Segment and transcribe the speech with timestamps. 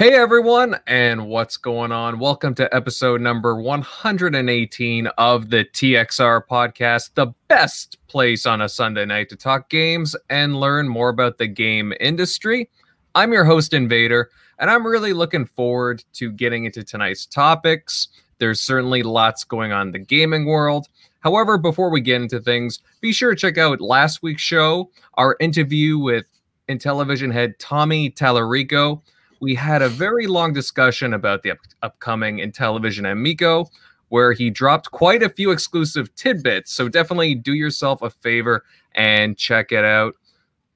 [0.00, 2.18] Hey everyone, and what's going on?
[2.18, 9.04] Welcome to episode number 118 of the TXR podcast, the best place on a Sunday
[9.04, 12.70] night to talk games and learn more about the game industry.
[13.14, 18.08] I'm your host, Invader, and I'm really looking forward to getting into tonight's topics.
[18.38, 20.88] There's certainly lots going on in the gaming world.
[21.18, 25.36] However, before we get into things, be sure to check out last week's show, our
[25.40, 26.24] interview with
[26.70, 29.02] Intellivision head Tommy Tallarico
[29.40, 33.66] we had a very long discussion about the up- upcoming Intellivision Amico,
[34.08, 36.72] where he dropped quite a few exclusive tidbits.
[36.72, 38.64] So definitely do yourself a favor
[38.94, 40.14] and check it out.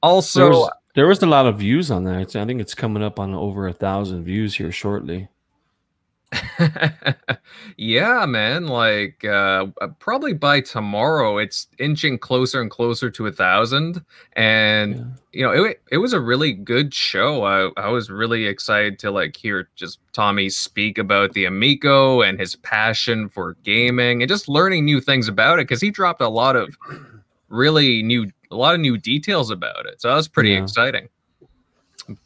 [0.02, 2.36] Also, There's, there was a lot of views on that.
[2.36, 5.28] I think it's coming up on over a thousand views here shortly.
[7.76, 8.66] yeah, man.
[8.66, 9.66] Like uh
[9.98, 14.04] probably by tomorrow it's inching closer and closer to a thousand.
[14.34, 15.04] And Yeah.
[15.32, 17.44] you know, it it was a really good show.
[17.44, 22.38] I, I was really excited to like hear just Tommy speak about the Amico and
[22.38, 26.28] his passion for gaming and just learning new things about it because he dropped a
[26.28, 26.76] lot of
[27.48, 30.00] really new a lot of new details about it.
[30.00, 30.62] So that was pretty Yeah.
[30.62, 31.08] exciting.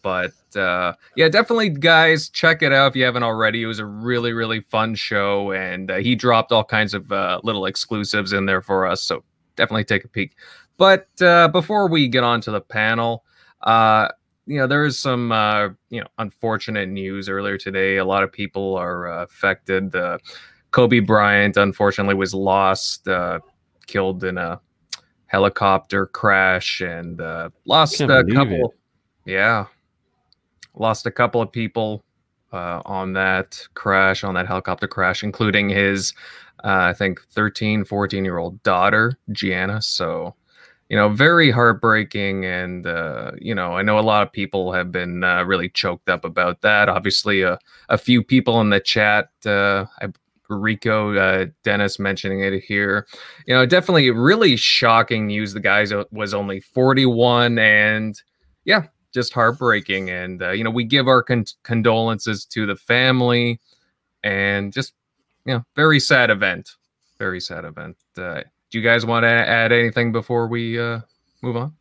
[0.03, 3.63] But uh yeah, definitely guys, check it out if you haven't already.
[3.63, 7.41] It was a really, really fun show and uh, he dropped all kinds of uh,
[7.45, 9.03] little exclusives in there for us.
[9.03, 9.25] So
[9.57, 10.37] definitely take a peek.
[10.77, 13.25] But uh before we get on to the panel,
[13.63, 14.09] uh
[14.49, 17.99] you know, there is some uh, you know, unfortunate news earlier today.
[17.99, 19.95] A lot of people are uh, affected.
[19.95, 20.19] Uh,
[20.71, 23.41] Kobe Bryant unfortunately was lost, uh,
[23.87, 24.59] killed in a
[25.27, 28.75] helicopter crash, and uh, lost a couple.
[29.29, 29.67] Yeah,
[30.75, 32.03] lost a couple of people
[32.51, 36.15] uh, on that crash, on that helicopter crash, including his,
[36.65, 39.83] uh, I think, 13, 14 year old daughter, Gianna.
[39.83, 40.35] So,
[40.89, 42.47] you know, very heartbreaking.
[42.47, 46.09] And, uh, you know, I know a lot of people have been uh, really choked
[46.09, 46.89] up about that.
[46.89, 47.59] Obviously, uh,
[47.91, 49.85] a few people in the chat, uh,
[50.49, 53.07] Rico, uh, Dennis mentioning it here.
[53.47, 55.53] You know, definitely really shocking news.
[55.53, 58.19] The guy was only 41 and,
[58.65, 60.11] yeah, just heartbreaking.
[60.11, 63.61] And, uh, you know, we give our con- condolences to the family
[64.23, 64.95] and just,
[65.45, 66.71] you know, very sad event.
[67.19, 67.97] Very sad event.
[68.17, 71.01] Uh, do you guys want to add anything before we uh,
[71.43, 71.75] move on?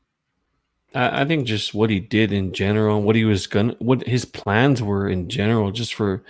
[0.96, 4.26] I, I think just what he did in general, what he was gonna, what his
[4.26, 6.24] plans were in general, just for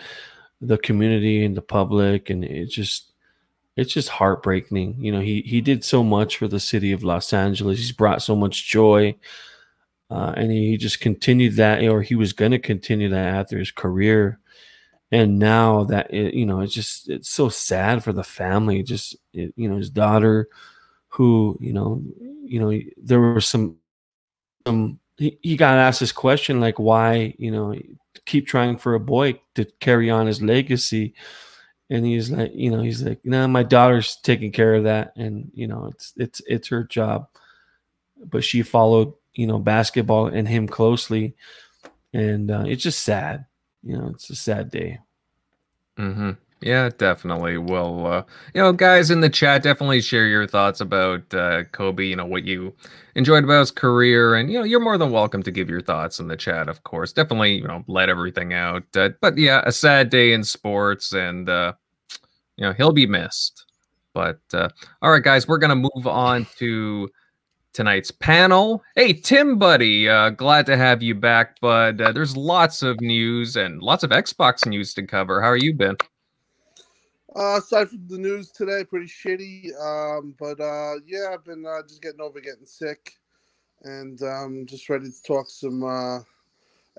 [0.59, 3.12] the community and the public, and it just,
[3.75, 4.96] it's just heartbreaking.
[4.97, 7.78] You know, he he did so much for the city of Los Angeles.
[7.78, 9.16] He's brought so much joy,
[10.09, 13.72] uh, and he just continued that, or he was going to continue that after his
[13.72, 14.40] career.
[15.12, 18.84] And now that it, you know, it's just it's so sad for the family.
[18.84, 20.50] Just it, you know, his daughter,
[21.09, 22.01] who you know,
[22.44, 23.78] you know, there were some
[24.66, 27.75] um he, he got asked this question like why you know
[28.25, 31.13] keep trying for a boy to carry on his legacy
[31.90, 35.50] and he's like you know he's like no my daughter's taking care of that and
[35.53, 37.28] you know it's it's it's her job
[38.25, 41.35] but she followed you know basketball and him closely
[42.13, 43.45] and uh, it's just sad
[43.83, 44.99] you know it's a sad day
[45.97, 46.31] Mm-hmm.
[46.61, 47.57] Yeah, definitely.
[47.59, 48.23] Well, uh,
[48.55, 52.05] you know, guys in the chat, definitely share your thoughts about uh, Kobe.
[52.05, 52.73] You know what you
[53.13, 56.19] enjoyed about his career, and you know, you're more than welcome to give your thoughts
[56.19, 56.67] in the chat.
[56.67, 58.83] Of course, definitely, you know, let everything out.
[58.95, 61.73] Uh, but yeah, a sad day in sports, and uh,
[62.57, 63.65] you know, he'll be missed.
[64.15, 64.69] But uh,
[65.03, 67.07] all right, guys, we're gonna move on to
[67.77, 68.83] tonight's panel.
[68.95, 72.01] Hey, Tim, buddy, uh, glad to have you back, bud.
[72.01, 75.43] Uh, there's lots of news and lots of Xbox news to cover.
[75.43, 75.95] How are you been?
[77.35, 79.69] Uh, aside from the news today, pretty shitty.
[79.79, 83.13] Um, but uh, yeah, I've been uh, just getting over getting sick,
[83.83, 86.21] and um, just ready to talk some uh,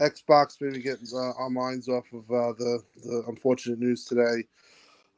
[0.00, 0.58] Xbox.
[0.60, 4.46] Maybe get uh, our minds off of uh, the the unfortunate news today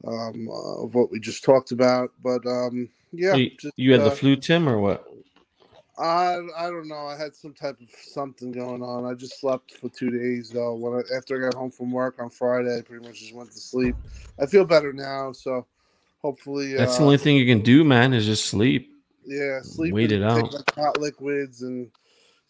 [0.06, 2.12] um, uh, of what we just talked about.
[2.22, 5.09] But um, yeah, you, just, you had the uh, flu tim or what
[6.00, 7.06] I I don't know.
[7.06, 9.04] I had some type of something going on.
[9.04, 10.74] I just slept for two days though.
[10.74, 13.52] When I, after I got home from work on Friday, I pretty much just went
[13.52, 13.94] to sleep.
[14.38, 15.66] I feel better now, so
[16.22, 18.90] hopefully that's uh, the only thing you can do man is just sleep
[19.30, 19.94] yeah, sleep.
[19.94, 20.52] wait it out.
[20.74, 21.90] hot liquids and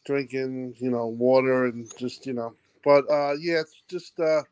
[0.06, 2.54] drinking, you know, water and just you know.
[2.84, 4.42] But uh, yeah, it's just uh,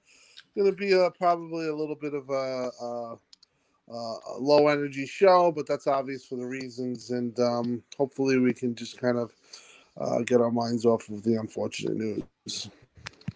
[0.57, 3.17] gonna be a, probably a little bit of a, a,
[3.91, 8.75] a low energy show, but that's obvious for the reasons, and um, hopefully we can
[8.75, 9.33] just kind of
[9.99, 12.71] uh, get our minds off of the unfortunate news.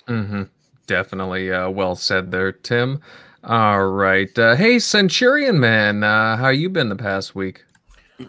[0.06, 0.42] Mm-hmm.
[0.86, 3.00] Definitely uh, well said there, Tim.
[3.44, 4.36] All right.
[4.38, 7.64] Uh, hey, Centurion man, uh, how you been the past week?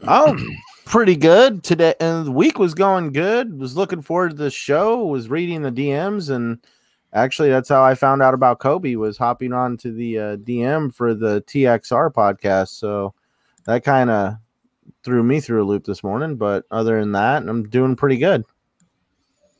[0.08, 0.38] Oh,
[0.86, 1.94] pretty good today.
[2.00, 3.60] And the week was going good.
[3.60, 5.06] Was looking forward to the show.
[5.06, 6.60] Was reading the DMs and
[7.14, 10.94] Actually, that's how I found out about Kobe was hopping on to the uh, DM
[10.94, 12.70] for the TXR podcast.
[12.70, 13.14] So
[13.66, 14.36] that kind of
[15.04, 16.36] threw me through a loop this morning.
[16.36, 18.44] But other than that, I'm doing pretty good.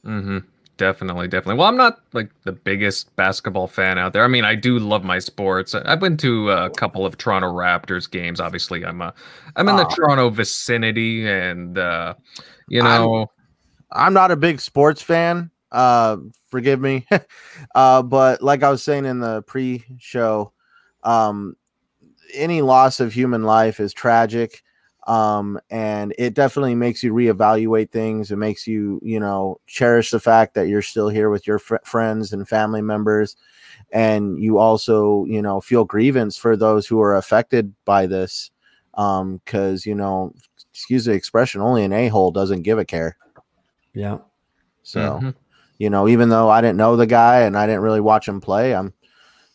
[0.04, 0.40] Mm-hmm.
[0.78, 1.60] Definitely, definitely.
[1.60, 4.24] Well, I'm not like the biggest basketball fan out there.
[4.24, 5.76] I mean, I do love my sports.
[5.76, 8.40] I've been to a couple of Toronto Raptors games.
[8.40, 9.14] Obviously, I'm a,
[9.56, 9.96] I'm in the Oh.
[9.96, 12.16] Toronto vicinity, and uh,
[12.68, 13.28] you know,
[13.92, 15.52] I'm not a big sports fan.
[15.74, 16.18] Uh,
[16.50, 17.06] forgive me.
[17.76, 20.54] uh, but like I was saying in the pre-show,
[21.04, 21.56] um,
[22.34, 24.64] any loss of human life is tragic.
[25.08, 28.32] Um, and it definitely makes you reevaluate things.
[28.32, 31.76] It makes you, you know, cherish the fact that you're still here with your fr-
[31.84, 33.36] friends and family members.
[33.92, 38.50] And you also, you know, feel grievance for those who are affected by this.
[38.94, 40.34] Um, cause, you know,
[40.72, 43.18] excuse the expression, only an a hole doesn't give a care.
[43.94, 44.20] Yeah.
[44.84, 45.36] So, mhm.
[45.84, 48.40] You know, even though I didn't know the guy and I didn't really watch him
[48.40, 48.94] play, I'm,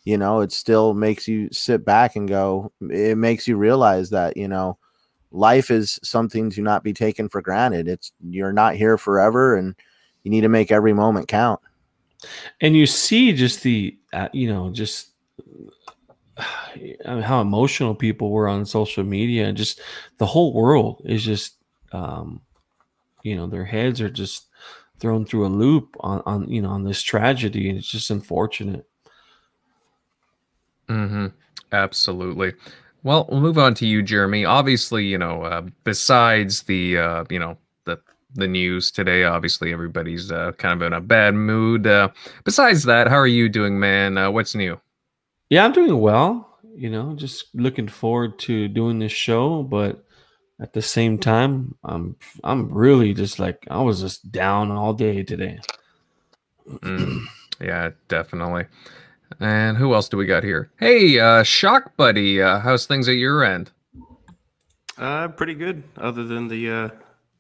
[0.05, 4.37] you know, it still makes you sit back and go, it makes you realize that,
[4.37, 4.77] you know,
[5.31, 7.89] life is something to not be taken for granted.
[7.89, 9.75] It's, you're not here forever and
[10.23, 11.61] you need to make every moment count.
[12.61, 15.13] and you see just the uh, you know just
[16.37, 16.77] I
[17.09, 19.81] mean, how emotional people were on social media and just
[20.19, 21.57] the whole world is just
[21.93, 22.43] um
[23.23, 24.49] you know their heads are just
[25.01, 28.87] thrown through a loop on on you know on this tragedy and it's just unfortunate
[30.89, 31.27] Mm-hmm.
[31.71, 32.55] Absolutely.
[33.03, 34.47] Well, we'll move on to you, Jeremy.
[34.47, 38.01] Obviously, you know, uh, besides the, uh, you know, the
[38.35, 41.87] the news today, obviously everybody's uh, kind of in a bad mood.
[41.87, 42.09] Uh,
[42.45, 44.17] besides that, how are you doing, man?
[44.17, 44.81] Uh, what's new?
[45.51, 50.05] yeah i'm doing well you know just looking forward to doing this show but
[50.61, 55.23] at the same time i'm i'm really just like i was just down all day
[55.23, 55.59] today
[56.83, 57.25] Mm,
[57.63, 58.67] yeah, definitely.
[59.41, 60.71] And who else do we got here?
[60.79, 63.71] Hey, uh, Shock Buddy, uh, how's things at your end?
[64.99, 65.83] Uh, pretty good.
[65.97, 66.89] Other than the uh,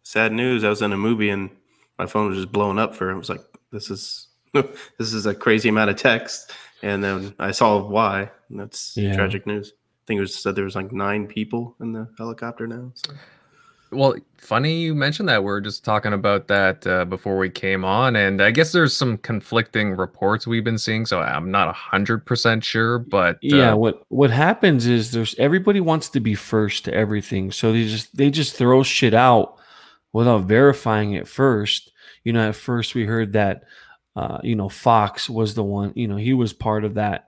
[0.03, 1.51] sad news, I was in a movie and
[1.99, 3.11] my phone was just blowing up for.
[3.11, 7.51] I was like, "This is this is a crazy amount of text." And then I
[7.51, 8.31] saw why.
[8.49, 9.15] And that's Yeah.
[9.15, 9.75] tragic news.
[10.09, 12.93] I think it was said there was like nine people in the helicopter now.
[12.95, 13.13] So.
[13.91, 15.45] Well, funny you mentioned that.
[15.45, 18.97] We are just talking about that uh, before we came on, and I guess there's
[18.97, 22.99] some conflicting reports we've been seeing, so I'm not hundred percent sure.
[22.99, 27.51] But uh, yeah what what happens is there's everybody wants to be first to everything
[27.51, 29.59] so they just they just throw shit out
[30.15, 31.93] without verifying it first
[32.25, 33.65] you know at first we heard that
[34.17, 37.28] uh you know fox was the one you know he was part of that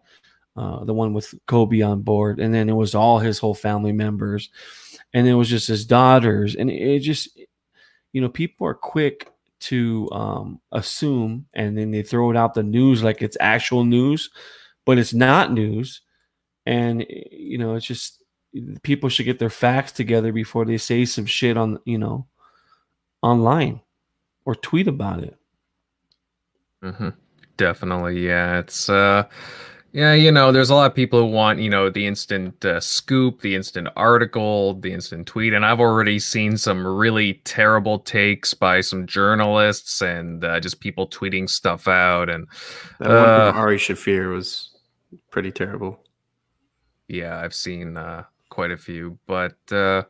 [0.61, 3.93] uh the one with kobe on board and then it was all his whole family
[3.93, 4.51] members
[5.15, 7.41] and it was just his daughters and it just
[8.13, 12.63] you know people are quick to um assume and then they throw it out the
[12.63, 14.31] news like it's actual news
[14.85, 16.03] but it's not news
[16.67, 18.23] and eh, you know it's just
[18.83, 22.27] people should get their facts together before they say some shit on you know
[23.23, 23.81] online
[24.45, 25.37] or tweet about it
[26.83, 27.11] Mm-hmm.
[27.57, 29.25] definitely, yeah, it's uh,
[29.93, 32.81] yeah, you know, there's a lot of people who want you know the instant uh,
[32.81, 38.55] scoop, the instant article, the instant tweet, and I've already seen some really terrible takes
[38.55, 42.47] by some journalists and uh, just people tweeting stuff out and
[43.01, 44.71] That Uh, Ari Shaffir was
[45.31, 45.99] pretty terrible.
[47.09, 50.03] yeah i've seen uh quite a few but uh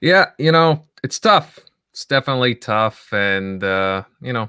[0.00, 1.60] yeah you know it's tough
[1.92, 4.48] it's definitely tough and uh you know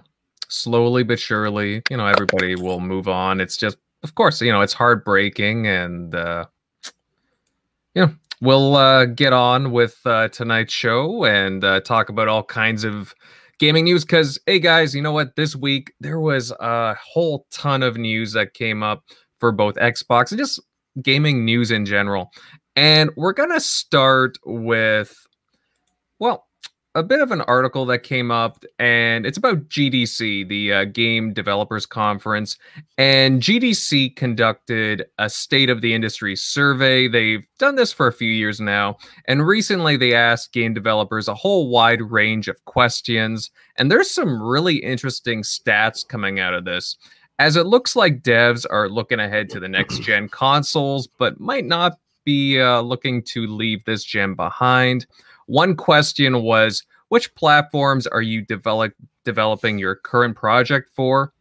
[0.49, 4.61] slowly but surely you know everybody will move on it's just of course you know
[4.61, 6.45] it's heartbreaking and uh
[7.95, 12.43] you know we'll uh get on with uh tonight's show and uh talk about all
[12.43, 13.13] kinds of
[13.59, 17.83] gaming news because hey guys you know what this week there was a whole ton
[17.83, 19.03] of news that came up
[19.39, 20.59] for both xbox and just
[21.01, 22.31] gaming news in general.
[22.75, 25.15] And we're to start with,
[26.19, 26.47] well,
[26.95, 31.33] a bit of an article that came up, and it's about GDC, the uh, Game
[31.33, 32.57] Developers Conference.
[32.97, 37.07] And GDC conducted a state of the industry survey.
[37.07, 38.97] They've done this for a few years now.
[39.27, 43.49] And recently they asked game developers a whole wide range of questions.
[43.77, 46.97] And there's some really interesting stats coming out of this
[47.39, 51.65] as it looks like devs are looking ahead to the next gen consoles, but might
[51.65, 55.07] not be uh, looking to leave this gen behind.
[55.47, 61.33] One question was which platforms are you develop, developing your current project for?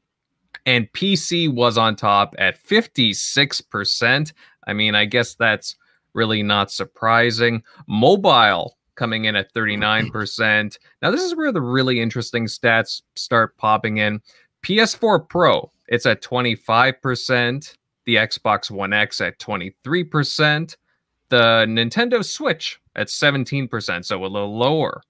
[0.67, 4.33] And PC was on top at 56%.
[4.67, 5.77] I mean, I guess that's
[6.15, 7.63] really not surprising.
[7.89, 10.77] Mobile coming in at 39%.
[11.01, 14.21] Now, this is where the really interesting stats start popping in.
[14.63, 20.77] PS4 Pro it's at 25%, the Xbox One X at 23%,
[21.29, 25.03] the Nintendo Switch at 17%, so a little lower.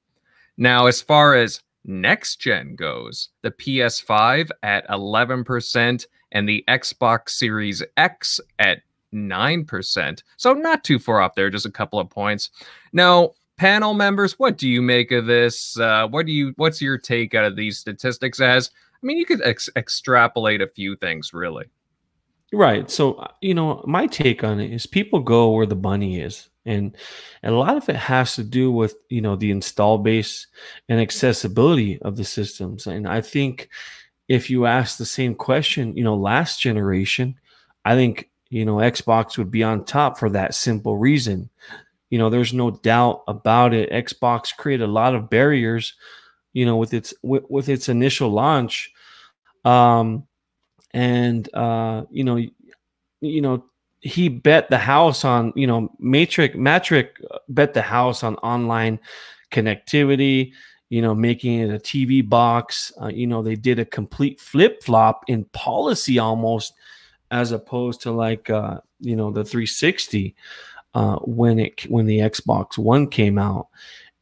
[0.56, 7.82] Now, as far as next gen goes, the PS5 at 11% and the Xbox Series
[7.96, 10.22] X at 9%.
[10.36, 12.50] So not too far off there, just a couple of points.
[12.92, 15.78] Now, panel members, what do you make of this?
[15.78, 18.70] Uh, what do you what's your take out of these statistics as?
[18.94, 21.66] I mean, you could ex- extrapolate a few things really.
[22.52, 22.90] Right.
[22.90, 26.48] So, uh, you know, my take on it is people go where the money is.
[26.64, 26.96] And,
[27.42, 30.46] and a lot of it has to do with, you know, the install base
[30.88, 32.86] and accessibility of the systems.
[32.86, 33.68] And I think
[34.28, 37.38] if you ask the same question, you know, last generation,
[37.84, 41.50] I think, you know, Xbox would be on top for that simple reason.
[42.10, 43.90] You know, there's no doubt about it.
[43.90, 45.94] Xbox created a lot of barriers,
[46.52, 48.92] you know, with its with, with its initial launch.
[49.64, 50.26] Um
[50.94, 52.36] and uh, you know,
[53.20, 53.64] you know,
[54.02, 57.10] he bet the house on, you know, Mattrick Mattrick
[57.48, 58.98] bet the house on online
[59.52, 60.52] connectivity,
[60.90, 62.92] you know, making it a TV box.
[63.00, 66.74] Uh, you know, they did a complete flip flop in policy almost,
[67.30, 70.34] as opposed to like, uh, you know, the 360
[70.94, 73.68] uh, when it when the Xbox One came out,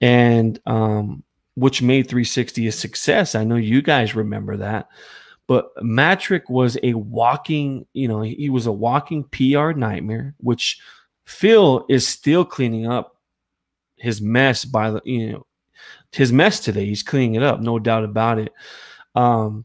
[0.03, 1.23] and um,
[1.55, 3.35] which made 360 a success.
[3.35, 4.89] I know you guys remember that.
[5.51, 10.81] But Mattrick was a walking, you know, he was a walking PR nightmare, which
[11.25, 13.17] Phil is still cleaning up
[13.97, 15.47] his mess by the, you know,
[16.13, 16.87] his mess today.
[16.87, 18.53] He's cleaning it up, no doubt about it.
[19.17, 19.65] Um,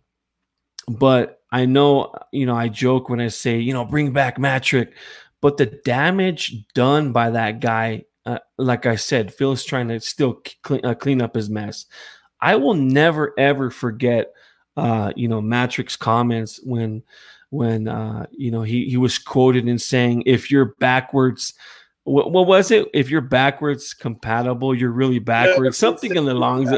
[0.88, 4.94] but I know, you know, I joke when I say, you know, bring back Mattrick,
[5.40, 10.42] but the damage done by that guy, uh, like I said, Phil's trying to still
[10.64, 11.86] clean, uh, clean up his mess.
[12.42, 14.32] I will never ever forget
[14.78, 17.04] uh, you know, Mattrick's comments when
[17.50, 21.54] when uh, you know he he was quoted in saying, "If you're backwards."
[22.08, 22.88] What, what was it?
[22.94, 25.76] If you're backwards compatible, you're really backwards.
[25.76, 26.70] Yeah, Something in the longs.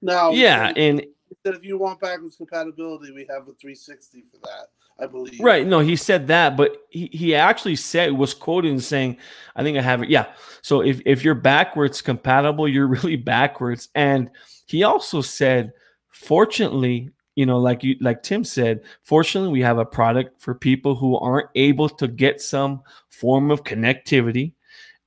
[0.00, 0.30] No.
[0.30, 1.04] Yeah, and
[1.44, 4.66] that if you want backwards compatibility, we have a 360 for that.
[5.00, 5.40] I believe.
[5.40, 5.66] Right.
[5.66, 9.16] No, he said that, but he, he actually said was quoted in saying,
[9.56, 10.10] I think I have it.
[10.10, 10.26] Yeah.
[10.60, 13.88] So if, if you're backwards compatible, you're really backwards.
[13.94, 14.30] And
[14.66, 15.72] he also said,
[16.08, 20.94] fortunately, you know like you like tim said fortunately we have a product for people
[20.94, 24.52] who aren't able to get some form of connectivity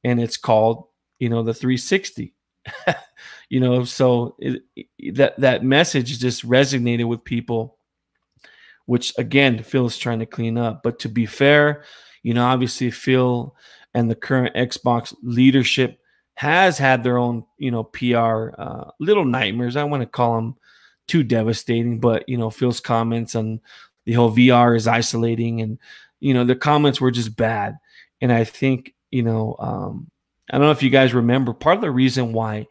[0.04, 0.86] and it's called
[1.20, 2.34] you know the 360
[3.50, 4.64] you know so it,
[5.14, 7.78] that that message just resonated with people
[8.86, 10.82] which again phil is trying to clean up.
[10.84, 11.84] But to be fair
[12.24, 13.56] you know obviously phil
[13.94, 16.00] and the current xbox leadership
[16.36, 18.16] has had their own you know pr
[18.58, 19.76] uh, little nightmares.
[19.76, 20.56] I want to call them
[21.08, 22.00] too devastating.
[22.00, 23.62] But you know, Phil's comments on
[24.06, 25.80] the whole VR is isolating, and
[26.20, 27.78] you know, the comments were just bad.
[28.22, 30.10] And I think you know, um,
[30.52, 32.68] I don't know if you guys remember part of the reason why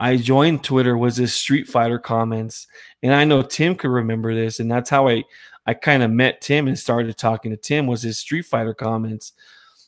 [0.00, 2.66] I joined Twitter was his Street Fighter comments,
[3.02, 5.24] and I know Tim could remember this, and that's how I
[5.66, 9.32] I kind of met Tim and started talking to Tim was his Street Fighter comments.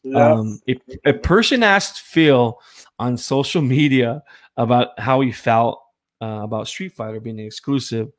[0.03, 0.33] Yeah.
[0.33, 2.59] Um, if a person asked Phil
[2.99, 4.23] on social media
[4.57, 5.83] about how he felt
[6.21, 8.13] uh, about Street Fighter being exclusive.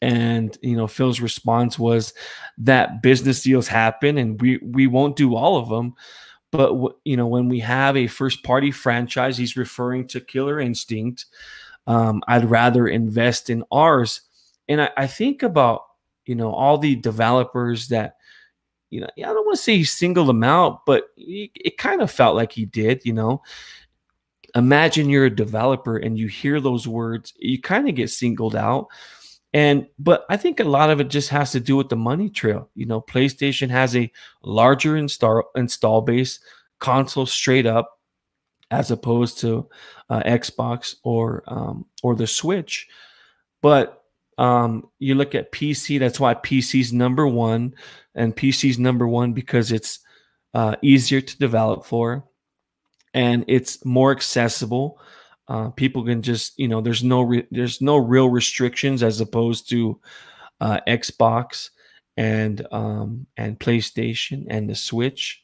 [0.00, 2.14] And you know, Phil's response was
[2.58, 5.94] that business deals happen, and we we won't do all of them.
[6.52, 6.72] But
[7.04, 11.26] you know, when we have a first party franchise, he's referring to Killer Instinct.
[11.86, 14.20] Um, I'd rather invest in ours.
[14.68, 15.82] And I, I think about
[16.26, 18.16] you know all the developers that
[18.90, 22.00] you know, I don't want to say he singled them out, but he, it kind
[22.00, 23.42] of felt like he did, you know
[24.54, 28.88] imagine you're a developer and you hear those words, you kind of get singled out.
[29.54, 32.28] And but I think a lot of it just has to do with the money
[32.28, 32.68] trail.
[32.74, 34.10] You know, PlayStation has a
[34.42, 36.38] larger install install base,
[36.80, 37.98] console straight up,
[38.70, 39.68] as opposed to
[40.10, 42.88] uh, Xbox or um, or the Switch.
[43.62, 44.02] But
[44.36, 45.98] um, you look at PC.
[45.98, 47.74] That's why PC's number one,
[48.14, 50.00] and PC's number one because it's
[50.52, 52.24] uh, easier to develop for
[53.18, 55.00] and it's more accessible.
[55.48, 59.68] Uh, people can just you know there's no re- there's no real restrictions as opposed
[59.68, 60.00] to
[60.60, 61.70] uh, Xbox
[62.16, 65.42] and um, and PlayStation and the Switch.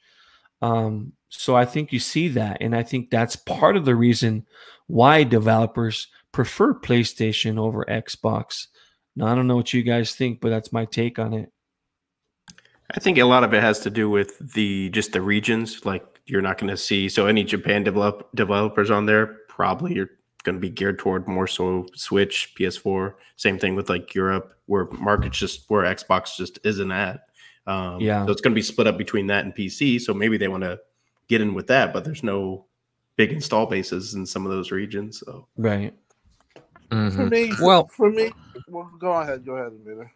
[0.63, 4.47] Um, so I think you see that, and I think that's part of the reason
[4.87, 8.69] why developers prefer PlayStation over Xbox.
[9.17, 11.51] Now I don't know what you guys think, but that's my take on it.
[12.93, 15.85] I think a lot of it has to do with the just the regions.
[15.85, 19.27] Like you're not going to see so any Japan develop developers on there.
[19.49, 20.11] Probably you're
[20.43, 23.15] going to be geared toward more so Switch, PS4.
[23.37, 27.27] Same thing with like Europe, where markets just where Xbox just isn't at.
[27.67, 28.25] Um, Yeah.
[28.27, 30.01] so it's going to be split up between that and PC.
[30.01, 30.81] So maybe they want to
[31.29, 32.67] get in with that, but there's no
[33.17, 35.21] big install bases in some of those regions.
[35.21, 35.95] So Right.
[36.91, 37.31] For Mhm.
[37.31, 38.31] me, Well- for me,
[38.69, 40.11] well, go ahead, go ahead, Amina.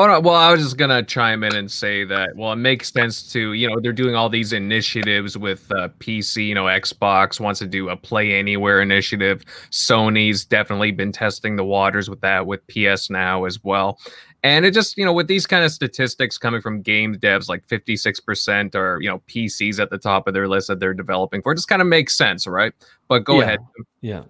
[0.00, 2.36] Oh no, well, I was just gonna chime in and say that.
[2.36, 6.46] Well, it makes sense to you know they're doing all these initiatives with uh, PC.
[6.46, 9.42] You know, Xbox wants to do a Play Anywhere initiative.
[9.72, 13.98] Sony's definitely been testing the waters with that with PS Now as well.
[14.44, 17.66] And it just you know with these kind of statistics coming from game devs, like
[17.66, 20.94] fifty six percent are you know PCs at the top of their list that they're
[20.94, 21.50] developing for.
[21.50, 22.72] It just kind of makes sense, right?
[23.08, 23.42] But go Yeah.
[23.42, 23.58] ahead.
[24.00, 24.22] Yeah.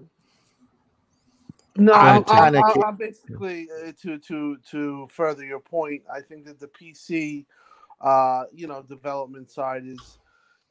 [1.79, 6.05] No, I I'm, I'm, I'm, ca- I'm basically uh, to to to further your point.
[6.15, 7.47] I think that the PC,
[8.01, 10.21] uh, you know, development side is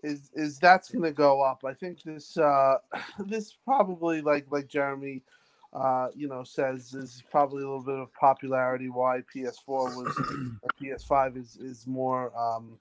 [0.04, 1.64] is is that's going to go up.
[1.66, 2.78] I think this uh,
[3.20, 5.24] this probably like like Jeremy,
[5.74, 10.18] uh, you know, says is probably a little bit of popularity why PS4 was
[10.64, 12.80] or PS5 is is more um,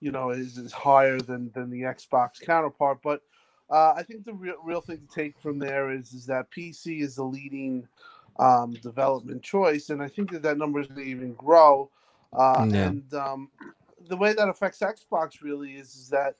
[0.00, 3.22] you know is, is higher than than the Xbox counterpart, but.
[3.70, 7.02] Uh, I think the real, real thing to take from there is is that PC
[7.02, 7.86] is the leading
[8.38, 11.90] um, development choice, and I think that that number is going to even grow.
[12.32, 12.88] Uh, Yeah.
[12.88, 13.50] And um,
[14.08, 16.36] the way that affects Xbox really is is that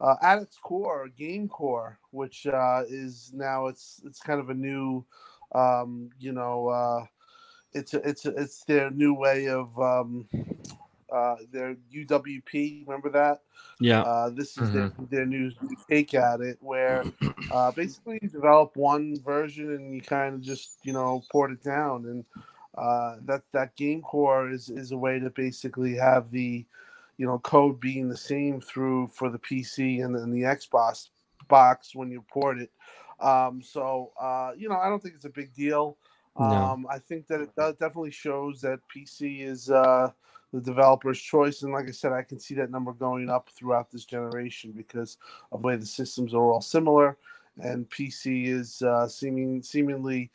[0.00, 4.54] uh, at its core, Game Core, which uh, is now it's it's kind of a
[4.54, 5.04] new,
[5.54, 7.06] um, you know, uh,
[7.72, 10.28] it's a, it's a, it's their new way of um,
[11.14, 12.86] uh, their UWP.
[12.86, 13.42] Remember that?
[13.80, 14.02] Yeah.
[14.02, 15.52] Uh, this is their, their new
[15.88, 17.04] take at it, where
[17.52, 21.62] uh, basically you develop one version and you kind of just you know port it
[21.62, 22.24] down, and
[22.76, 26.64] uh, that that game core is is a way to basically have the
[27.16, 31.08] you know code being the same through for the PC and then the Xbox
[31.48, 32.70] box when you port it.
[33.20, 35.96] Um, so uh, you know I don't think it's a big deal.
[36.36, 36.46] No.
[36.46, 40.10] Um, I think that it definitely shows that PC is uh,
[40.54, 41.62] the developer's choice.
[41.62, 45.18] And like I said, I can see that number going up throughout this generation because
[45.50, 47.18] of the way the systems are all similar,
[47.60, 50.30] and PC is uh, seeming seemingly,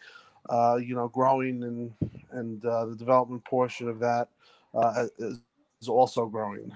[0.49, 1.93] uh, you know, growing, and
[2.31, 4.27] and uh, the development portion of that
[4.73, 5.39] uh, is,
[5.81, 6.69] is also growing.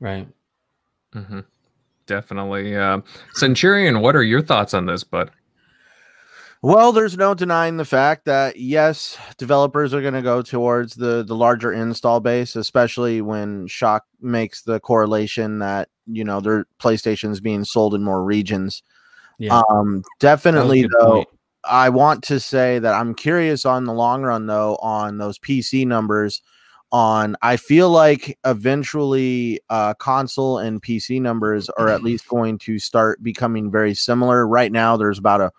[0.00, 0.26] Right.
[1.14, 1.40] Mm-hmm.
[2.06, 2.76] Definitely.
[2.76, 3.02] Uh,
[3.34, 5.30] Centurion, what are your thoughts on this, bud?
[6.62, 11.24] Well, there's no denying the fact that yes, developers are going to go towards the
[11.24, 17.40] the larger install base, especially when Shock makes the correlation that you know their PlayStation's
[17.40, 18.84] being sold in more regions.
[19.38, 19.60] Yeah.
[19.70, 21.28] Um, That was a definitely though, point.
[21.64, 25.84] I want to say that I'm curious on the long run though on those PC
[25.84, 26.42] numbers.
[26.92, 32.78] On I feel like eventually uh, console and PC numbers are at least going to
[32.78, 34.46] start becoming very similar.
[34.46, 35.50] Right now, there's about a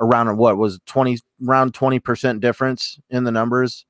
[0.00, 3.84] around what was 20 around 20% difference in the numbers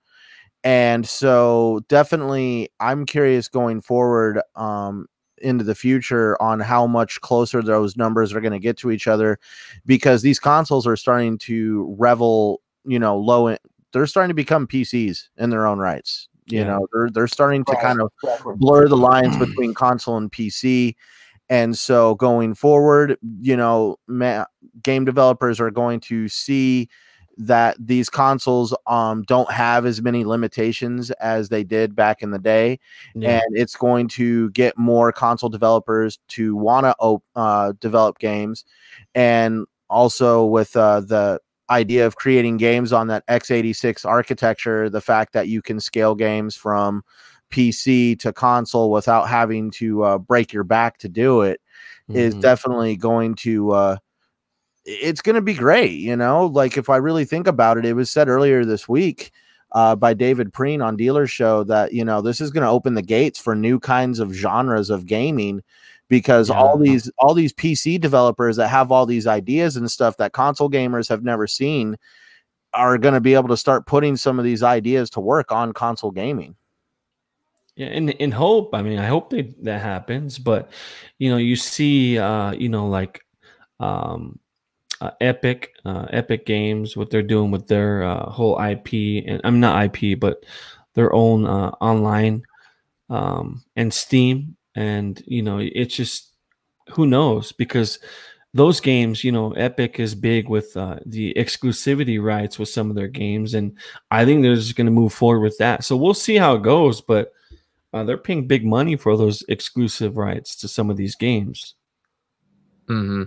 [0.64, 5.06] and so definitely i'm curious going forward um
[5.38, 9.06] into the future on how much closer those numbers are going to get to each
[9.06, 9.38] other
[9.86, 13.56] because these consoles are starting to revel you know low in,
[13.92, 16.64] they're starting to become pcs in their own rights you Yeah.
[16.64, 18.10] know they're they're starting to kind of
[18.58, 20.96] blur the lines between console and PC.
[21.50, 24.46] And so going forward, you know, ma-
[24.82, 26.88] game developers are going to see
[27.38, 32.38] that these consoles um don't have as many limitations as they did back in the
[32.38, 32.78] day
[33.14, 33.40] Yeah.
[33.40, 38.64] and it's going to get more console developers to want to op- uh, develop games
[39.14, 45.32] and also with uh, the idea of creating games on that x86 architecture the fact
[45.32, 47.02] that you can scale games from
[47.50, 51.60] pc to console without having to uh, break your back to do it
[52.08, 52.40] is Mhm.
[52.40, 53.96] definitely going to uh
[54.84, 56.46] it's going to be great you know?
[56.46, 59.30] Like if i really think about it it was said earlier this week
[59.72, 62.94] uh, by david preen on dealer show that you know this is going to open
[62.94, 65.62] the gates for new kinds of genres of gaming
[66.08, 70.32] because all these all these pc developers that have all these ideas and stuff that
[70.32, 71.96] console gamers have never seen
[72.72, 75.72] are going to be able to start putting some of these ideas to work on
[75.72, 76.56] console gaming
[77.80, 80.70] Yeah, and in hope, I mean, I hope they, that happens, but
[81.16, 83.24] you know, you see, uh, you know, like
[83.78, 84.38] um,
[85.00, 89.60] uh, Epic, uh, Epic Games, what they're doing with their uh, whole IP, and I'm
[89.60, 90.44] not IP, but
[90.92, 92.42] their own uh, online
[93.08, 96.34] um, and Steam, and you know, it's just
[96.90, 97.98] who knows because
[98.52, 102.96] those games, you know, Epic is big with uh, the exclusivity rights with some of
[102.96, 103.72] their games, and
[104.10, 105.82] I think they're just going to move forward with that.
[105.82, 107.32] So we'll see how it goes, but
[107.92, 111.74] uh, they're paying big money for those exclusive rights to some of these games.
[112.88, 113.24] hmm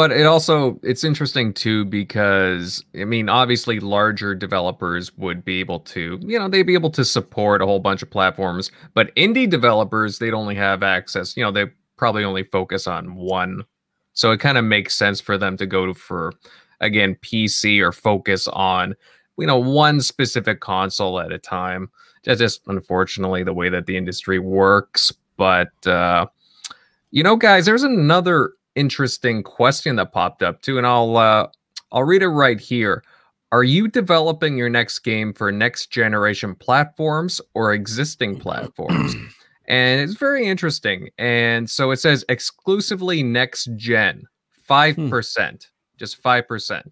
[0.00, 5.80] but it also it's interesting too because I mean obviously larger developers would be able
[5.80, 9.50] to you know they'd be able to support a whole bunch of platforms, but indie
[9.50, 13.62] developers they'd only have access you know they probably only focus on one,
[14.14, 16.32] so it kind of makes sense for them to go to for
[16.80, 18.94] again PC or focus on
[19.38, 21.90] you know one specific console at a time.
[22.24, 25.86] That's just unfortunately the way that the industry works, but.
[25.86, 26.26] uh
[27.10, 31.48] you know, guys, there's another interesting question that popped up too, and I'll uh,
[31.92, 33.02] I'll read it right here.
[33.52, 39.14] Are you developing your next game for next generation platforms or existing platforms?
[39.66, 41.10] and it's very interesting.
[41.18, 44.22] And so it says exclusively next gen,
[44.68, 45.56] 5%, hmm.
[45.98, 46.82] just 5%.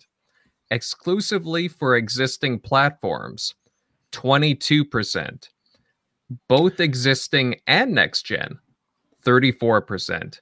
[0.71, 3.55] Exclusively for existing platforms,
[4.13, 5.49] 22%.
[6.49, 8.59] Both existing and next gen,
[9.25, 10.41] 34%.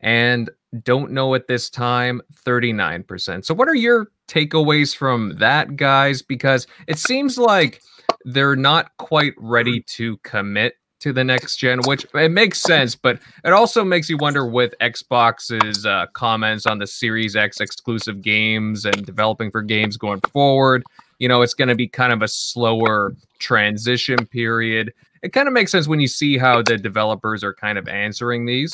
[0.00, 0.50] And
[0.82, 3.44] don't know at this time 39%.
[3.44, 7.82] So what are your takeaways from that guys because it seems like
[8.24, 13.18] they're not quite ready to commit to the next gen which it makes sense but
[13.42, 18.84] it also makes you wonder with Xbox's uh, comments on the Series X exclusive games
[18.84, 20.84] and developing for games going forward
[21.20, 24.92] you know it's going to be kind of a slower transition period.
[25.22, 28.46] It kind of makes sense when you see how the developers are kind of answering
[28.46, 28.72] these.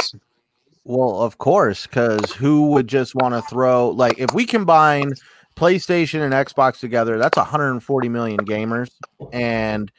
[0.84, 5.12] Well, of course, because who would just want to throw like if we combine
[5.56, 8.90] PlayStation and Xbox together, that's 140 million gamers,
[9.32, 9.90] and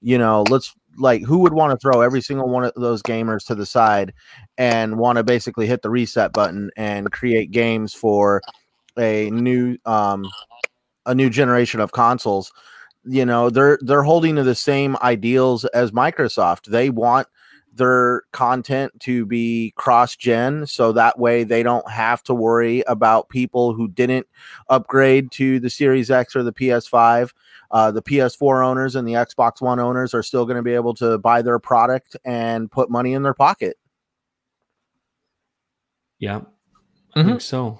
[0.00, 3.44] you know, let's like who would want to throw every single one of those gamers
[3.46, 4.12] to the side
[4.56, 8.40] and want to basically hit the reset button and create games for
[8.98, 10.24] a new um
[11.06, 12.52] a new generation of consoles
[13.04, 17.28] you know they're they're holding to the same ideals as Microsoft they want
[17.76, 23.28] their content to be cross gen so that way they don't have to worry about
[23.28, 24.26] people who didn't
[24.68, 27.32] upgrade to the Series X or the PS5.
[27.70, 30.94] Uh, the PS4 owners and the Xbox One owners are still going to be able
[30.94, 33.76] to buy their product and put money in their pocket.
[36.18, 36.40] Yeah,
[37.14, 37.28] I mm-hmm.
[37.28, 37.78] think so.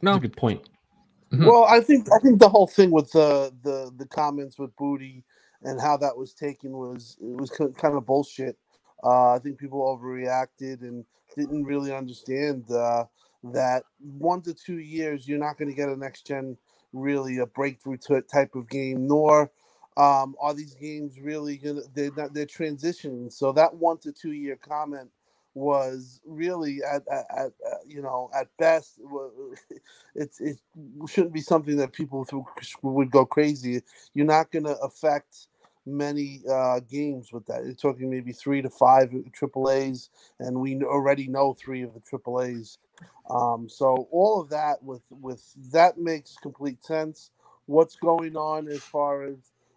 [0.00, 0.68] No, That's a good point.
[1.32, 1.46] Mm-hmm.
[1.46, 5.24] Well, I think I think the whole thing with the the the comments with Booty
[5.62, 8.56] and how that was taken was it was kind of bullshit.
[9.04, 11.04] Uh, I think people overreacted and
[11.36, 13.04] didn't really understand uh,
[13.44, 16.56] that one to two years you're not going to get a next gen
[16.92, 19.50] really a breakthrough type of game, nor
[19.98, 23.30] um, are these games really gonna they're not they're transitioning.
[23.32, 25.10] So that one to two year comment
[25.54, 27.52] was really at, at, at,
[27.86, 29.00] you know at best
[30.14, 30.58] it's it
[31.08, 32.26] shouldn't be something that people
[32.82, 33.82] would go crazy.
[34.14, 35.48] You're not going to affect
[35.88, 37.64] many uh, games with that.
[37.64, 42.00] You're talking maybe three to five triple A's, and we already know three of the
[42.00, 42.78] triple A's.
[43.30, 47.30] Um, so all of that with with that makes complete sense.
[47.66, 49.36] What's going on as far as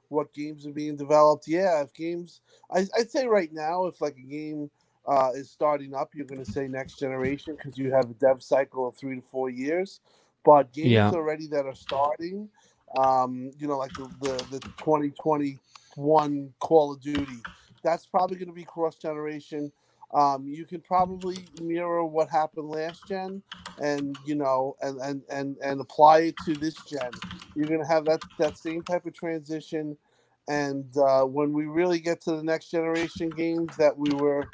[0.10, 1.48] what games are being developed?
[1.48, 4.70] Yeah, if games, I, would say right now, if like a game
[5.08, 8.42] uh, is starting up, you're going to say next generation because you have a dev
[8.44, 10.00] cycle of three to four years.
[10.44, 11.12] But games yeah.
[11.12, 12.50] already that are starting,
[12.98, 15.60] um, you know, like the the, the 2020
[15.96, 17.42] one Call of Duty.
[17.84, 19.72] That's probably going to be cross generation.
[20.14, 23.42] Um, you can probably mirror what happened last gen,
[23.82, 27.12] and you know, and and and and apply it to this gen.
[27.56, 29.98] You're going to have that that same type of transition.
[30.48, 34.50] And uh, when we really get to the next generation games that we were,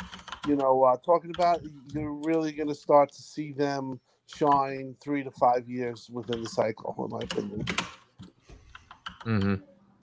[0.48, 1.62] you know, uh, talking about,
[1.94, 6.50] you're really going to start to see them shine three to five years within the
[6.50, 7.66] cycle, in my opinion.
[9.26, 9.56] Mm-hmm.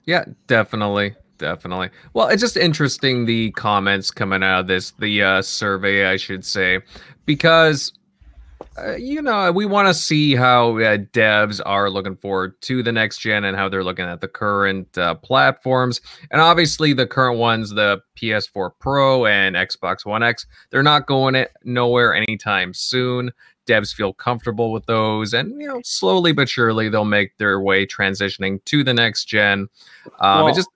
[0.05, 1.89] Yeah, definitely definitely.
[2.13, 6.45] Well, it's just interesting the comments coming out of this, the uh, survey, I should
[6.45, 6.79] say,
[7.25, 7.93] because
[8.77, 12.91] uh, you know we want to see how uh, devs are looking forward to the
[12.91, 17.37] next gen and how they're looking at the current uh, platforms, and obviously the current
[17.37, 23.31] ones, the PS4 Pro and Xbox One X, they're not going it nowhere anytime soon.
[23.65, 27.85] Devs feel comfortable with those, and you know, slowly but surely they'll make their way
[27.85, 29.67] transitioning to the next gen.
[30.19, 30.69] Um, well, it just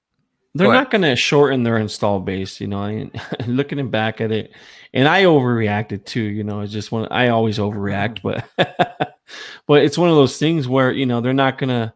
[0.55, 2.79] they're not going to shorten their install base, you know.
[2.79, 3.12] I mean
[3.47, 4.53] looking back at it,
[4.93, 6.21] and I overreacted too.
[6.21, 7.07] You know, it's just one.
[7.12, 8.81] I always overreact, mm-hmm.
[8.88, 9.17] but
[9.67, 11.93] but it's one of those things where you know they're not going to,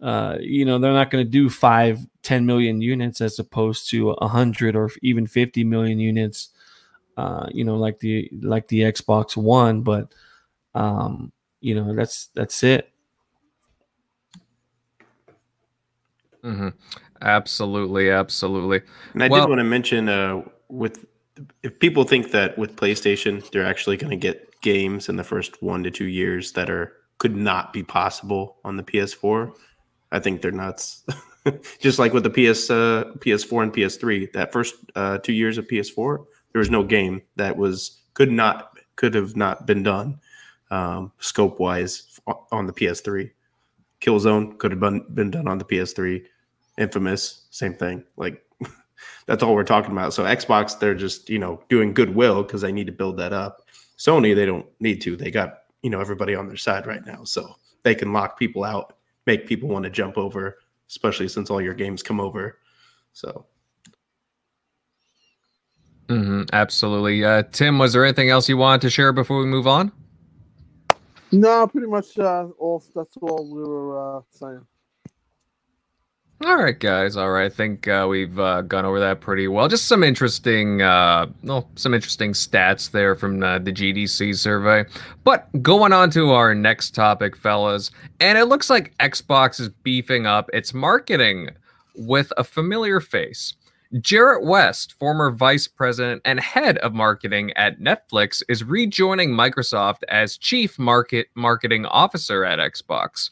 [0.00, 4.10] uh, you know, they're not going to do five, 10 million units as opposed to
[4.10, 6.50] a hundred or even fifty million units.
[7.16, 10.12] Uh, you know, like the like the Xbox One, but
[10.74, 12.92] um, you know, that's that's it.
[16.44, 16.68] Mm-hmm.
[17.22, 18.82] Absolutely, absolutely.
[19.14, 21.04] And I well, did want to mention uh, with
[21.62, 25.62] if people think that with PlayStation they're actually going to get games in the first
[25.62, 29.54] one to two years that are could not be possible on the PS4,
[30.12, 31.04] I think they're nuts.
[31.78, 35.66] Just like with the PS uh, PS4 and PS3, that first uh, two years of
[35.68, 40.18] PS4, there was no game that was could not could have not been done
[40.70, 42.18] um, scope wise
[42.50, 43.30] on the PS3.
[44.00, 46.24] Killzone could have been, been done on the PS3.
[46.78, 48.04] Infamous, same thing.
[48.16, 48.42] Like
[49.26, 50.12] that's all we're talking about.
[50.12, 53.62] So Xbox, they're just you know doing goodwill because they need to build that up.
[53.98, 55.16] Sony, they don't need to.
[55.16, 58.64] They got you know everybody on their side right now, so they can lock people
[58.64, 60.58] out, make people want to jump over,
[60.88, 62.58] especially since all your games come over.
[63.12, 63.46] So.
[66.08, 67.24] Mm-hmm, absolutely.
[67.24, 69.90] Uh, Tim, was there anything else you wanted to share before we move on?
[71.32, 72.82] No, pretty much uh, all.
[72.94, 74.64] That's all we were uh, saying.
[76.44, 77.16] All right, guys.
[77.16, 79.68] All right, I think uh, we've uh, gone over that pretty well.
[79.68, 84.84] Just some interesting, uh, well, some interesting stats there from uh, the GDC survey.
[85.24, 90.26] But going on to our next topic, fellas, and it looks like Xbox is beefing
[90.26, 91.48] up its marketing
[91.94, 93.54] with a familiar face.
[93.94, 100.36] Jerret West, former vice president and head of marketing at Netflix, is rejoining Microsoft as
[100.36, 103.30] chief market marketing officer at Xbox.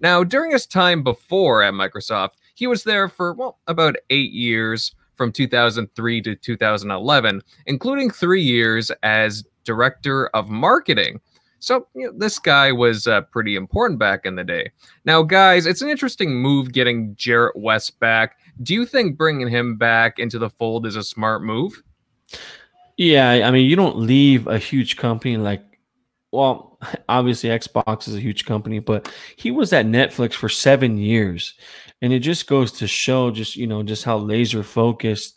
[0.00, 4.92] Now, during his time before at Microsoft, he was there for, well, about eight years
[5.14, 11.20] from 2003 to 2011, including three years as director of marketing.
[11.60, 14.72] So, you know, this guy was uh, pretty important back in the day.
[15.04, 18.38] Now, guys, it's an interesting move getting Jerret West back.
[18.64, 21.80] Do you think bringing him back into the fold is a smart move?
[22.96, 25.62] Yeah, I mean, you don't leave a huge company like
[26.32, 31.54] well, obviously Xbox is a huge company, but he was at Netflix for seven years.
[32.00, 35.34] And it just goes to show just, you know, just how laser focused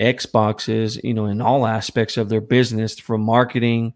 [0.00, 3.94] Xbox is, you know, in all aspects of their business from marketing,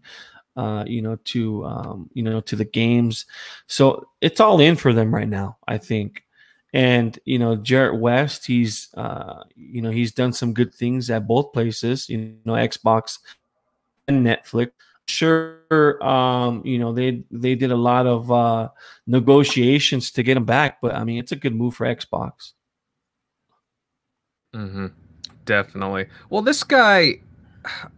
[0.55, 3.25] uh, you know, to, um, you know, to the games.
[3.67, 6.23] So it's all in for them right now, I think.
[6.73, 11.27] And, you know, Jerret West, he's, uh, you know, he's done some good things at
[11.27, 13.19] both places, you know, Xbox
[14.07, 14.71] and Netflix
[15.07, 18.69] sure um you know they they did a lot of uh
[19.05, 22.53] negotiations to get him back but i mean it's a good move for xbox.
[24.55, 24.87] Mm-hmm.
[25.45, 26.05] definitely.
[26.29, 27.15] Well this guy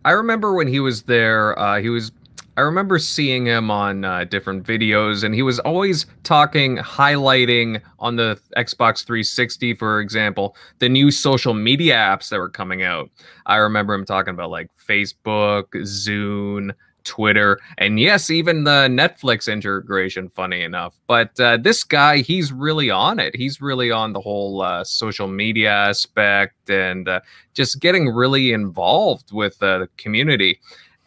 [0.04, 2.12] i remember when he was there uh he was
[2.56, 8.16] i remember seeing him on uh, different videos and he was always talking highlighting on
[8.16, 13.10] the xbox 360 for example the new social media apps that were coming out.
[13.48, 16.72] I remember him talking about like facebook zune
[17.06, 21.00] Twitter, and yes, even the Netflix integration, funny enough.
[21.08, 23.36] But uh, this guy, he's really on it.
[23.36, 27.22] He's really on the whole uh, social media aspect and uh,
[27.54, 30.60] just getting really involved with uh, the community.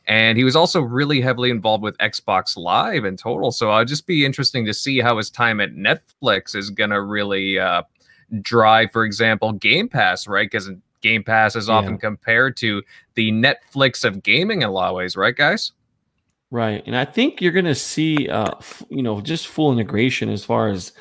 [0.06, 3.52] And he was also really heavily involved with Xbox Live in total.
[3.52, 7.02] So I'll just be interesting to see how his time at Netflix is going to
[7.02, 7.82] really uh,
[8.40, 10.50] drive, for example, Game Pass, right?
[10.50, 10.70] Because
[11.02, 11.98] Game Pass is often yeah.
[11.98, 12.82] compared to
[13.14, 15.72] the Netflix of gaming in a lot of ways, right, guys?
[16.50, 16.82] Right.
[16.86, 20.44] And I think you're going to see, uh, f- you know, just full integration as
[20.44, 20.92] far as,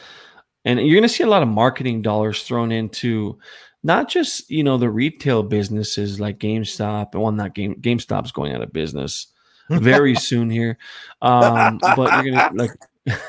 [0.65, 3.39] and you're going to see a lot of marketing dollars thrown into
[3.81, 7.13] not just, you know, the retail businesses like GameStop.
[7.13, 9.27] And well, not Game GameStop's going out of business
[9.69, 10.77] very soon here.
[11.21, 12.71] Um, but you're going to like,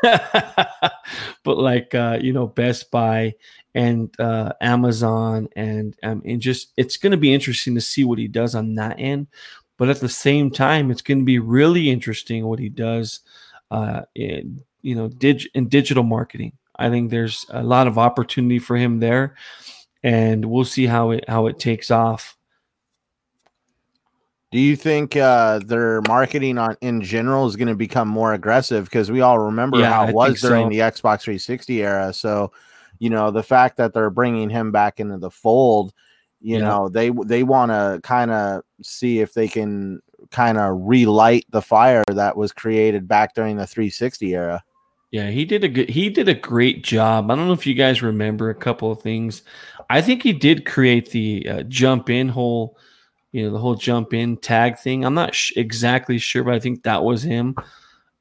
[1.45, 3.35] but like, uh, you know, Best Buy
[3.77, 8.19] and uh, Amazon and, um, and just, it's going to be interesting to see what
[8.19, 9.29] he does on that end.
[9.79, 13.21] But at the same time, it's going to be really interesting what he does
[13.71, 16.53] uh, in you know dig- in digital marketing.
[16.77, 19.37] I think there's a lot of opportunity for him there,
[20.03, 22.37] and we'll see how it how it takes off.
[24.51, 28.87] Do you think uh, their marketing on in general is going to become more aggressive?
[28.87, 30.71] Because we all remember yeah, how it I was during so.
[30.71, 32.13] the Xbox 360 era.
[32.15, 32.53] So,
[32.99, 35.93] you know, the fact that they're bringing him back into the fold
[36.41, 36.65] you yeah.
[36.65, 41.63] know they they want to kind of see if they can kind of relight the
[41.63, 44.63] fire that was created back during the 360 era.
[45.11, 47.31] Yeah he did a good he did a great job.
[47.31, 49.43] I don't know if you guys remember a couple of things.
[49.91, 52.79] I think he did create the uh, jump in whole
[53.33, 55.05] you know the whole jump in tag thing.
[55.05, 57.57] I'm not sh- exactly sure but i think that was him.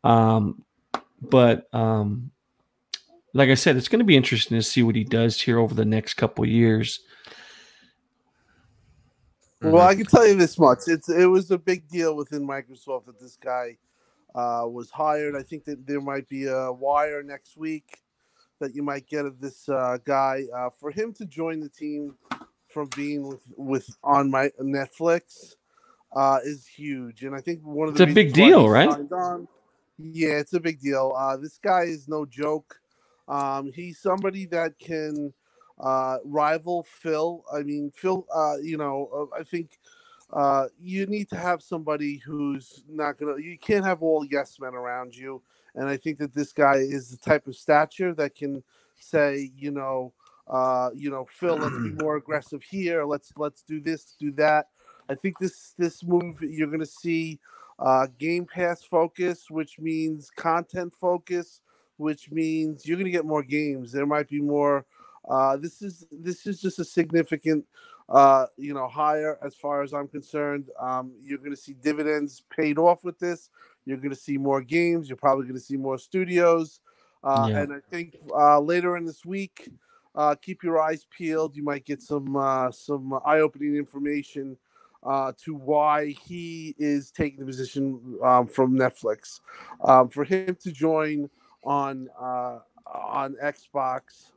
[0.03, 0.63] Um
[1.21, 2.31] but um
[3.33, 5.73] like i said it's going to be interesting to see what he does here over
[5.73, 6.99] the next couple years
[9.61, 9.71] Mm-hmm.
[9.71, 13.05] Well, I can tell you this much: it's it was a big deal within Microsoft
[13.05, 13.77] that this guy
[14.35, 15.35] uh, was hired.
[15.35, 18.03] I think that there might be a wire next week
[18.59, 22.15] that you might get of this uh, guy uh, for him to join the team
[22.67, 25.55] from being with with on my Netflix.
[26.15, 28.89] uh, is huge, and I think one of the it's a big deal, right?
[28.89, 29.47] On,
[29.97, 31.13] yeah, it's a big deal.
[31.17, 32.79] Uh, this guy is no joke.
[33.27, 35.33] Um, he's somebody that can
[35.79, 37.43] uh, rival Phil.
[37.53, 38.25] I mean, Phil.
[38.33, 39.79] Uh, you know, uh, I think
[40.33, 43.39] uh, you need to have somebody who's not gonna.
[43.39, 45.41] You can't have all yes men around you,
[45.75, 48.63] and I think that this guy is the type of stature that can
[48.99, 50.13] say, you know,
[50.49, 53.05] uh, you know, Phil, let's be more aggressive here.
[53.05, 54.67] Let's let's do this, do that.
[55.09, 57.39] I think this this move you're going to see
[57.79, 61.61] uh, Game Pass focus, which means content focus,
[61.97, 63.91] which means you're going to get more games.
[63.91, 64.85] There might be more.
[65.29, 67.65] Uh, this is this is just a significant,
[68.09, 70.69] uh, you know, higher as far as I'm concerned.
[70.79, 73.49] Um, you're going to see dividends paid off with this.
[73.85, 75.09] You're going to see more games.
[75.09, 76.79] You're probably going to see more studios.
[77.23, 77.59] Uh, yeah.
[77.59, 79.69] And I think uh, later in this week,
[80.15, 81.55] uh, keep your eyes peeled.
[81.55, 84.57] You might get some uh, some eye-opening information
[85.03, 89.41] uh, to why he is taking the position um, from Netflix.
[89.83, 91.29] Um, for him to join
[91.63, 94.31] on uh, on Xbox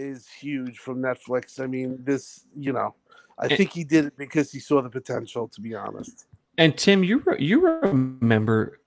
[0.00, 1.60] is huge from Netflix.
[1.60, 2.94] I mean, this you know,
[3.38, 5.48] I think he did it because he saw the potential.
[5.48, 6.26] To be honest.
[6.58, 8.80] And Tim, you re- you remember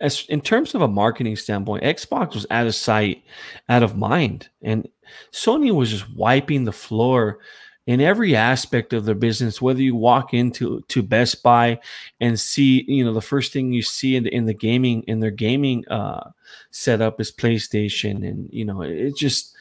[0.00, 3.22] as in terms of a marketing standpoint, Xbox was out of sight,
[3.68, 4.88] out of mind, and
[5.32, 7.38] Sony was just wiping the floor
[7.86, 9.62] in every aspect of their business.
[9.62, 11.80] Whether you walk into to Best Buy
[12.20, 15.20] and see, you know, the first thing you see in the, in the gaming in
[15.20, 16.30] their gaming uh,
[16.70, 19.54] setup is PlayStation, and you know, it just,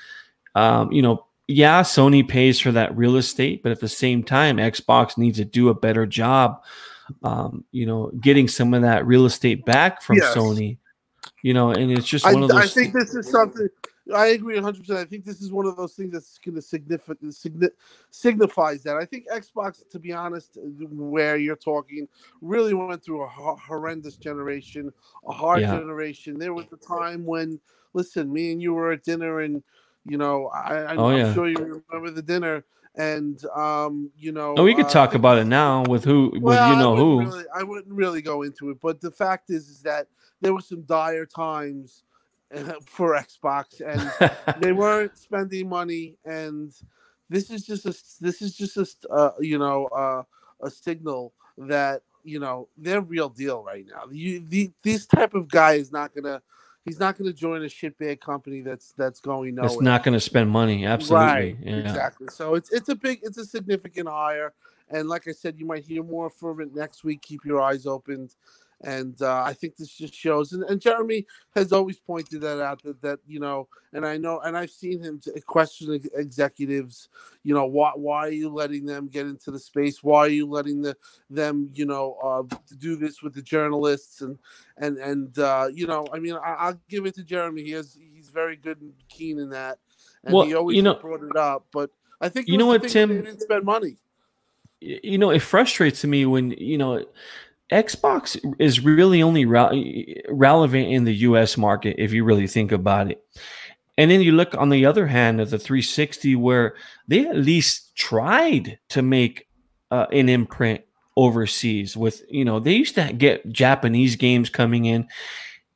[0.57, 4.57] um, you know, yeah, Sony pays for that real estate, but at the same time,
[4.57, 6.61] Xbox needs to do a better job
[7.23, 10.35] um, you know, getting some of that real estate back from yes.
[10.35, 10.77] Sony.
[11.43, 12.57] You know, and it's just one I, of those.
[12.57, 13.67] I think this is something.
[14.15, 14.79] I agree 100.
[14.79, 17.69] percent I think this is one of those things that's going to significant signi-
[18.09, 18.95] signifies that.
[18.95, 22.07] I think Xbox, to be honest, where you're talking,
[22.41, 24.91] really went through a horrendous generation,
[25.27, 25.77] a hard yeah.
[25.77, 26.39] generation.
[26.39, 27.59] There was a time when,
[27.93, 29.61] listen, me and you were at dinner, and
[30.07, 31.33] you know, I, am oh, yeah.
[31.33, 32.63] sure you remember the dinner
[32.97, 34.55] and um, you know.
[34.57, 36.97] Oh, we could uh, talk about it now with who, with well, you know I
[36.97, 37.19] who.
[37.19, 40.07] Really, I wouldn't really go into it, but the fact is, is that
[40.41, 42.03] there were some dire times
[42.85, 46.73] for Xbox, and they weren't spending money, and
[47.29, 50.23] this is just a this is just a uh, you know uh,
[50.61, 54.03] a signal that you know they're real deal right now.
[54.11, 56.41] You the, this type of guy is not gonna
[56.87, 59.71] he's not going to join a shitbag company that's that's going nowhere.
[59.71, 60.85] It's not going to spend money.
[60.85, 61.75] Absolutely, right, yeah.
[61.75, 62.27] exactly.
[62.31, 64.53] So it's it's a big, it's a significant hire,
[64.89, 67.21] and like I said, you might hear more from it next week.
[67.21, 68.29] Keep your eyes open
[68.81, 70.53] and uh, I think this just shows.
[70.53, 74.39] And, and, Jeremy has always pointed that out that, that you know, and I know,
[74.41, 77.09] and I've seen him question executives.
[77.43, 80.03] You know, why why are you letting them get into the space?
[80.03, 80.95] Why are you letting the
[81.29, 84.37] them you know uh, do this with the journalists and
[84.77, 87.63] and and uh, you know, I mean, I, will give it to Jeremy.
[87.63, 89.79] He has he's very good and keen in that,
[90.23, 91.65] and well, he always you know, brought it up.
[91.71, 91.89] But
[92.21, 93.97] I think you know what, Tim didn't spend money.
[94.79, 97.03] You know, it frustrates me when you know
[97.71, 103.11] Xbox is really only re- relevant in the US market if you really think about
[103.11, 103.23] it.
[103.97, 106.75] And then you look on the other hand of the 360 where
[107.07, 109.47] they at least tried to make
[109.89, 110.81] uh, an imprint
[111.15, 115.07] overseas with, you know, they used to get Japanese games coming in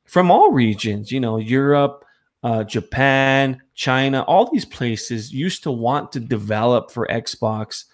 [0.04, 2.04] from all regions, you know, Europe,
[2.44, 7.84] uh, Japan, China, all these places used to want to develop for Xbox.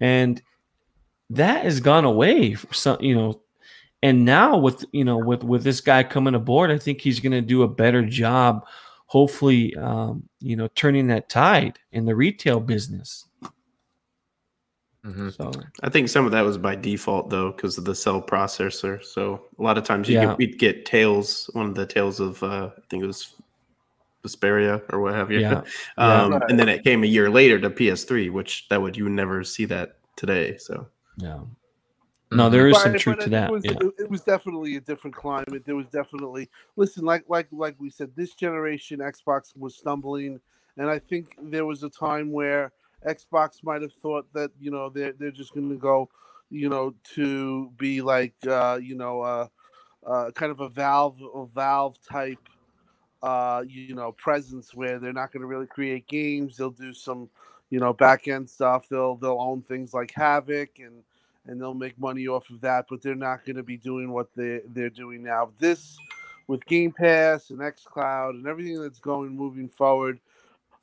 [0.00, 0.40] And
[1.30, 2.56] that has gone away.
[2.72, 3.40] Some, you know,
[4.02, 7.32] and now with you know with with this guy coming aboard, I think he's going
[7.32, 8.66] to do a better job.
[9.06, 13.26] Hopefully, um, you know, turning that tide in the retail business.
[15.04, 15.28] Mm-hmm.
[15.30, 19.04] So I think some of that was by default though, because of the cell processor.
[19.04, 20.34] So a lot of times you yeah.
[20.34, 23.34] we'd get Tales, one of the Tales of uh, I think it was
[24.24, 25.40] Vesperia or what have you.
[25.40, 25.62] Yeah.
[25.98, 26.40] um, yeah.
[26.48, 29.44] And then it came a year later to PS3, which that would you would never
[29.44, 30.56] see that today.
[30.56, 31.40] So yeah.
[32.34, 33.50] No, there is but, some truth to that.
[33.50, 33.72] It was, yeah.
[33.98, 35.64] it was, definitely a different climate.
[35.64, 40.40] There was definitely listen, like like like we said, this generation Xbox was stumbling,
[40.76, 42.72] and I think there was a time where
[43.06, 46.08] Xbox might have thought that you know they're they're just going to go,
[46.50, 49.46] you know, to be like uh, you know uh,
[50.04, 52.38] uh, kind of a Valve a Valve type.
[53.22, 56.58] Uh, you know, presence where they're not going to really create games.
[56.58, 57.30] They'll do some,
[57.74, 58.88] you know, back end stuff.
[58.88, 61.02] They'll they'll own things like Havok and
[61.48, 64.28] and they'll make money off of that, but they're not going to be doing what
[64.36, 65.50] they they're doing now.
[65.58, 65.96] This
[66.46, 70.20] with Game Pass and XCloud and everything that's going moving forward,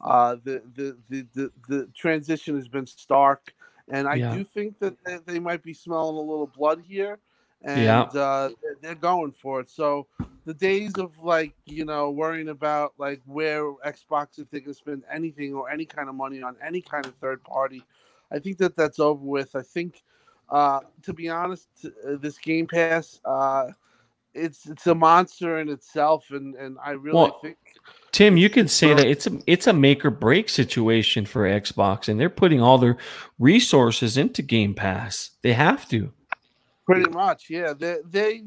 [0.01, 3.53] uh, the, the, the the the transition has been stark,
[3.87, 4.33] and I Yeah.
[4.35, 7.19] do think that they, they might be smelling a little blood here,
[7.61, 8.01] and Yeah.
[8.01, 9.69] uh, they're- they're going for it.
[9.69, 10.07] So
[10.45, 15.03] the days of like you know worrying about like where Xbox if they can spend
[15.11, 17.83] anything or any kind of money on any kind of third party,
[18.31, 19.55] I think that that's over with.
[19.55, 20.03] I think,
[20.49, 23.67] uh, to be honest, uh, this Game Pass, uh,
[24.33, 27.57] it's it's a monster in itself, and and I really Well, think.
[28.11, 32.09] Tim, you could say that it's a it's a make or break situation for Xbox,
[32.09, 32.97] and they're putting all their
[33.39, 35.31] resources into Game Pass.
[35.41, 36.11] They have to.
[36.85, 37.73] Pretty much, yeah.
[37.73, 38.41] They, they,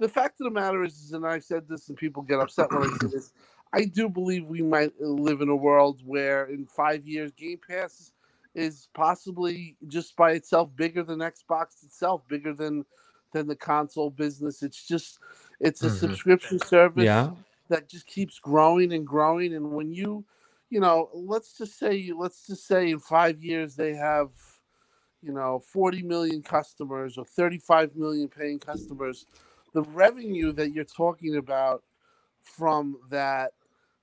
[0.00, 2.82] the, fact of the matter is, and I've said this, and people get upset when
[2.84, 3.32] I say this.
[3.72, 8.12] I do believe we might live in a world where, in five years, Game Pass
[8.54, 12.84] is possibly just by itself bigger than Xbox itself, bigger than
[13.32, 14.62] than the console business.
[14.62, 15.18] It's just,
[15.60, 15.98] it's a Mhm.
[15.98, 17.30] subscription service Yeah.
[17.68, 19.54] that just keeps growing and growing.
[19.54, 20.24] And when you,
[20.70, 24.30] you know, let's just say, let's just say in five years they have,
[25.22, 29.26] you know, 40 million customers or 35 million paying customers,
[29.74, 31.82] the revenue that you're talking about
[32.42, 33.52] from that,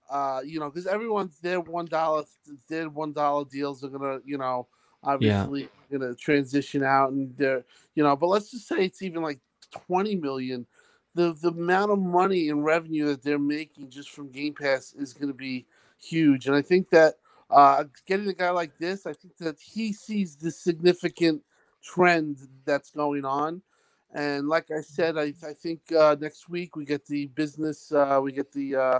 [0.09, 2.23] uh, you know, because everyone's their one dollar,
[2.69, 4.67] their one dollar deals are gonna, you know,
[5.03, 7.63] obviously gonna transition out and they're,
[7.95, 9.39] you know, but let's just say it's even like
[9.71, 10.67] 20 million.
[11.15, 15.13] The the amount of money and revenue that they're making just from Game Pass is
[15.13, 15.65] going to be
[15.99, 17.15] huge, and I think that
[17.49, 21.41] uh, getting a guy like this, I think that he sees the significant
[21.83, 23.61] trend that's going on,
[24.13, 28.19] and like I said, I I think uh, next week we get the business, uh,
[28.21, 28.99] we get the uh,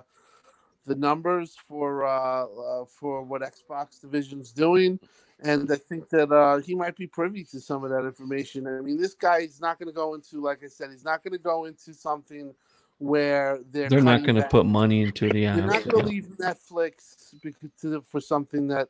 [0.86, 5.00] the numbers for uh, uh, for what Xbox division's doing.
[5.44, 8.68] And I think that uh, he might be privy to some of that information.
[8.68, 11.24] I mean, this guy is not going to go into, like I said, he's not
[11.24, 12.54] going to go into something
[13.00, 15.46] where they're They're not going to put money into the.
[15.46, 18.90] They're not going to leave Netflix because to, for something that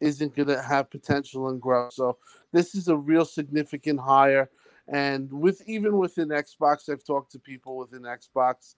[0.00, 1.90] isn't going to have potential and grow.
[1.90, 2.16] So
[2.52, 4.48] this is a real significant hire.
[4.92, 8.74] And with even within Xbox, I've talked to people within Xbox.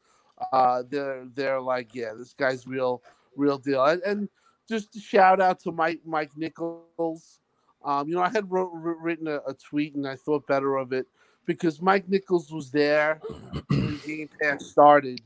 [0.52, 3.02] Uh, they're they're like, yeah, this guy's real,
[3.36, 3.84] real deal.
[3.84, 4.28] And, and
[4.68, 7.40] just a shout out to Mike Mike Nichols.
[7.84, 10.92] Um, you know, I had wrote, written a, a tweet and I thought better of
[10.92, 11.06] it
[11.46, 13.20] because Mike Nichols was there
[13.68, 15.20] when Game Pass started,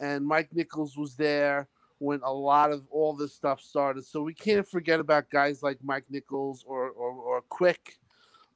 [0.00, 1.68] and Mike Nichols was there
[1.98, 4.04] when a lot of all this stuff started.
[4.04, 7.98] So we can't forget about guys like Mike Nichols or or, or Quick,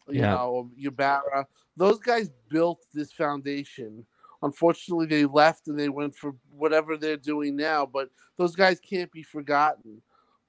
[0.09, 0.31] you Yeah.
[0.35, 1.47] know, Yubara.
[1.77, 4.07] Those guys built this foundation.
[4.43, 7.87] Unfortunately, they left and they went for whatever they're doing now.
[7.87, 10.01] But those guys can't be forgotten.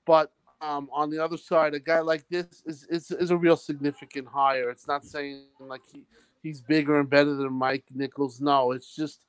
[0.06, 0.32] But
[0.62, 4.28] um, on the other side, a guy like this is, is is a real significant
[4.28, 4.70] hire.
[4.70, 6.04] It's not saying like he,
[6.42, 8.42] he's bigger and better than Mike Nichols.
[8.42, 9.26] No, it's just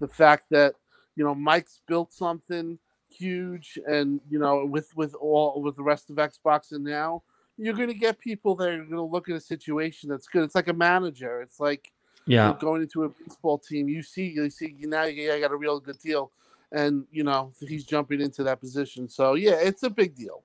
[0.00, 0.74] the fact that
[1.16, 2.78] you know Mike's built something
[3.08, 7.22] huge, and you know with with all with the rest of Xbox, and now
[7.56, 10.42] you're going to get people that are going to look at a situation that's good.
[10.44, 11.42] It's like a manager.
[11.42, 11.92] It's like
[12.26, 12.46] Yeah.
[12.46, 13.88] you're going into a baseball team.
[13.88, 16.30] You see, you see now you got a real good deal,
[16.72, 19.08] and you know he's jumping into that position.
[19.08, 20.42] So yeah, it's a big deal.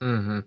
[0.00, 0.40] hmm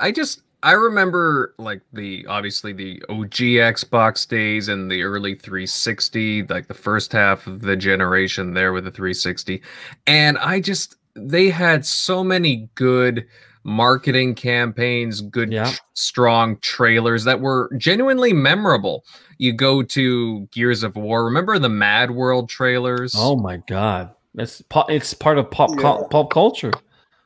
[0.00, 6.44] I just I remember like the obviously the OG Xbox days and the early 360,
[6.44, 9.62] like the first half of the generation there with the 360,
[10.06, 13.26] and I just they had so many good
[13.64, 15.70] marketing campaigns, good Yeah.
[15.70, 19.04] tr- strong trailers that were genuinely memorable.
[19.38, 23.14] You go to Gears of War, remember the Mad World trailers?
[23.16, 24.14] Oh my God.
[24.34, 26.02] That's po- it's part of pop Yeah.
[26.10, 26.72] pop culture.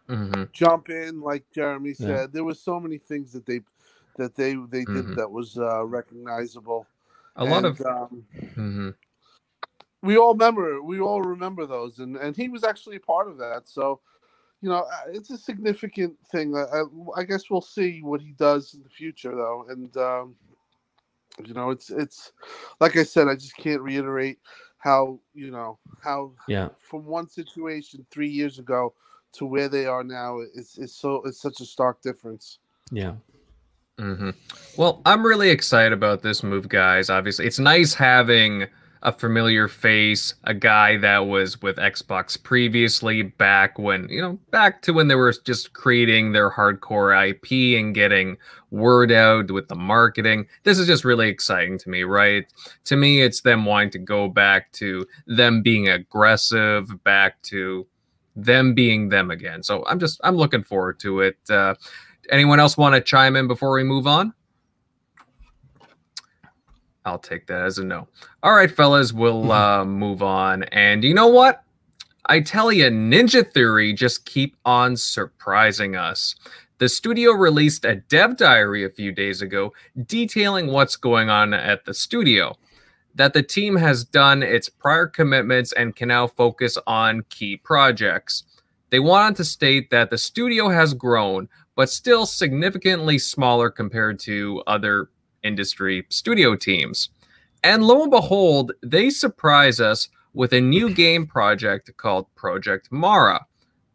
[0.09, 0.53] Mhm.
[0.53, 2.07] Jump in, like Jeremy Yeah.
[2.07, 2.33] said.
[2.33, 3.61] There was so many things that they
[4.17, 5.17] that they they did Mhm.
[5.17, 6.87] that was uh, recognizable.
[7.37, 8.25] a lot And, of um,
[8.57, 8.95] mhm.
[10.03, 13.39] we all remember we all remember those and and he was actually a part of
[13.39, 14.01] that so
[14.61, 18.33] you know uh, it's a significant thing I, I, I guess we'll see what he
[18.33, 20.35] does in the future though and um
[21.45, 22.33] you know it's it's
[22.81, 24.39] like i said i just can't reiterate
[24.79, 26.69] how you know how Yeah.
[26.79, 28.95] from one situation three years ago
[29.33, 32.59] to where they are now it's it's so it's such a stark difference
[32.91, 33.15] Yeah.
[33.99, 34.31] Mm-hmm.
[34.77, 37.11] Well, I'm really excited about this move, guys.
[37.11, 38.69] Obviously, it's nice having
[39.03, 44.83] a familiar face, a guy that was with Xbox previously, back when, you know, back
[44.83, 48.37] to when they were just creating their hardcore IP and getting
[48.71, 50.47] word out with the marketing.
[50.65, 52.45] This is just really exciting to me, right?
[52.85, 57.87] To me, it's them wanting to go back to them being aggressive, back to
[58.37, 59.63] them being them again.
[59.63, 61.39] So I'm just, I'm looking forward to it.
[61.49, 61.75] Uh,
[62.31, 64.35] Anyone else want to chime in before we move on?
[67.09, 68.07] I'll take that as a no.
[68.43, 70.65] All right, fellas, we'll uh, move on.
[70.65, 71.63] And you know what?
[72.27, 76.35] I tell you, Ninja Theory just keep on surprising us.
[76.79, 79.73] The studio released a dev diary a few days ago
[80.07, 82.55] detailing what's going on at the studio.
[83.15, 88.45] That the team has done its prior commitments and can now focus on key projects.
[88.91, 94.63] They wanted to state that the studio has grown, but still significantly smaller compared to
[94.67, 95.09] other
[95.43, 97.11] industry studio teams.
[97.65, 103.45] And lo and behold, they surprise us with a new game project called Project Mara.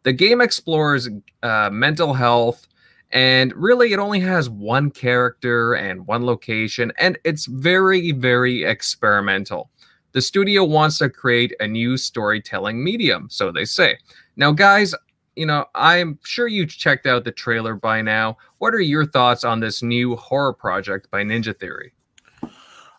[0.02, 1.08] The game explores
[1.42, 2.68] uh, mental health,
[3.10, 9.70] and really it only has one character and one location, and it's very, very experimental.
[10.12, 13.98] The studio wants to create a new storytelling medium, so they say.
[14.36, 14.94] Now, guys,
[15.36, 18.36] you know, I'm sure you checked out the trailer by now.
[18.58, 21.92] What are your thoughts on this new horror project by Ninja Theory?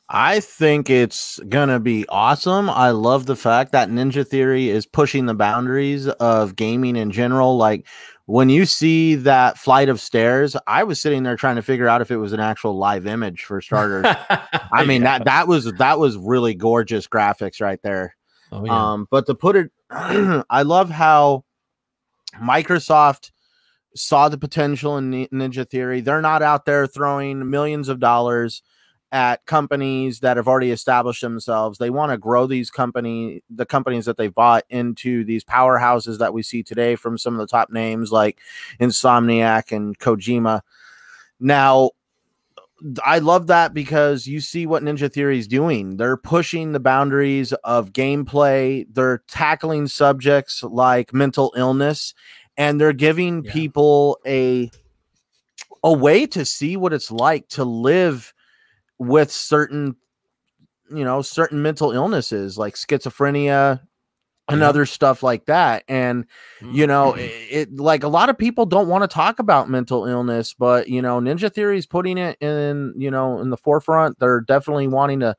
[0.07, 2.69] I think it's gonna be awesome.
[2.69, 7.57] I love the fact that Ninja Theory is pushing the boundaries of gaming in general.
[7.57, 7.87] Like
[8.27, 12.01] when you see that flight of stairs, I was sitting there trying to figure out
[12.01, 14.05] if it was an actual live image for starters.
[14.71, 15.17] I mean yeah.
[15.19, 18.15] that that was that was really gorgeous graphics right there.
[18.51, 18.91] Oh, yeah.
[18.91, 21.44] Um, but to put it, I love how
[22.41, 23.31] Microsoft
[23.95, 26.01] saw the potential in Ninja Theory.
[26.01, 28.61] They're not out there throwing millions of dollars
[29.11, 31.77] at companies that have already established themselves.
[31.77, 36.33] They want to grow these company, the companies that they've bought into these powerhouses that
[36.33, 38.39] we see today from some of the top names like
[38.79, 40.61] Insomniac and Kojima.
[41.39, 41.91] Now,
[43.03, 45.97] I love that because you see what Ninja Theory is doing.
[45.97, 48.85] They're pushing the boundaries of gameplay.
[48.91, 52.13] They're tackling subjects like mental illness,
[52.57, 53.53] and they're giving yeah.
[53.53, 54.69] people a
[55.83, 58.33] a way to see what it's like to live
[58.97, 59.95] with certain
[60.89, 63.79] you know certain mental illnesses like schizophrenia
[64.47, 64.69] and yeah.
[64.69, 66.25] other stuff like that and
[66.71, 67.19] you know mm-hmm.
[67.19, 70.87] it, it, like a lot of people don't want to talk about mental illness but
[70.87, 74.19] you know ninja theory is putting it in you know in the forefront.
[74.19, 75.35] They're definitely wanting to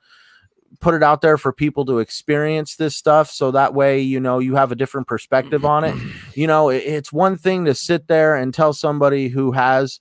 [0.81, 4.39] put it out there for people to experience this stuff so that way you know
[4.39, 5.95] you have a different perspective on it.
[6.35, 10.01] You know it, it's one thing to sit there and tell somebody who has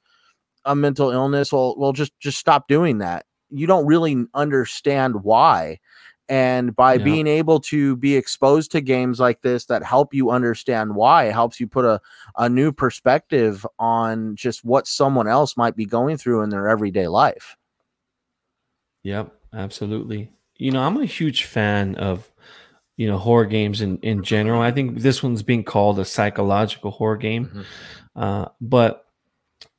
[0.66, 3.26] a mental illness well well just just stop doing that.
[3.49, 5.80] You don't really understand why
[6.28, 7.03] and by yeah.
[7.03, 11.34] being able to be exposed to games like this that help you understand why it
[11.34, 12.01] helps you put a,
[12.38, 17.07] a new perspective on just what someone else might be going through in their everyday
[17.07, 17.55] life
[19.03, 22.32] yep absolutely you know i'm a huge fan of
[22.97, 26.91] you know horror games in in general i think this one's being called a psychological
[26.91, 27.61] horror game mm-hmm.
[28.15, 29.05] uh, but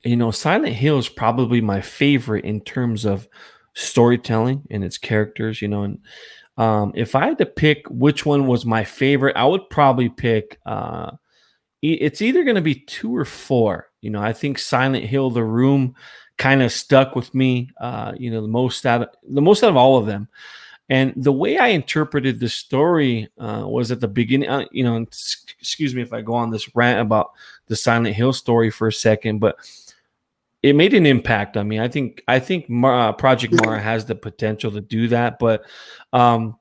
[0.05, 3.29] you know silent hill is probably my favorite in terms of
[3.77, 5.85] storytelling and its characters, you know.
[5.85, 5.99] And
[6.57, 10.59] um, if I had to pick which one was my favorite, I would probably pick.
[10.67, 11.13] Uh,
[11.83, 13.91] it's either going to be two or four.
[14.01, 15.95] You know, I think Silent Hill, The Room,
[16.39, 17.71] kind of stuck with me.
[17.79, 20.29] Uh, you know, the most out of, the most out of all of them.
[20.89, 24.49] And the way I interpreted the story uh, was at the beginning.
[24.49, 27.33] Uh, you know, excuse me if I go on this rant about
[27.67, 29.57] the Silent Hill story for a second, but
[30.67, 31.79] it made an impact on me.
[31.79, 35.65] I think I think uh, Project Mara has the potential to do that, but
[36.13, 36.57] um,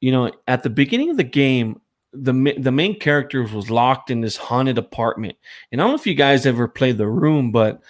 [0.00, 1.80] you know, at the beginning of the game,
[2.12, 5.36] the the main character was locked in this haunted apartment,
[5.72, 7.82] and I don't know if you guys ever played The Room, but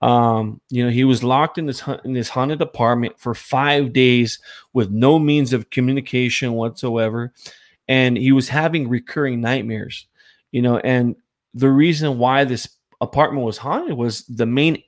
[0.00, 4.40] um, you know, he was locked in this in this haunted apartment for five days
[4.72, 7.32] with no means of communication whatsoever,
[7.86, 10.08] and he was having recurring nightmares.
[10.50, 11.14] You know, and
[11.54, 14.82] the reason why this apartment was haunted was the main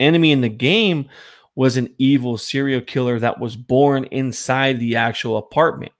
[0.00, 1.08] enemy in the game
[1.54, 5.92] was an evil serial killer that was born inside the actual apartment.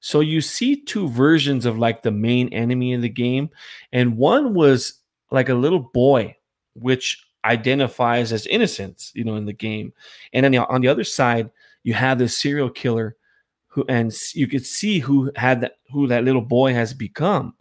[0.00, 3.50] So you see two versions of like the main enemy in the game,
[3.92, 4.94] and one was
[5.30, 6.36] like a little boy,
[6.74, 9.92] which identifies as innocence, you know, in the game,
[10.32, 11.50] and then on the other side
[11.82, 13.16] you have the serial killer
[13.68, 17.54] who, and you could see who had that, who that little boy has become.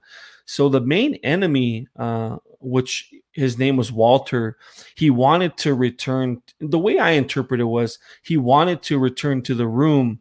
[0.46, 4.58] So the main enemy, uh, which his name was Walter,
[4.96, 6.42] he wanted to return.
[6.60, 10.20] The way I interpreted it was he wanted to return to the room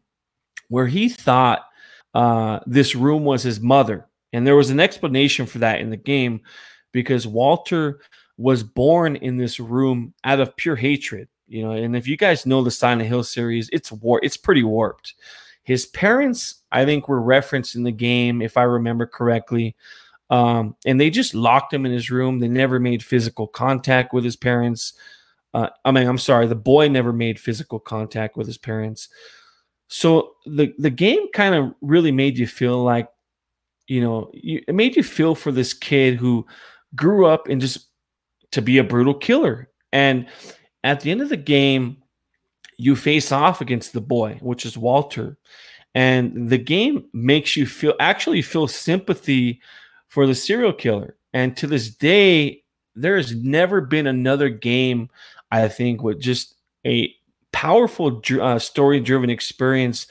[0.68, 1.66] where he thought
[2.14, 4.06] uh, this room was his mother.
[4.32, 6.40] And there was an explanation for that in the game
[6.92, 8.00] because Walter
[8.36, 11.28] was born in this room out of pure hatred.
[11.48, 14.62] You know, and if you guys know the Silent Hill series, it's war it's pretty
[14.62, 15.14] warped.
[15.62, 19.76] His parents, I think, were referenced in the game, if I remember correctly.
[20.30, 22.38] Um, and they just locked him in his room.
[22.38, 24.92] They never made physical contact with his parents.
[25.54, 29.08] Uh, I mean, I'm sorry, the boy never made physical contact with his parents.
[29.88, 33.08] So the the game kind of really made you feel like,
[33.86, 36.46] you know, you, it made you feel for this kid who
[36.94, 37.88] grew up in just
[38.52, 39.70] to be a brutal killer.
[39.92, 40.26] And
[40.84, 42.02] at the end of the game,
[42.76, 45.38] you face off against the boy, which is Walter.
[45.94, 49.60] And the game makes you feel actually feel sympathy
[50.08, 51.16] for the serial killer.
[51.32, 55.08] And to this day, there has never been another game,
[55.50, 56.54] I think, with just
[56.86, 57.14] a
[57.52, 60.06] powerful uh, story driven experience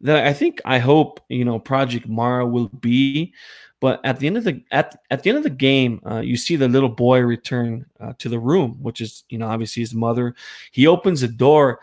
[0.00, 3.32] that I think I hope you know Project Mara will be.
[3.78, 6.36] But at the end of the at at the end of the game, uh, you
[6.36, 9.94] see the little boy return uh, to the room, which is you know obviously his
[9.94, 10.34] mother.
[10.72, 11.80] He opens the door,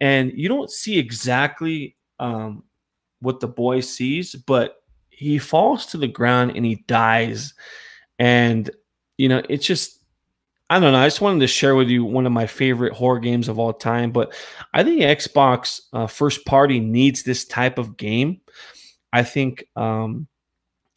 [0.00, 2.64] and you don't see exactly um,
[3.20, 4.82] what the boy sees, but
[5.16, 7.54] he falls to the ground and he dies.
[8.18, 8.70] And
[9.16, 9.98] you know, it's just
[10.68, 10.98] I don't know.
[10.98, 13.72] I just wanted to share with you one of my favorite horror games of all
[13.72, 14.10] time.
[14.10, 14.34] But
[14.74, 18.40] I think Xbox uh, first party needs this type of game.
[19.12, 20.26] I think um,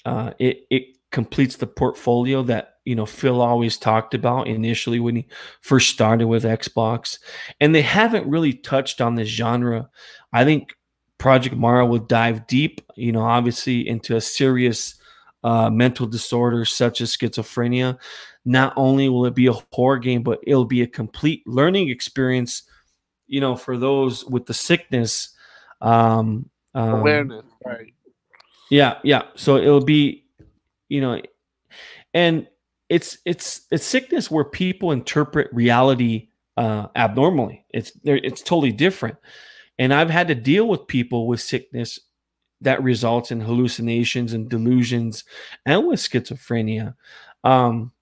[0.05, 5.15] uh, it it completes the portfolio that you know Phil always talked about initially when
[5.17, 5.27] he
[5.61, 7.19] first started with Xbox,
[7.61, 9.89] and they haven't really touched on this genre.
[10.33, 10.73] I think
[11.19, 14.95] Project Mara will dive deep, you know, obviously into a serious
[15.43, 17.97] uh, mental disorder such as schizophrenia.
[18.45, 22.63] Not only will it be a horror game, but it'll be a complete learning experience,
[23.27, 25.35] you know, for those with the sickness.
[25.81, 27.93] Um, um, Awareness, right?
[28.71, 29.23] Yeah, yeah.
[29.35, 30.25] So it'll be,
[30.87, 31.21] you know,
[32.13, 32.47] and
[32.87, 37.65] it's it's it's sickness where people interpret reality uh, abnormally.
[37.69, 39.17] It's it's totally different.
[39.79, 41.99] And I've had to deal with people with sickness
[42.61, 45.23] that results in hallucinations and delusions
[45.65, 46.95] and with schizophrenia.
[47.43, 47.93] Um,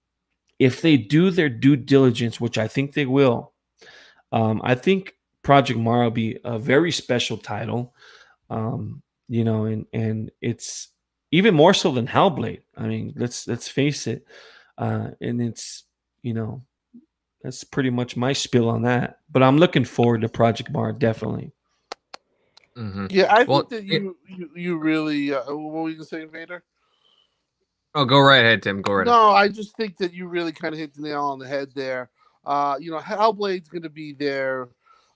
[0.59, 3.53] if they do their due diligence, which I think they will,
[4.31, 5.13] um, I think
[5.43, 7.93] Project Mara will be a very special title.
[8.49, 10.89] Um, you know, and and it's
[11.31, 12.61] even more so than Hellblade.
[12.75, 14.25] I mean, let's let's face it.
[14.77, 15.83] Uh, and it's
[16.23, 16.63] you know,
[17.43, 19.19] that's pretty much my spill on that.
[19.31, 21.53] But I'm looking forward to Project Mara definitely.
[22.77, 23.07] Mm-hmm.
[23.09, 26.05] Yeah, I well, think that you it, you, you really uh, what were you gonna
[26.05, 26.63] say, Vader?
[27.95, 28.81] Oh, go right ahead, Tim.
[28.81, 29.05] Go right.
[29.05, 29.43] No, ahead.
[29.43, 32.11] I just think that you really kind of hit the nail on the head there.
[32.45, 34.69] Uh, you know, Hellblade's going to be their,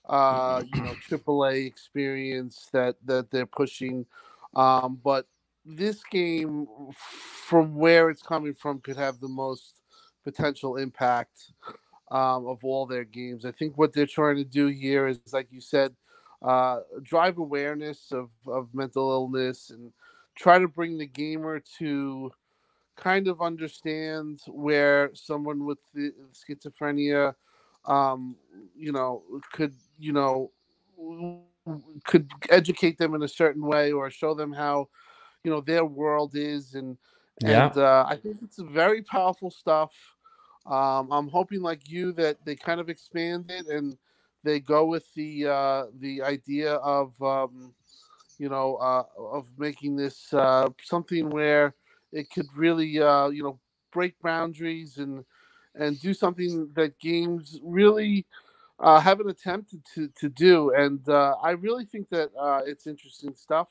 [0.08, 4.04] uh, you know, AAA experience that that they're pushing,
[4.56, 5.26] um, but
[5.64, 9.80] this game, from where it's coming from, could have the most
[10.24, 11.52] potential impact
[12.10, 13.44] um, of all their games.
[13.44, 15.94] I think what they're trying to do here is, like you said,
[16.42, 19.92] uh, drive awareness of, of mental illness and
[20.34, 22.30] try to bring the gamer to
[22.96, 27.34] kind of understand where someone with the schizophrenia
[27.86, 28.36] um,
[28.76, 29.22] you know
[29.52, 30.50] could you know
[32.04, 34.88] could educate them in a certain way or show them how
[35.44, 36.96] you know their world is and
[37.40, 37.66] yeah.
[37.66, 39.92] and uh, i think it's very powerful stuff
[40.66, 43.96] um, i'm hoping like you that they kind of expand it and
[44.44, 47.74] they go with the uh, the idea of um,
[48.38, 51.74] you know uh, of making this uh, something where
[52.12, 53.58] it could really uh, you know
[53.92, 55.24] break boundaries and
[55.74, 58.26] and do something that games really
[58.82, 60.74] uh, haven't attempted to, to do.
[60.74, 63.68] And uh, I really think that uh, it's interesting stuff.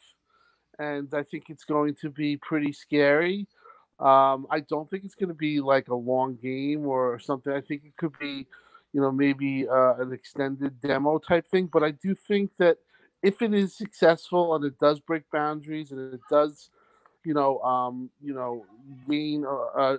[0.80, 3.46] And I think it's going to be pretty scary.
[4.00, 7.54] Um, I don't think it's going to be like a long game or something.
[7.54, 8.48] I think it could be
[8.94, 11.70] you know, maybe uh, an extended demo type thing.
[11.72, 12.78] But I do think that
[13.24, 16.70] if it is successful and it does break boundaries and it does,
[17.24, 18.66] you know, um, you know,
[19.10, 19.98] gain, uh, uh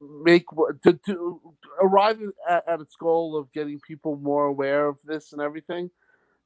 [0.00, 0.44] make
[0.84, 1.40] to, to
[1.80, 2.18] arrive
[2.48, 5.90] at, at, its goal of getting people more aware of this and everything,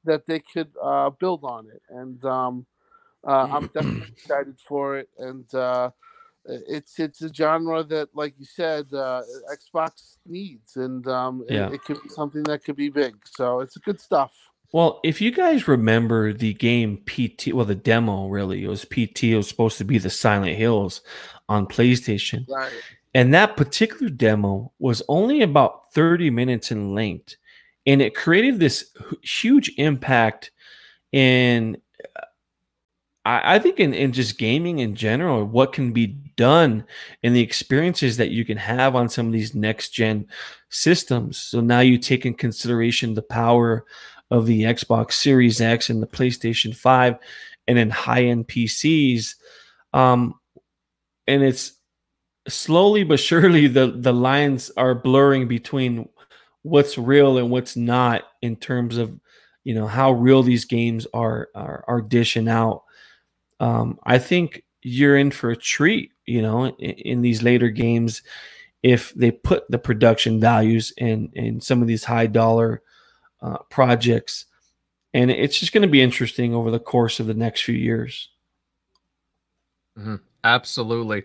[0.03, 1.81] that they could uh, build on it.
[1.89, 2.65] And um,
[3.25, 5.09] uh, I'm definitely excited for it.
[5.19, 5.91] And uh,
[6.47, 9.21] it's it's a genre that, like you said, uh,
[9.51, 11.67] Xbox needs, and um, yeah.
[11.67, 13.15] it, it could be something that could be big.
[13.25, 14.33] So it's good stuff.
[14.73, 19.25] Well, if you guys remember the game PT, well, the demo really it was PT.
[19.25, 21.01] It was supposed to be the Silent Hills
[21.47, 22.71] on PlayStation, right.
[23.13, 27.35] and that particular demo was only about thirty minutes in length,
[27.85, 28.91] and it created this
[29.21, 30.51] huge impact
[31.11, 31.77] in
[33.27, 36.07] I, I think in, in just gaming in general, what can be
[36.37, 36.85] done
[37.23, 40.27] and the experiences that you can have on some of these next gen
[40.69, 41.37] systems.
[41.37, 43.85] So now you take in consideration the power
[44.31, 47.17] of the Xbox Series X and the PlayStation 5
[47.67, 49.35] and then high end PCs.
[49.93, 50.35] Um,
[51.27, 51.73] and it's
[52.47, 56.07] slowly but surely the, the lines are blurring between
[56.61, 59.19] what's real and what's not in terms of
[59.63, 62.83] you know how real these games are are, are dishing out
[63.59, 68.21] um, I think you're in for a treat, you know, in, in these later games
[68.83, 72.81] if they put the production values in in some of these high dollar
[73.41, 74.45] uh, projects,
[75.13, 78.29] and it's just going to be interesting over the course of the next few years.
[79.97, 80.15] Mm-hmm.
[80.43, 81.23] Absolutely.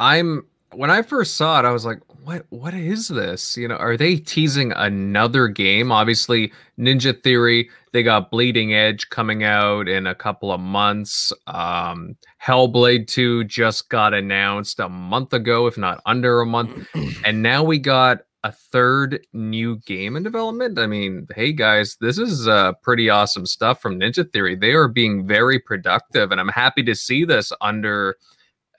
[0.00, 0.46] I'm
[0.76, 2.46] when I first saw it, I was like, "What?
[2.50, 3.56] What is this?
[3.56, 5.92] You know, are they teasing another game?
[5.92, 7.70] Obviously, Ninja Theory.
[7.92, 11.32] They got Bleeding Edge coming out in a couple of months.
[11.46, 16.86] Um, Hellblade Two just got announced a month ago, if not under a month,
[17.24, 20.78] and now we got a third new game in development.
[20.78, 24.54] I mean, hey guys, this is uh, pretty awesome stuff from Ninja Theory.
[24.54, 28.16] They are being very productive, and I'm happy to see this under."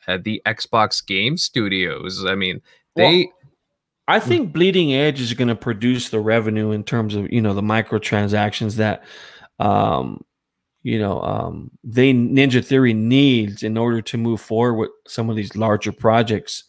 [0.07, 2.25] Uh, the Xbox Game Studios.
[2.25, 2.61] I mean,
[2.95, 3.25] they.
[3.25, 3.33] Well,
[4.07, 7.55] I think Bleeding Edge is going to produce the revenue in terms of you know
[7.55, 9.03] the microtransactions that,
[9.57, 10.23] um,
[10.83, 15.35] you know, um, they Ninja Theory needs in order to move forward with some of
[15.35, 16.65] these larger projects,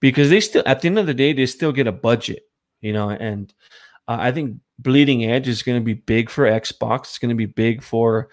[0.00, 2.44] because they still at the end of the day they still get a budget,
[2.80, 3.52] you know, and
[4.06, 7.00] uh, I think Bleeding Edge is going to be big for Xbox.
[7.00, 8.28] It's going to be big for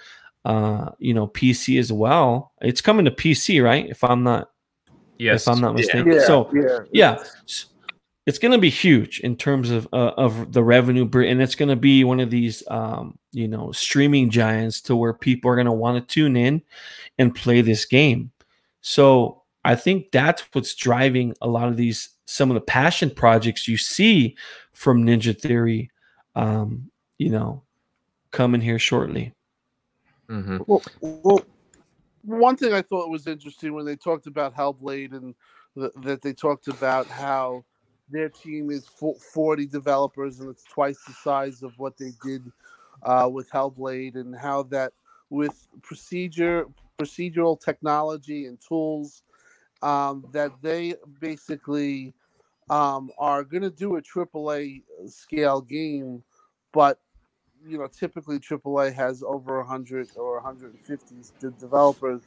[0.47, 2.53] uh, you know, PC as well.
[2.61, 3.85] It's coming to PC, right?
[3.89, 4.49] If I'm not,
[5.17, 6.13] yes, if I'm not mistaken.
[6.13, 6.25] Yeah.
[6.25, 7.23] So yeah, yeah.
[8.25, 11.67] it's going to be huge in terms of uh, of the revenue, and it's going
[11.67, 15.65] to be one of these, um, you know, streaming giants to where people are going
[15.65, 16.61] to want to tune in
[17.19, 18.31] and play this game.
[18.79, 23.67] So I think that's what's driving a lot of these some of the passion projects
[23.67, 24.37] you see
[24.71, 25.91] from Ninja Theory.
[26.35, 27.63] Um, you know,
[28.31, 29.33] coming here shortly.
[30.29, 30.57] Mm-hmm.
[30.67, 31.41] Well, well,
[32.23, 35.33] one thing I thought was interesting when they talked about Hellblade and
[35.77, 37.63] th- that they talked about how
[38.09, 42.51] their team is 40 developers and it's twice the size of what they did
[43.03, 44.93] uh, with Hellblade, and how that
[45.29, 46.65] with procedure,
[46.99, 49.23] procedural technology and tools,
[49.81, 52.13] um, that they basically
[52.69, 56.23] um, are going to do a AAA scale game,
[56.73, 56.99] but
[57.65, 61.15] you know, typically AAA has over 100 or 150
[61.59, 62.21] developers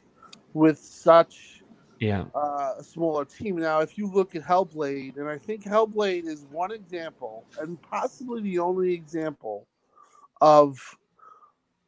[0.53, 1.63] with such
[1.99, 3.57] yeah uh, a smaller team.
[3.57, 8.41] Now, if you look at Hellblade, and I think Hellblade is one example, and possibly
[8.41, 9.67] the only example
[10.39, 10.79] of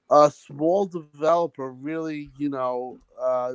[0.10, 3.54] a small developer really, you know, uh,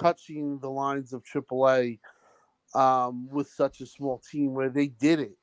[0.00, 1.98] touching the lines of AAA
[2.74, 5.36] um, with such a small team where they did it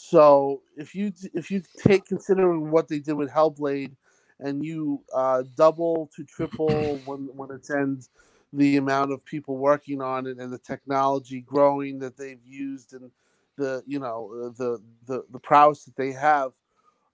[0.00, 3.96] so if you if you take considering what they did with Hellblade,
[4.38, 8.08] and you uh, double to triple when when it ends
[8.52, 13.10] the amount of people working on it and the technology growing that they've used and
[13.56, 16.52] the you know the the the prowess that they have,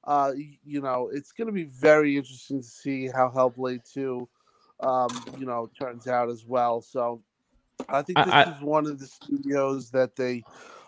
[0.05, 0.33] uh,
[0.63, 4.29] you know it's going to be very interesting to see how Hellblade two,
[4.81, 5.09] um,
[5.39, 6.83] you know, turns out as well.
[6.83, 7.23] So
[7.89, 10.45] I think this I, is one of the studios that they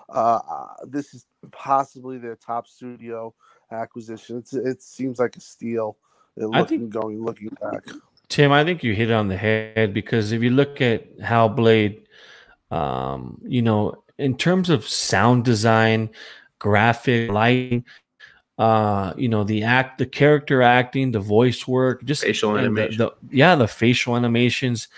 [0.09, 3.35] uh, uh, this is possibly their top studio
[3.73, 4.39] acquisition.
[4.39, 5.97] It's, it seems like a steal.
[6.37, 7.85] Looking, I think going looking back.
[8.29, 12.03] Tim, I think you hit it on the head because if you look at Hellblade,
[12.71, 16.11] um, you know, in terms of sound design,
[16.59, 17.85] graphic, lighting,
[18.59, 22.99] uh, you know, the act, the character acting, the voice work, just facial animation.
[22.99, 24.89] The, the, yeah, the facial animations.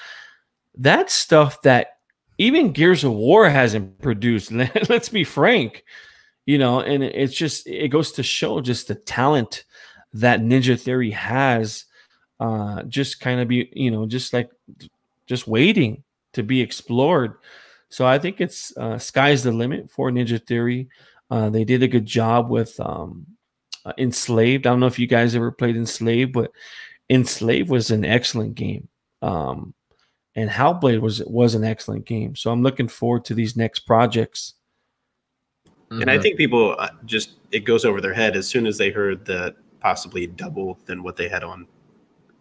[0.76, 1.97] That stuff that
[2.38, 4.52] even Gears of War hasn't produced.
[4.88, 5.84] Let's be frank,
[6.46, 9.64] you know, and it's just it goes to show just the talent
[10.14, 11.84] that Ninja Theory has.
[12.40, 14.48] Uh, just kind of be, you know, just like
[15.26, 17.34] just waiting to be explored.
[17.90, 20.88] So I think it's uh, sky's the limit for Ninja Theory.
[21.30, 23.26] Uh, they did a good job with um,
[23.84, 24.66] uh, Enslaved.
[24.66, 26.52] I don't know if you guys ever played Enslaved, but
[27.10, 28.88] Enslaved was an excellent game.
[29.20, 29.74] Um,
[30.38, 32.36] and Hellblade was was an excellent game.
[32.36, 34.54] So I'm looking forward to these next projects.
[35.66, 36.02] Mm-hmm.
[36.02, 38.90] And I think people uh, just it goes over their head as soon as they
[38.90, 41.66] heard that possibly double than what they had on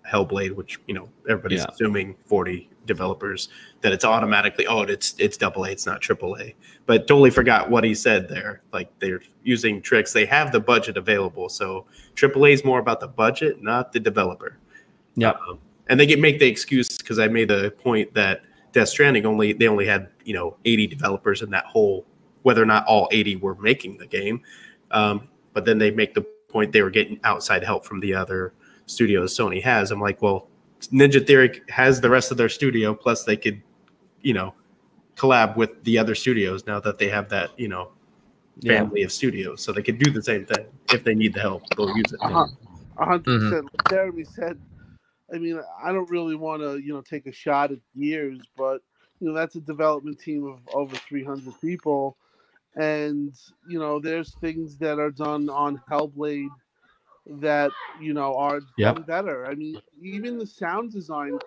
[0.08, 1.66] Hellblade, which you know everybody's yeah.
[1.72, 3.50] assuming 40 developers
[3.82, 6.54] that it's automatically oh it's it's double A, it's not triple A.
[6.86, 8.62] But totally forgot what he said there.
[8.74, 10.14] Like they're using tricks.
[10.14, 14.00] They have the budget available, so triple A is more about the budget, not the
[14.00, 14.56] developer.
[15.16, 15.32] Yeah.
[15.32, 15.58] Um,
[15.90, 19.54] and they get make the excuse because I made the point that Death Stranding only
[19.54, 22.06] they only had you know 80 developers in that whole
[22.44, 24.42] whether or not all 80 were making the game,
[24.92, 28.54] um, but then they make the point they were getting outside help from the other
[28.86, 29.92] studios Sony has.
[29.92, 30.48] I'm like, well,
[30.94, 33.62] Ninja Theory has the rest of their studio, plus they could,
[34.22, 34.54] you know,
[35.16, 37.90] collab with the other studios now that they have that you know
[38.66, 39.06] family yeah.
[39.06, 41.64] of studios, so they could do the same thing if they need the help.
[41.76, 42.20] They'll use it.
[42.22, 42.48] Uh-huh.
[42.96, 43.70] 100 percent.
[43.90, 44.60] Jeremy said
[45.34, 48.82] I mean, I don't really want to, you know, take a shot at Gears, but
[49.20, 52.18] you know, that's a development team of over 300 people,
[52.76, 53.34] and
[53.68, 56.50] you know, there's things that are done on Hellblade
[57.42, 57.72] that
[58.02, 58.96] you know are Yep.
[58.96, 59.46] done better.
[59.46, 61.38] I mean, even the sound design,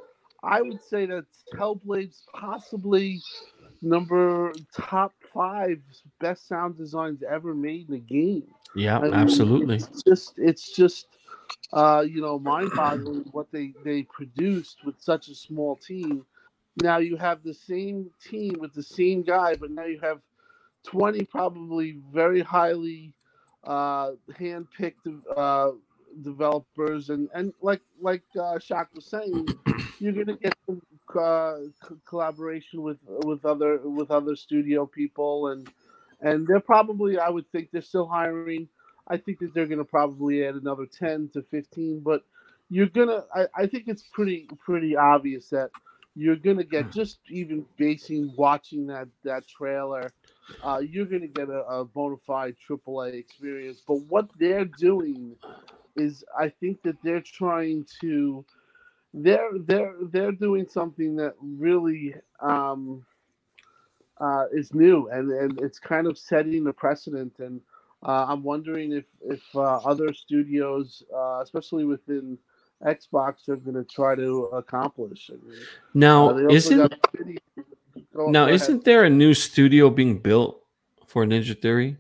[0.43, 1.25] I would say that
[1.55, 3.21] Hellblade's possibly
[3.83, 5.81] number top five
[6.21, 8.47] best sound designs ever made in a game.
[8.75, 9.77] Yeah, I mean, absolutely.
[9.77, 11.07] It's just it's just
[11.73, 16.25] uh, you know mind-boggling what they they produced with such a small team.
[16.83, 20.21] Now you have the same team with the same guy, but now you have
[20.85, 23.13] twenty probably very highly
[23.65, 25.73] uh, hand-picked uh,
[26.23, 29.49] developers, and and like like uh, Shaq was saying,
[29.99, 30.83] you're gonna get some
[31.19, 31.57] uh,
[32.07, 35.69] collaboration with with other with other studio people and
[36.21, 38.69] and they're probably I would think they're still hiring.
[39.11, 42.25] I think that they're going to probably add another ten to fifteen, but
[42.71, 43.25] you're gonna.
[43.35, 45.71] I, I think it's pretty pretty obvious that
[46.17, 50.13] you're gonna get just even basing watching that that trailer.
[50.63, 53.83] Uh, you're gonna get a, a bona fide AAA experience.
[53.87, 55.37] But what they're doing
[55.97, 58.45] is, I think that they're trying to.
[59.15, 63.05] They're they're they're doing something that really um,
[64.21, 67.35] uh, is new and, and it's kind of setting the precedent.
[67.39, 67.61] And
[68.03, 72.39] uh, I'm wondering if if uh, other studios, uh, especially within
[72.85, 75.31] Xbox, are going to try to accomplish.
[75.31, 78.55] I mean, uh, Now, they isn't got now ahead.
[78.55, 80.63] isn't there a new studio being built
[81.07, 81.97] for Ninja Theory?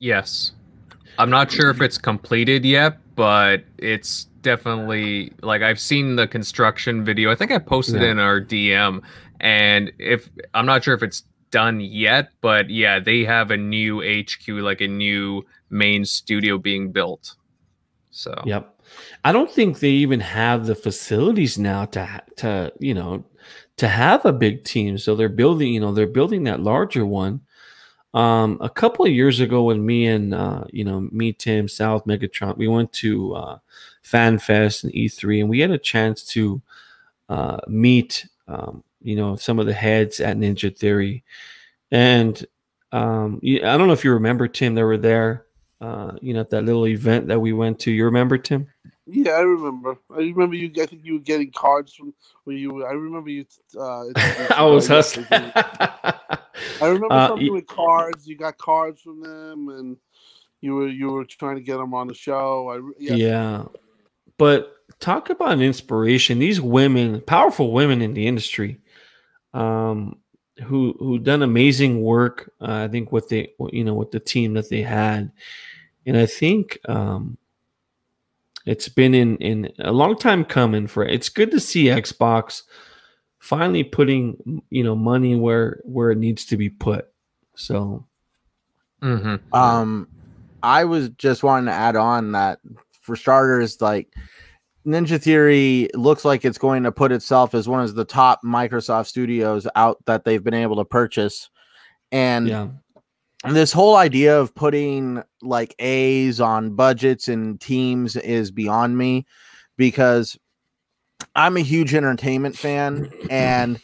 [0.00, 0.52] Yes.
[1.18, 7.04] I'm not sure if it's completed yet, but it's definitely like I've seen the construction
[7.04, 7.30] video.
[7.30, 8.08] I think I posted Yeah.
[8.08, 9.02] it in our DM
[9.40, 14.00] and if I'm not sure if it's done yet, but yeah, they have a new
[14.00, 17.34] HQ like a new main studio being built.
[18.10, 18.74] So Yep.
[19.24, 23.24] I don't think they even have the facilities now to to you know
[23.78, 24.98] to have a big team.
[24.98, 27.40] So they're building, you know, they're building that larger one.
[28.14, 32.06] Um, a couple of years ago, when me and uh, you know me, Tim, South
[32.06, 33.58] Megatron, we went to uh,
[34.02, 36.60] Fan Fest and E3, and we had a chance to
[37.28, 41.24] uh, meet um, you know some of the heads at Ninja Theory,
[41.90, 42.44] and
[42.92, 44.74] um, I don't know if you remember Tim.
[44.74, 45.46] They were there,
[45.80, 47.90] uh, you know, at that little event that we went to.
[47.90, 48.66] You remember Tim?
[49.06, 49.96] Yeah, I remember.
[50.10, 50.70] I remember you.
[50.82, 52.12] I think you were getting cards from
[52.44, 52.84] where you.
[52.84, 53.46] I remember you.
[53.78, 54.04] Uh,
[54.50, 55.26] I was hustling.
[55.30, 56.18] I
[56.82, 58.26] remember Uh, something with cards.
[58.28, 59.96] You got cards from them, and
[60.60, 62.68] you were you were trying to get them on the show.
[62.70, 63.14] I yeah.
[63.14, 63.64] yeah.
[64.36, 66.38] But talk about an inspiration.
[66.38, 68.80] These women, powerful women in the industry,
[69.54, 70.18] um,
[70.64, 72.52] who who done amazing work.
[72.60, 75.30] Uh, I think with the you know with the team that they had,
[76.06, 77.38] and I think um,
[78.66, 80.86] it's been in in a long time coming.
[80.86, 82.62] For it's good to see Xbox
[83.38, 87.08] finally putting you know money where where it needs to be put.
[87.54, 88.04] So
[89.02, 89.40] Mhm.
[89.52, 90.08] Um,
[90.62, 92.60] I was just wanting to add on that
[93.02, 94.12] for starters, like
[94.88, 99.06] Ninja Theory looks like it's going to put itself as one of the top Microsoft
[99.06, 101.50] studios out that they've been able to purchase.
[102.10, 102.68] And yeah,
[103.44, 109.26] this whole idea of putting like A's on budgets and teams is beyond me
[109.76, 110.38] because
[111.36, 113.78] I'm a huge entertainment fan and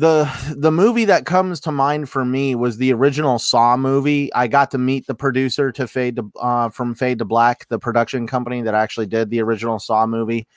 [0.00, 4.32] the the movie that comes to mind for me was the original Saw movie.
[4.32, 7.78] I got to meet the producer to Fade to uh, from Fade to Black, the
[7.78, 10.48] production company that actually did the original Saw movie.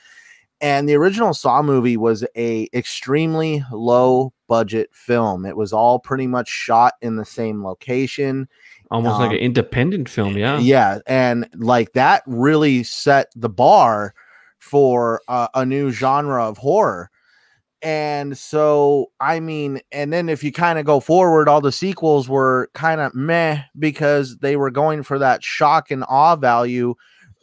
[0.62, 5.46] And the original Saw movie was a extremely low budget film.
[5.46, 8.48] It was all pretty much shot in the same location.
[8.92, 10.38] almost like Um, an independent film.
[10.38, 14.14] Yeah, Yeah, and like that really set the bar
[14.60, 17.12] for uh, a new genre of horror.
[17.84, 22.30] And so, I mean, and then if you kind of go forward, all the sequels
[22.30, 26.96] were kind of meh because they were going for that shock and awe value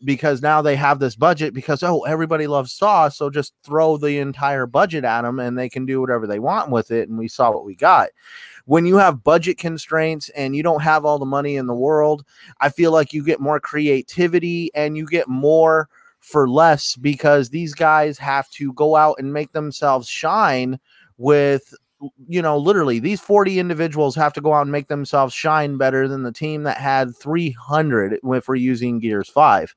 [0.03, 4.17] because now they have this budget because oh everybody loves saw so just throw the
[4.19, 7.29] entire budget at them and they can do whatever they want with it and we
[7.29, 8.09] saw what we got.
[8.65, 12.25] When you have budget constraints and you don't have all the money in the world
[12.61, 15.91] I feel like you get more creativity and you get more
[16.21, 20.79] for less because these guys have to go out and make themselves shine
[21.19, 21.75] with
[22.29, 26.09] you know literally these 40 individuals have to go out and make themselves shine better
[26.09, 29.75] than the team that had 300 if we're using gears 5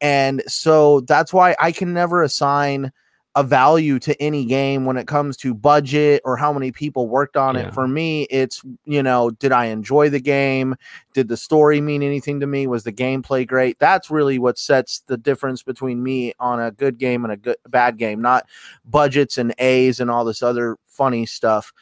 [0.00, 2.92] and so that's why I can never assign
[3.36, 7.36] a value to any game when it comes to budget or how many people worked
[7.36, 7.62] on Yeah.
[7.62, 7.74] it.
[7.74, 10.76] For me, it's, you know, did I enjoy the game?
[11.14, 12.68] Did the story mean anything to me?
[12.68, 13.78] Was the gameplay great?
[13.80, 17.56] That's really what sets the difference between me on a good game and a good
[17.68, 18.46] bad game, not
[18.84, 21.72] budgets and A's and all this other funny stuff.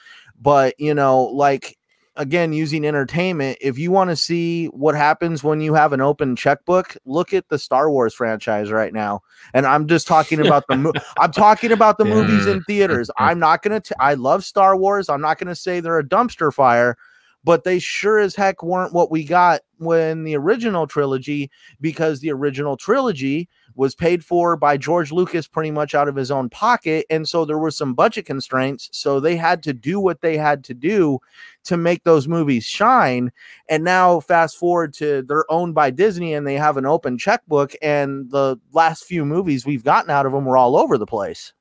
[0.40, 1.76] But, you know, like
[2.16, 6.36] again using entertainment if you want to see what happens when you have an open
[6.36, 9.20] checkbook look at the star wars franchise right now.
[9.54, 13.10] And i'm just talking about the mo- i'm talking about the movies in theaters.
[13.18, 15.08] I'm not gonna t- i love star wars.
[15.08, 16.96] I'm not gonna say they're a dumpster fire
[17.44, 22.30] but they sure as heck weren't what we got when the original trilogy because the
[22.30, 27.04] original trilogy was paid for by George Lucas pretty much out of his own pocket
[27.10, 30.62] and so there were some budget constraints so they had to do what they had
[30.64, 31.18] to do
[31.64, 33.32] to make those movies shine
[33.68, 37.74] and now fast forward to they're owned by Disney and they have an open checkbook
[37.82, 41.52] and the last few movies we've gotten out of them were all over the place.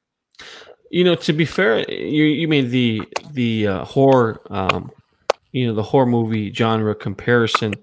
[0.90, 3.02] You know, to be fair, you you made the
[3.32, 4.92] the uh, horror, um,
[5.52, 7.74] you know, the horror movie genre comparison.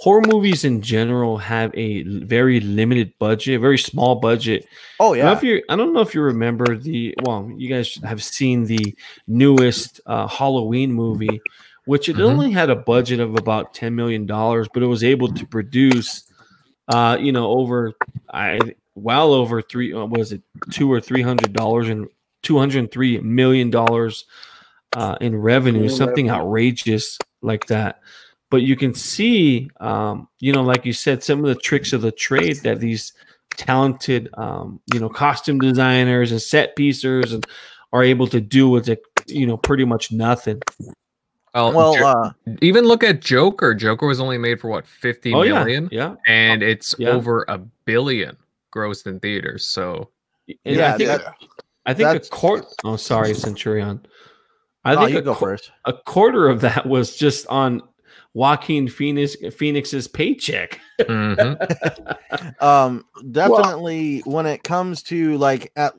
[0.00, 4.66] Horror movies in general have a very limited budget, a very small budget.
[5.00, 7.14] oh I don't know yeah if you, I don't know if you remember the.
[7.22, 8.94] Well, you guys have seen the
[9.28, 11.40] newest uh, Halloween movie,
[11.86, 12.24] which it Mhm.
[12.24, 16.24] only had a budget of about ten million dollars, but it was able to produce,
[16.88, 17.92] uh, you know, over
[18.32, 18.58] I
[18.96, 19.92] well over three.
[19.94, 22.08] Uh, was it two or three hundred dollars and
[22.42, 24.24] two hundred three million dollars
[24.94, 28.00] uh, in revenue, something outrageous like that.
[28.50, 32.02] But you can see, um, you know, like you said, some of the tricks of
[32.02, 33.12] the trade that these
[33.56, 37.44] talented, um, you know, costume designers and set piecers and
[37.92, 40.60] are able to do with it, you know, pretty much nothing.
[41.54, 42.32] Well, well uh
[42.62, 43.74] even look at Joker.
[43.74, 46.16] Joker was only made for what fifty Oh yeah, yeah.
[46.26, 47.10] and it's Yeah.
[47.10, 48.36] over a billion
[48.74, 49.64] grossed in theaters.
[49.64, 50.10] So
[50.48, 51.34] And Yeah, I think, that-
[51.86, 52.64] I think a that's- quarter.
[52.84, 54.04] Oh, sorry, Centurion.
[54.84, 57.82] I no, think you a, go first a quarter of that was just on
[58.34, 60.80] Joaquin Phoenix Phoenix's paycheck.
[61.00, 62.60] mhm.
[62.62, 65.94] um definitely when it comes to like at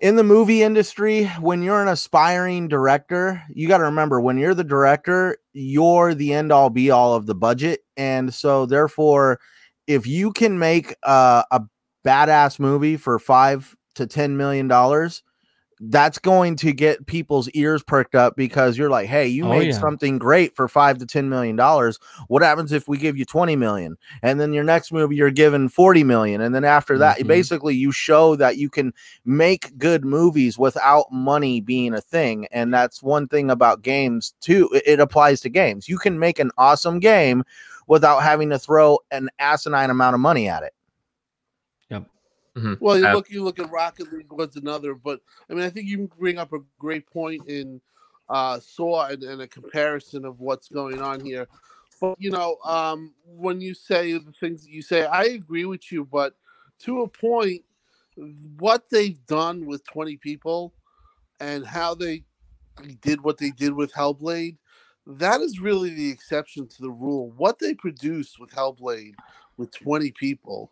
[0.00, 4.54] in the movie industry when you're an aspiring director you got to remember when you're
[4.54, 9.38] the director you're the end all be all of the budget and so therefore
[9.86, 11.62] if you can make uh, a
[12.04, 15.22] badass movie for 5 to 10 million dollars
[15.80, 19.68] that's going to get people's ears perked up because you're like hey you Oh, made
[19.68, 19.78] yeah.
[19.80, 21.98] something great for 5 to 10 million dollars.
[22.28, 23.96] What happens if we give you 20 million?
[24.22, 26.40] And then your next movie you're given 40 million.
[26.40, 27.26] And then after that Mhm.
[27.26, 28.92] basically you show that you can
[29.24, 32.46] make good movies without money being a thing.
[32.52, 34.68] And that's one thing about games too.
[34.72, 35.88] It, it applies to games.
[35.88, 37.44] You can make an awesome game
[37.86, 40.72] without having to throw an asinine amount of money at it
[42.56, 42.80] Mhm.
[42.80, 45.88] Well, you look you look at Rocket League was another, but I mean, I think
[45.88, 47.80] you bring up a great point in
[48.28, 51.48] uh, Saw and, and a comparison of what's going on here.
[52.00, 55.90] But you know, um, when you say the things that you say, I agree with
[55.90, 56.36] you, but
[56.80, 57.62] to a point,
[58.58, 60.72] what they've done with twenty people
[61.40, 62.24] and how they
[63.00, 64.56] did what they did with Hellblade,
[65.06, 67.32] that is really the exception to the rule.
[67.36, 69.14] What they produced with Hellblade
[69.56, 70.70] with twenty people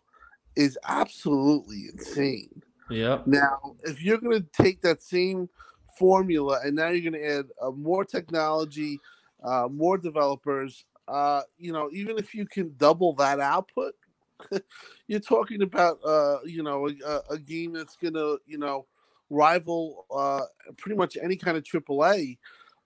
[0.55, 2.61] is absolutely insane.
[2.89, 3.19] Yeah.
[3.25, 5.49] Now, if you're going to take that same
[5.97, 8.99] formula and now you're going to add uh, more technology,
[9.43, 13.93] uh, more developers, uh, you know, even if you can double that output,
[15.07, 18.85] you're talking about, uh, you know, a, a game that's going to, you know,
[19.29, 20.41] rival uh,
[20.77, 22.37] pretty much any kind of AAA.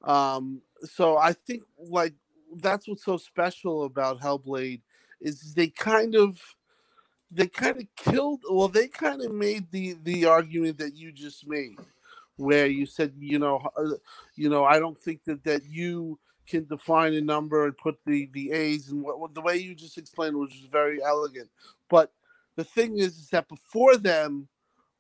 [0.04, 2.14] Um, so I think like
[2.56, 4.82] that's what's so special about Hellblade
[5.20, 6.40] is they kind of
[7.32, 11.48] they kind of killed well they kind of made the the argument that you just
[11.48, 11.78] made
[12.38, 13.96] where you said you know uh,
[14.36, 16.18] you know i don't think that that you
[16.48, 19.76] can define a number and put the the a's and what, what the way you
[19.76, 21.50] just explained was very elegant.
[21.90, 22.12] But
[22.56, 24.48] the thing is, is that before them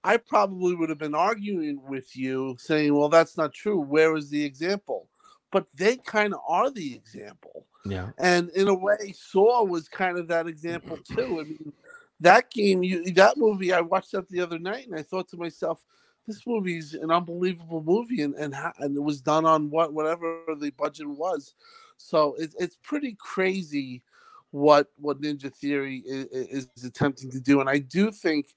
[0.03, 3.79] i probably would have been arguing with you saying well that's not true.
[3.79, 5.07] Where is the example?
[5.51, 7.65] But they kind of are the example.
[7.85, 8.09] Yeah.
[8.17, 11.39] and in a way saw was kind of that example too.
[11.39, 11.73] I mean
[12.19, 15.37] that game you that movie i watched that the other night and i thought to
[15.37, 15.83] myself
[16.25, 20.41] this movie's an unbelievable movie and and, how, and it was done on what whatever
[20.59, 21.53] the budget was
[21.97, 24.03] so it, it's pretty crazy
[24.51, 28.47] what what ninja theory is, is attempting to do and i do think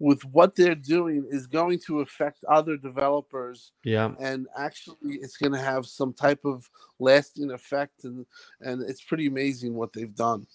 [0.00, 4.10] with what they're doing is going to affect other developers Yeah.
[4.18, 8.26] and actually it's going to have some type of lasting effect and
[8.60, 10.46] and it's pretty amazing what they've done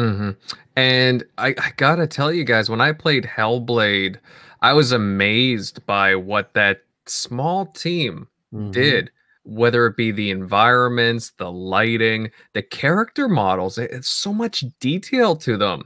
[0.00, 0.30] hmm
[0.76, 4.16] And I, I gotta tell you guys, when I played Hellblade,
[4.62, 8.72] I was amazed by what that small team Mhm.
[8.72, 9.10] did.
[9.44, 15.56] Whether it be the environments, the lighting, the character models, it's so much detail to
[15.56, 15.84] them.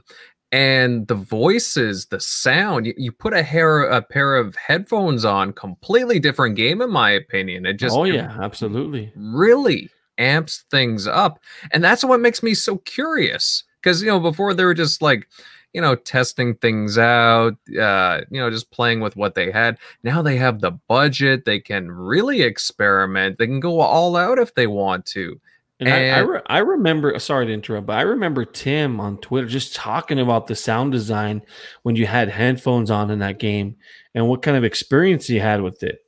[0.51, 5.53] And the voices, the sound, you, you put a hair a pair of headphones on,
[5.53, 7.65] completely different game in my opinion.
[7.65, 9.11] It just oh yeah, absolutely.
[9.15, 11.39] really amps things up.
[11.71, 13.63] And that's what makes me so curious.
[13.85, 15.27] Because, you know, before they were just like,
[15.71, 19.77] you know, testing things out, uh, you know, just playing with what they had.
[20.01, 21.45] Now they have the budget.
[21.45, 23.37] They can really experiment.
[23.37, 25.39] They can go all out if they want to.
[25.79, 29.47] And, I, I, re- I, remember, sorry to interrupt, but I remember Tim on Twitter
[29.47, 31.43] just talking about the sound design
[31.83, 33.75] when you had headphones on in that game
[34.15, 35.99] and what kind of experience he had with it.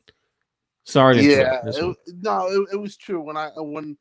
[0.86, 3.22] Sorry to yeah, it, no, it, it, was true.
[3.22, 3.98] When I when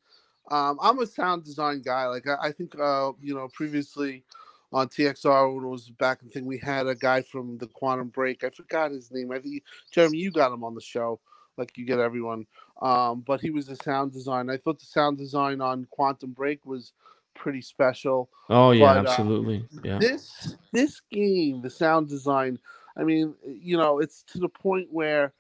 [0.51, 4.25] um, I'm a sound design guy, like I, I think uh, you know previously
[4.73, 8.09] on TXR when it was back in thing, we had a guy from the Quantum
[8.09, 8.45] Break.
[8.45, 9.33] I forgot his name.
[9.33, 11.21] I think Jeremy, you got him on the show,
[11.57, 12.47] like you get everyone.
[12.83, 14.51] Um, but he was a sound design.
[14.51, 16.93] I thought the sound design on Quantum Break was
[17.35, 18.29] pretty special.
[18.51, 19.67] Oh yeah, but, uh, absolutely.
[19.77, 19.99] Uh, yeah.
[19.99, 22.59] This this game, the sound design.
[22.97, 25.33] I mean, you know, it's to the point where,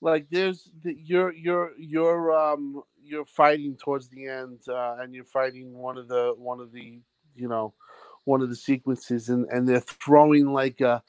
[0.00, 5.24] like, there's the, your your you're um you're fighting towards the end, uh, and you're
[5.24, 7.00] fighting one of the one of the
[7.34, 7.74] you know
[8.24, 11.02] one of the sequences, and and they're throwing like a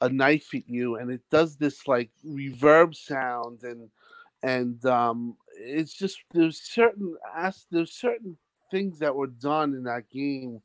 [0.00, 3.88] a knife at you, and it does this like reverb sound and
[4.42, 8.36] and um, it's just there's certain as there's certain
[8.70, 10.60] things that were done in that game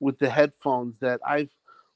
[0.00, 1.48] with the headphones that I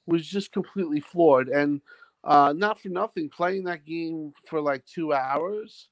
[0.06, 1.48] was just completely floored.
[1.48, 1.80] And
[2.22, 5.88] uh, not for nothing, playing that game for like two hours,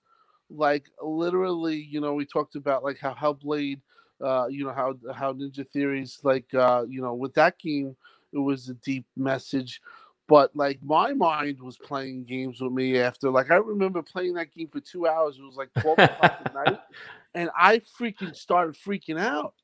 [0.55, 3.81] like literally, you know, we talked about like how Hellblade,
[4.21, 7.97] uh, you know, how how Ninja Theories, like uh, you know, with that game,
[8.33, 9.81] it was a deep message
[10.29, 14.55] but like my mind was playing games with me after like I remember playing that
[14.55, 15.37] game for two hours.
[15.39, 16.79] It was like 12 o'clock at night.
[17.35, 19.55] And I freaking started freaking out.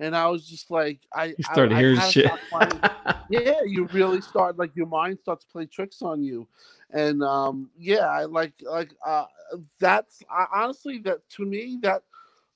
[0.00, 2.30] And I was just like, I you started I, hearing I shit.
[3.30, 6.46] yeah, you really start like your mind starts to play tricks on you.
[6.90, 9.26] And um, yeah, I like like uh
[9.78, 12.02] that's I, honestly that to me that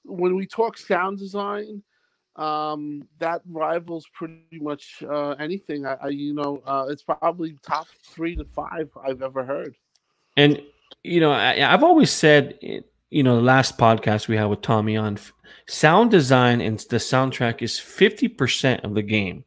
[0.05, 1.83] when we talk sound design,
[2.37, 5.87] um, that rivals pretty much uh, anything.
[5.87, 9.77] I, I you know, uh, it's probably top three to five I've ever heard.
[10.37, 10.63] And
[11.03, 12.59] you know, I, have always said,
[13.13, 15.19] you know, the last podcast we had with Tommy on
[15.69, 19.45] sound design and the soundtrack is fifty percent of the game.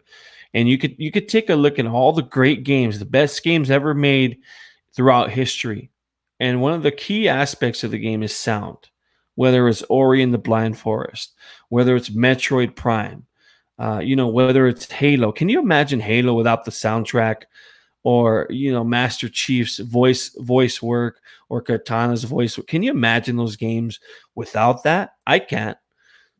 [0.53, 3.43] And you could you could take a look at all the great games, the best
[3.43, 4.37] games ever made
[4.93, 5.89] throughout history.
[6.39, 8.77] And one of the key aspects of the game is sound
[9.35, 11.33] whether it's Ori and the Blind Forest,
[11.69, 13.25] whether it's Metroid Prime,
[13.77, 15.31] uh, you know, whether it's Halo.
[15.31, 17.43] Can you imagine Halo without the soundtrack,
[18.05, 22.57] or you know, Master Chief's voice voice work, or Cortana's voice?
[22.67, 23.99] Can you imagine those games
[24.35, 25.15] without that?
[25.25, 25.77] I can't.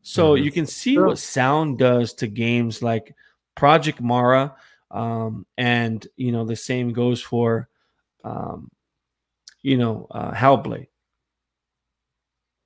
[0.02, 0.44] So mm-hmm.
[0.44, 1.08] you can see sure.
[1.08, 3.16] what sound does to games like
[3.56, 4.54] Project Mara,
[4.92, 7.68] um, and you know, the same goes for,
[8.22, 8.70] um,
[9.60, 10.86] you know, uh, Hellblade.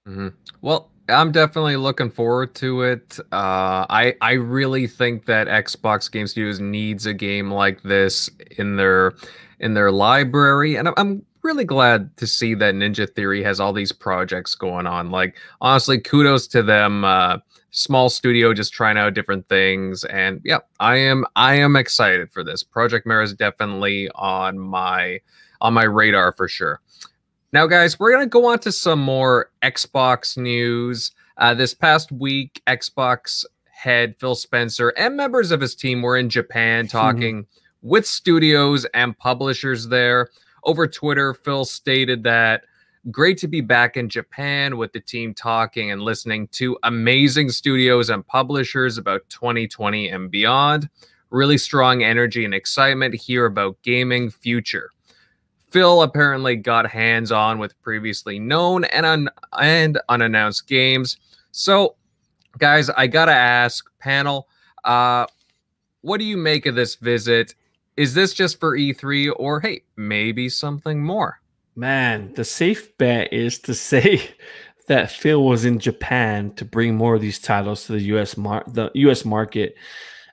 [0.07, 0.29] Mm-hmm.
[0.61, 3.19] Well, I'm definitely looking forward to it.
[3.33, 8.77] Uh, I I really think that Xbox Game Studios needs a game like this in
[8.77, 9.13] their
[9.59, 13.93] in their library, and I'm really glad to see that Ninja Theory has all these
[13.93, 15.11] projects going on.
[15.11, 17.05] Like honestly, kudos to them.
[17.05, 17.39] Uh,
[17.71, 22.45] small studio just trying out different things, and yeah, I am I am excited for
[22.45, 22.63] this.
[22.63, 25.21] Project Mara is definitely on my
[25.61, 26.81] on my radar for sure.
[27.53, 31.11] Now, guys, we're going to go on to some more Xbox news.
[31.37, 36.29] Uh, this past week, Xbox head Phil Spencer and members of his team were in
[36.29, 36.91] Japan hmm.
[36.91, 37.89] talking mm-hmm.
[37.89, 40.29] with studios and publishers there.
[40.63, 42.65] Over Twitter, Phil stated that
[43.11, 48.11] great to be back in Japan with the team talking and listening to amazing studios
[48.11, 50.89] and publishers about 2020 and beyond.
[51.31, 54.91] Really strong energy and excitement here about gaming future.
[55.71, 59.31] Phil apparently got hands on with previously known and, un-
[59.61, 61.17] and unannounced games.
[61.53, 61.97] So,
[62.59, 64.49] guys, I gotta ask, panel,
[64.85, 65.27] uh,
[66.03, 67.55] what do you make of this visit?
[67.97, 71.41] Is this just for E3 or hey, maybe something more?
[71.77, 74.23] Man, the safe bet is to say
[74.89, 78.65] that Phil was in Japan to bring more of these titles to the US mar-
[78.67, 79.77] the US market.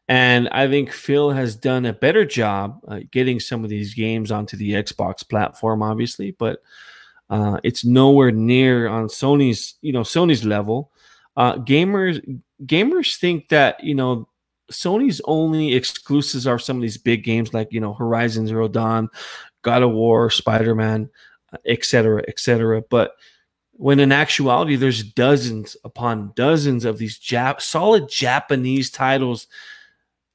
[0.07, 4.31] And I think Phil has done a better job uh, getting some of these games
[4.31, 6.61] onto the Xbox platform, obviously, but
[7.29, 10.91] uh, it's nowhere near on Sony's, you know, Sony's level.
[11.35, 12.21] Uh, gamers,
[12.65, 14.27] gamers think that you know
[14.71, 19.09] Sony's only exclusives are some of these big games like you know Horizon Zero Dawn,
[19.61, 21.09] God of War, Spider Man,
[21.65, 22.81] etc., etc.
[22.89, 23.11] But
[23.73, 29.47] when in actuality, there's dozens upon dozens of these Jap- solid Japanese titles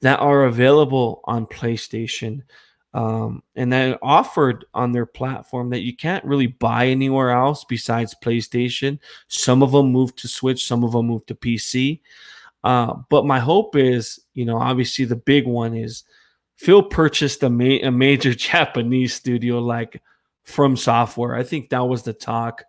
[0.02, 2.42] that are available on PlayStation.
[2.94, 8.14] um, and that offered on their platform that you can't really buy anywhere else besides
[8.22, 8.98] PlayStation.
[9.28, 12.00] Some of them moved to Switch, some of them moved to PC.
[12.62, 16.04] Uh, but my hope is, you know, obviously the big one is
[16.56, 20.02] Phil purchased a, ma- a major Japanese studio like
[20.44, 21.34] From Software.
[21.34, 22.62] I think that was the talk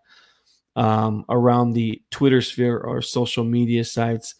[0.76, 4.36] um, around the Twitter sphere or social media sites.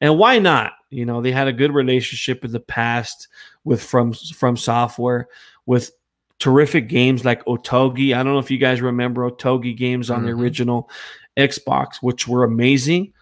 [0.00, 0.72] And why not?
[0.90, 3.28] You know, they had a good relationship in the past
[3.64, 5.28] with from from software
[5.66, 5.90] with
[6.38, 8.14] terrific games like Otogi.
[8.14, 10.26] I don't know if you guys remember Otogi games on mm-hmm.
[10.26, 10.90] the original
[11.36, 13.12] Xbox, which were amazing.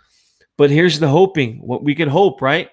[0.56, 1.58] But here's the hoping.
[1.58, 2.70] What we could hope, right?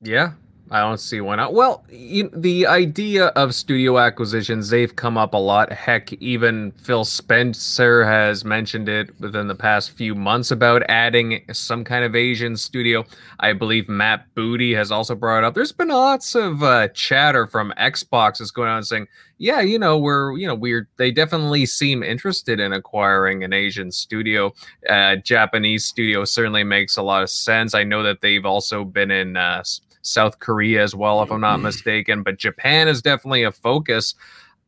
[0.00, 0.32] Yeah,
[0.70, 1.54] I don't see why not.
[1.54, 5.72] Well, you, the idea of studio acquisitions, they've come up a lot.
[5.72, 11.84] Heck, even Phil Spencer has mentioned it within the past few months about adding some
[11.84, 13.04] kind of Asian studio.
[13.40, 15.54] I believe Matt Booty has also brought up.
[15.54, 19.06] There's been lots of uh, chatter from Xbox is going on saying,
[19.38, 23.90] yeah, you know, we're, you know, we're, they definitely seem interested in acquiring an Asian
[23.92, 24.52] studio.
[24.88, 27.74] Uh, Japanese studio certainly makes a lot of sense.
[27.74, 29.62] I know that they've also been in, uh,
[30.02, 31.64] South Korea as well, if I'm not mm-hmm.
[31.64, 32.22] mistaken.
[32.22, 34.14] But Japan is definitely a focus.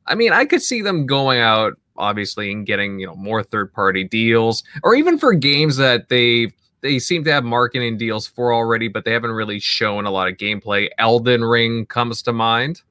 [0.07, 3.73] I mean, I could see them going out obviously and getting you know more third
[3.73, 8.53] party deals, or even for games that they they seem to have marketing deals for
[8.53, 10.89] already, but they haven't really shown a lot of gameplay.
[10.99, 12.83] Elden Ring comes to mind.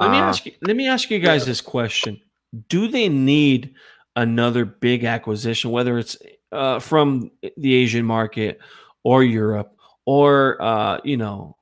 [0.00, 0.52] Let me uh, ask you.
[0.62, 1.46] Let me ask you guys yeah.
[1.46, 2.20] this question:
[2.68, 3.74] Do they need
[4.14, 6.16] another big acquisition, whether it's
[6.52, 8.60] uh, from the Asian market
[9.02, 9.75] or Europe?
[10.06, 11.56] Or uh, you know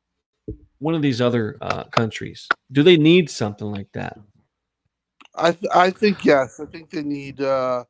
[0.79, 2.47] one of these other uh, countries?
[2.71, 4.19] Do they need something like that?
[5.35, 6.61] I th- I think yes.
[6.61, 7.41] I think they need.
[7.41, 7.85] Uh,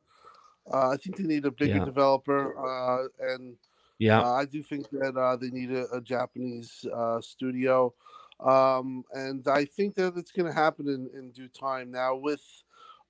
[0.73, 1.85] uh, I think they need a bigger yeah.
[1.85, 3.55] developer, uh, and
[3.99, 7.93] yeah, uh, I do think that uh, they need a, a Japanese uh, studio,
[8.39, 11.91] um, and I think that it's going to happen in, in due time.
[11.91, 12.41] Now with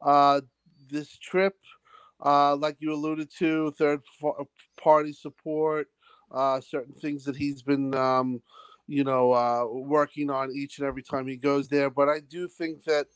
[0.02, 0.42] uh,
[0.90, 1.56] this trip,
[2.24, 4.02] uh, like you alluded to, third
[4.78, 5.88] party support,
[6.32, 8.42] uh, certain things that he's been, um,
[8.88, 11.90] you know, uh, working on each and every time he goes there.
[11.90, 13.08] But I do think that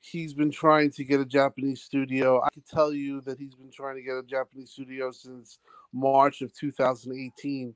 [0.00, 2.40] he's been trying to get a Japanese studio.
[2.42, 5.58] I can tell you that he's been trying to get a Japanese studio since
[5.92, 7.74] March of 2018.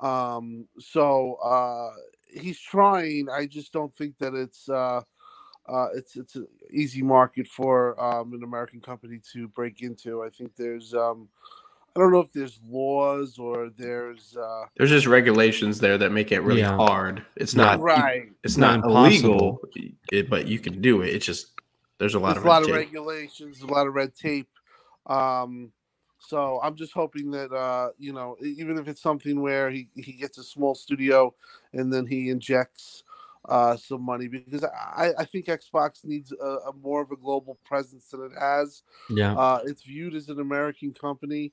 [0.00, 1.90] Um, so uh,
[2.28, 3.28] he's trying.
[3.28, 4.68] I just don't think that it's.
[4.68, 5.02] Uh,
[5.68, 10.22] uh, it's it's an easy market for um, an American company to break into.
[10.22, 11.28] I think there's um,
[11.96, 16.30] I don't know if there's laws or there's uh there's just regulations there that make
[16.30, 16.76] it really yeah.
[16.76, 17.24] hard.
[17.36, 18.30] It's not right.
[18.44, 19.60] It's not, not illegal,
[20.12, 21.08] it, but you can do it.
[21.08, 21.60] It's just
[21.98, 24.48] there's a lot there's of a lot of regulations, a lot of red tape.
[25.06, 25.72] Um,
[26.18, 30.12] so I'm just hoping that uh, you know, even if it's something where he he
[30.12, 31.34] gets a small studio
[31.72, 33.02] and then he injects
[33.48, 37.58] uh, some money because I, I think Xbox needs a, a, more of a global
[37.64, 38.82] presence than it has.
[39.08, 41.52] Yeah, uh, it's viewed as an American company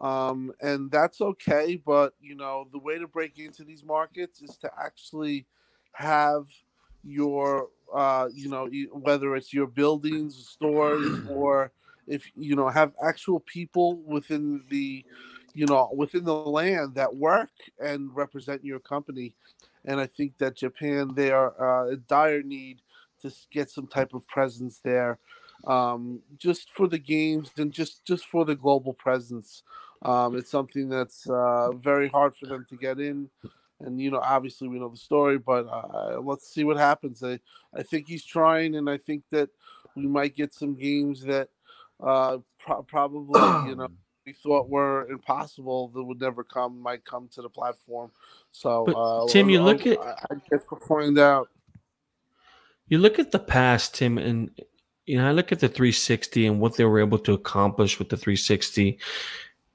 [0.00, 1.80] um, and that's okay.
[1.84, 5.46] But you know, the way to break into these markets is to actually
[5.92, 6.46] have
[7.04, 11.72] your, uh, you know, whether it's your buildings, stores, or
[12.06, 15.04] if you know have actual people within the,
[15.54, 19.34] you know, within the land that work and represent your company.
[19.84, 22.80] And I think that Japan, they are uh, in dire need
[23.22, 25.18] to get some type of presence there
[25.66, 29.62] um, just for the games and just just for the global presence
[30.02, 33.28] um, it's something that's uh, very hard for them to get in.
[33.80, 37.22] And, you know, obviously we know the story, but uh, let's see what happens.
[37.22, 37.38] I,
[37.74, 39.50] I think he's trying, and I think that
[39.94, 41.48] we might get some games that
[42.00, 43.88] uh, pro- probably, you know,
[44.26, 48.10] we thought were impossible that would never come might come to the platform.
[48.52, 51.48] So, but, uh, Tim, you look at I, I guess we'll find out.
[52.88, 54.50] You look at the past, Tim, and
[55.06, 58.10] you know I look at the 360 and what they were able to accomplish with
[58.10, 58.98] the 360,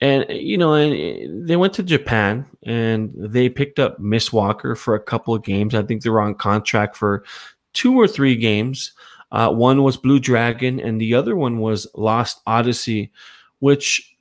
[0.04, 5.00] and you know, and they went to Japan and they picked up Mistwalker for a
[5.00, 5.74] couple of games.
[5.74, 7.24] I think they were on contract for
[7.72, 8.92] two or three games.
[9.32, 13.14] Uh, one was Blue Dragon, and the other one was Lost Odyssey,
[13.60, 14.14] which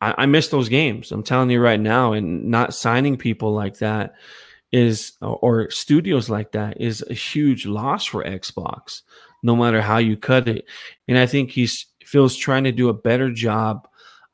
[0.00, 1.10] I, I miss those games.
[1.10, 4.14] I'm telling you right now, and not signing people like that
[4.70, 9.02] is or studios like that is a huge loss for Xbox,
[9.42, 10.64] no matter how you cut it.
[11.08, 13.88] And I think he's feels trying to do a better job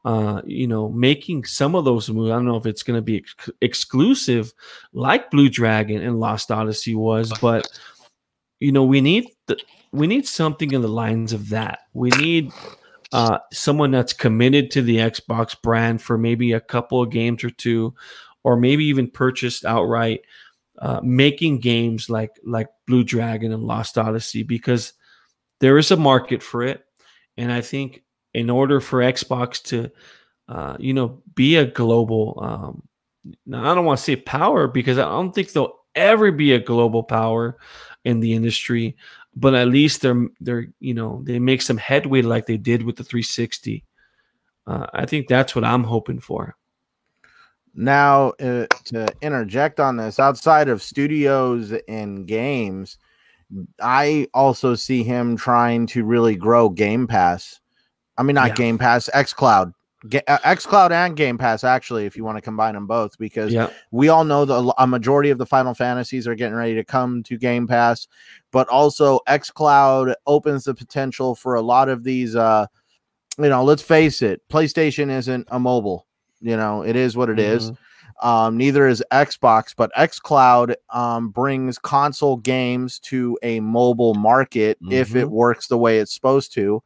[0.05, 2.31] uh, you know, making some of those moves.
[2.31, 4.53] I don't know if it's going to be ex- exclusive
[4.93, 7.67] like Blue Dragon and Lost Odyssey was, but
[8.61, 9.57] you know, we need the,
[9.93, 11.81] we need something in the lines of that.
[11.93, 12.53] We need
[13.13, 17.51] uh, someone that's committed to the Xbox brand for maybe a couple of games or
[17.51, 17.95] two,
[18.43, 20.23] or maybe even purchased outright.
[20.79, 24.95] uh, making games like like Blue Dragon and Lost Odyssey because
[25.61, 26.85] there is a market for it,
[27.37, 28.03] and I think
[28.35, 29.91] in order for Xbox to,
[30.49, 32.83] uh, you know, be a global, um,
[33.47, 36.61] now I don't want to say power because I don't think they'll ever be a
[36.61, 37.59] global power
[38.05, 38.97] in the industry,
[39.35, 42.97] but at least they're they're you know they make some headway like they did with
[42.97, 43.85] the 360.
[44.67, 46.57] Uh, I think that's what I'm hoping for.
[47.75, 52.99] Now, uh, to interject on this, outside of studios and games,
[53.81, 57.61] I also see him trying to really grow Game Pass.
[58.23, 58.55] I mean, not Yeah.
[58.55, 59.75] Game Pass, X Cloud.
[60.05, 63.53] Uh, X Cloud and Game Pass, actually, if you want to combine them both, because
[63.53, 66.85] Yeah, we all know the a majority of the Final Fantasies are getting ready to
[66.85, 68.07] come to Game Pass,
[68.53, 72.37] but also xCloud opens the potential for a lot of these.
[72.37, 72.67] Uh,
[73.39, 76.07] you know, let's face it, PlayStation isn't a mobile.
[76.41, 77.73] You know, it is what it is.
[78.23, 85.17] Um, neither is Xbox, but xCloud um, brings console games to a mobile market if
[85.17, 86.83] it works the way it's supposed to.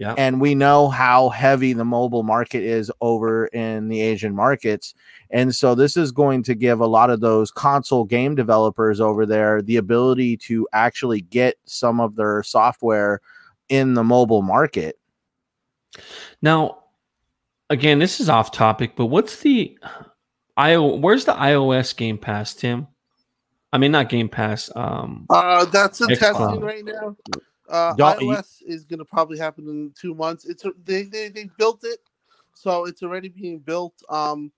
[0.00, 0.14] Yeah.
[0.16, 4.94] And we know how heavy the mobile market is over in the Asian markets.
[5.28, 9.26] And so this is going to give a lot of those console game developers over
[9.26, 13.20] there the ability to actually get some of their software
[13.68, 14.98] in the mobile market.
[16.40, 16.84] Now,
[17.68, 19.78] again, this is off topic, but what's the
[20.56, 22.88] I where's the iOS Game Pass, Tim?
[23.70, 24.70] I mean, not Game Pass.
[24.74, 26.18] Um, Uh, that's in Xbox.
[26.18, 27.16] testing right now.
[27.70, 28.04] Uh, you-
[28.36, 30.44] iOS is going to probably happen in two months.
[30.44, 32.00] It's they, they they built it,
[32.54, 33.94] so it's already being built.
[34.08, 34.52] Um,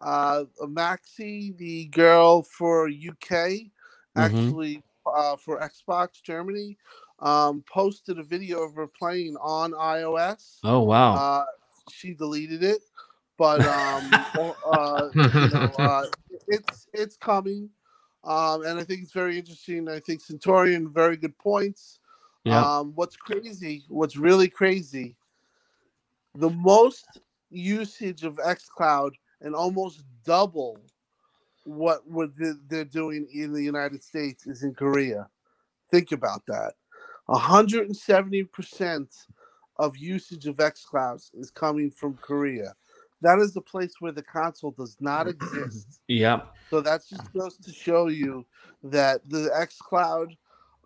[0.00, 3.70] uh, Maxi, the girl for UK,
[4.16, 6.76] actually uh, for Xbox Germany,
[7.20, 10.58] um, posted a video of her playing on iOS.
[10.64, 11.44] oh wow, Uh,
[11.90, 12.82] she deleted it,
[13.38, 14.10] but um,
[14.72, 16.06] uh, you know, uh,
[16.48, 17.68] it's it's coming,
[18.24, 19.88] um, and I think it's very interesting.
[19.88, 21.98] I think Centurion very good points.
[22.44, 23.84] Yeah, Um, what's crazy?
[23.88, 25.16] What's really crazy?
[26.34, 27.20] The most
[27.50, 30.80] usage of XCloud and almost double
[31.64, 32.30] what what
[32.68, 35.28] they're doing in the United States is in Korea.
[35.90, 36.74] Think about that.
[37.28, 39.26] 170%
[39.76, 42.74] of usage of xCloud is coming from Korea.
[43.20, 46.00] That is the place where the console does not exist.
[46.08, 46.40] yeah,
[46.70, 48.44] So that just goes to show you
[48.82, 50.36] that the X Cloud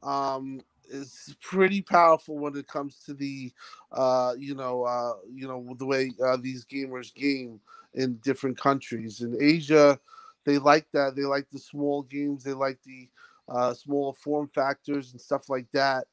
[0.03, 3.53] um, is pretty powerful when it comes to the,
[3.93, 7.61] uh, you know, uh, you know the way uh, these gamers game
[7.95, 9.21] in different countries.
[9.21, 9.99] In Asia,
[10.45, 11.17] they like that.
[11.17, 12.45] They like the small games.
[12.45, 13.09] They like the
[13.49, 16.07] uh, smaller form factors and stuff like that.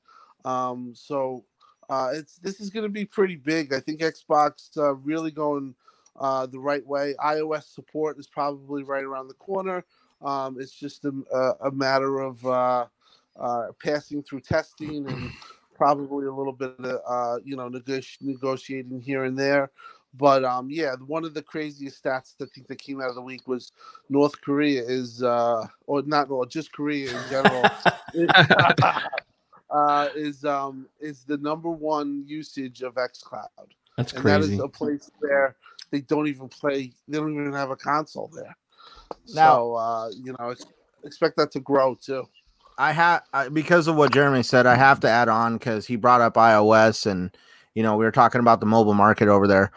[0.45, 1.45] Um, so
[1.89, 3.73] uh, it's this is going to be pretty big.
[3.73, 5.75] I think Xbox uh, really going
[6.19, 7.15] uh, the right way.
[7.23, 9.83] iOS support is probably right around the corner.
[10.21, 11.11] Um, it's just a,
[11.61, 12.85] a matter of uh,
[13.39, 15.31] uh, passing through testing and
[15.75, 19.71] probably a little bit of uh, you know negoti- negotiating here and there.
[20.15, 23.21] But um, yeah, one of the craziest stats I think that came out of the
[23.21, 23.71] week was
[24.09, 27.63] North Korea is, uh, or not, or just Korea in general,
[29.71, 33.47] uh, is um, is the number one usage of XCloud
[33.97, 34.53] that's and crazy.
[34.53, 35.55] is a place where
[35.89, 36.91] they don't even play.
[37.07, 38.55] They don't even have a console there.
[39.33, 40.53] Now- so uh, you know,
[41.03, 42.27] expect that to grow too.
[42.77, 43.23] I have
[43.53, 47.05] because of what Jeremy said, I have to add on because he brought up iOS
[47.05, 47.35] and
[47.75, 49.71] you know we were talking about the mobile market over there.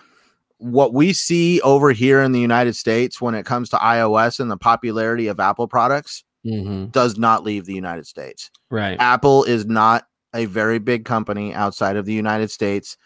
[0.59, 4.51] What we see over here in the United States when it comes to iOS and
[4.51, 6.93] the popularity of Apple products Mhm.
[6.93, 8.51] does not leave the United States.
[8.71, 8.97] Right.
[9.01, 12.97] Apple is not a very big company outside of the United States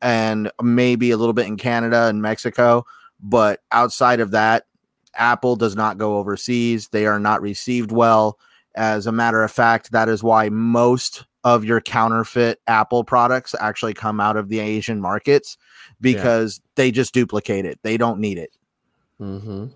[0.00, 2.84] and maybe a little bit in Canada and Mexico,
[3.20, 4.64] but outside of that,
[5.14, 6.88] Apple does not go overseas.
[6.88, 8.38] They are not received well.
[8.74, 13.94] As a matter of fact, that is why most of your counterfeit Apple products actually
[13.94, 15.56] come out of the Asian markets
[16.00, 17.78] because they just duplicate it.
[17.82, 18.50] They don't need it.
[19.20, 19.66] Mm-hmm.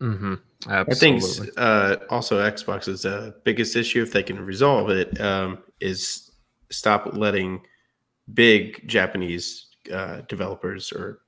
[0.00, 0.34] Mm-hmm.
[0.68, 1.52] I think Absolutely.
[1.56, 6.30] uh, also Xbox's uh, biggest issue, if they can resolve it, um, is
[6.70, 7.60] stop letting
[8.34, 11.20] big Japanese uh, developers or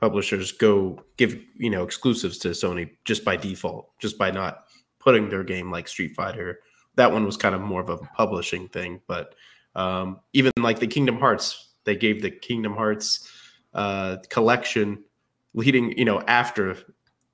[0.00, 4.64] publishers go give you know exclusives to Sony just by default, just by not
[5.10, 6.60] putting their game like Street Fighter.
[6.94, 9.34] That one was kind of more of a publishing thing, but
[9.74, 13.28] um, even like the Kingdom Hearts, they gave the Kingdom Hearts
[13.74, 15.02] uh, collection
[15.52, 16.76] leading, you know, after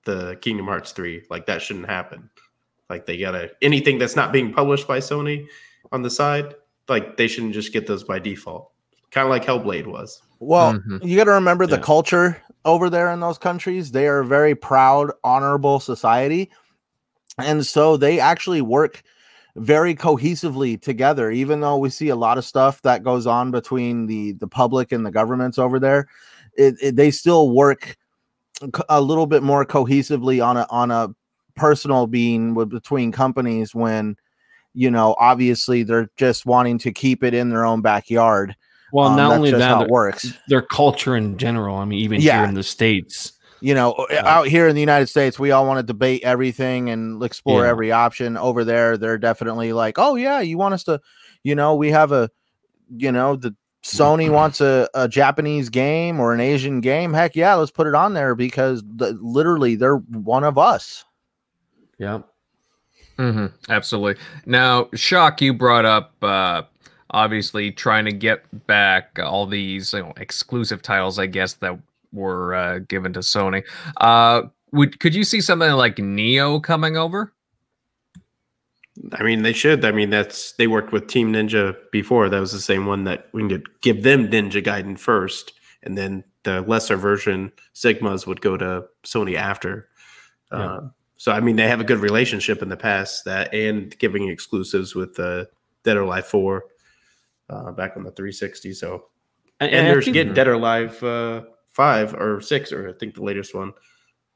[0.06, 1.24] the Kingdom Hearts 3.
[1.28, 2.30] Like that shouldn't happen.
[2.88, 5.46] Like they gotta anything that's not being published by Sony
[5.92, 6.54] on the side,
[6.88, 8.70] like they shouldn't just get those by default.
[9.10, 10.22] Kind of like Hellblade was.
[10.38, 11.04] Well, Mhm.
[11.04, 13.90] you got to remember the culture over there in those countries.
[13.90, 16.50] They are a very proud, honorable society.
[17.38, 19.02] And so they actually work
[19.56, 24.06] very cohesively together even though we see a lot of stuff that goes on between
[24.06, 26.06] the the public and the governments over there
[26.56, 27.96] it, it, they still work
[28.88, 31.08] a little bit more cohesively on a on a
[31.54, 34.14] personal being with between companies when
[34.74, 38.54] you know obviously they're just wanting to keep it in their own backyard
[38.92, 42.40] well Um, not only that it works their culture in general i mean even Yeah.
[42.40, 43.32] here in the states
[43.66, 47.20] you know out here in the united states we all want to debate everything and
[47.24, 47.70] explore Yeah.
[47.70, 51.00] every option over there they're definitely like oh yeah you want us to
[51.42, 52.30] you know we have a
[52.96, 57.54] you know the sony wants a, a japanese game or an asian game heck yeah
[57.54, 61.04] let's put it on there because the, literally they're one of us
[61.98, 62.20] yeah
[63.18, 63.46] Mm-hmm.
[63.72, 64.22] absolutely.
[64.44, 66.64] Now, Shock, you brought up uh,
[67.12, 71.78] obviously trying to get back all these you know, exclusive titles, I guess, that
[72.16, 73.62] were uh, given to Sony.
[73.98, 77.32] Uh, would could you see something like Nioh coming over?
[79.12, 79.84] I mean, they should.
[79.84, 82.28] I mean, that's they worked with Team Ninja before.
[82.28, 85.52] That was the same one that we could give them Ninja Gaiden first,
[85.82, 89.88] and then the lesser version Sigmas would go to Sony after.
[90.50, 90.58] Yeah.
[90.58, 90.80] Uh,
[91.18, 94.94] so I mean, they have a good relationship in the past that and giving exclusives
[94.94, 95.44] with uh,
[95.82, 96.64] Dead or Alive Four
[97.50, 98.72] uh, back on the 360.
[98.72, 99.06] So
[99.60, 101.42] and, and and I there's think- get Dead or Alive uh,
[101.76, 103.72] Five or Six, or I think the latest one.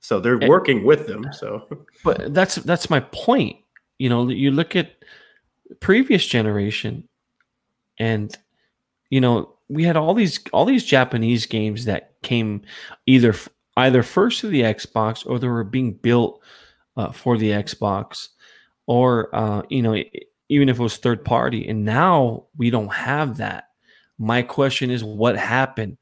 [0.00, 1.24] So they're And- working with them.
[1.32, 1.66] So
[2.04, 3.56] but that's that's my point
[3.98, 4.92] you know you look at
[5.80, 7.06] previous generation
[7.98, 8.36] and
[9.10, 12.62] you know we had all these all these japanese games that came
[13.06, 13.34] either
[13.76, 16.42] either first to the xbox or they were being built
[16.96, 18.28] uh, for the xbox
[18.86, 19.94] or uh, you know
[20.48, 23.64] even if it was third party and now we don't have that
[24.18, 25.96] my question is what happened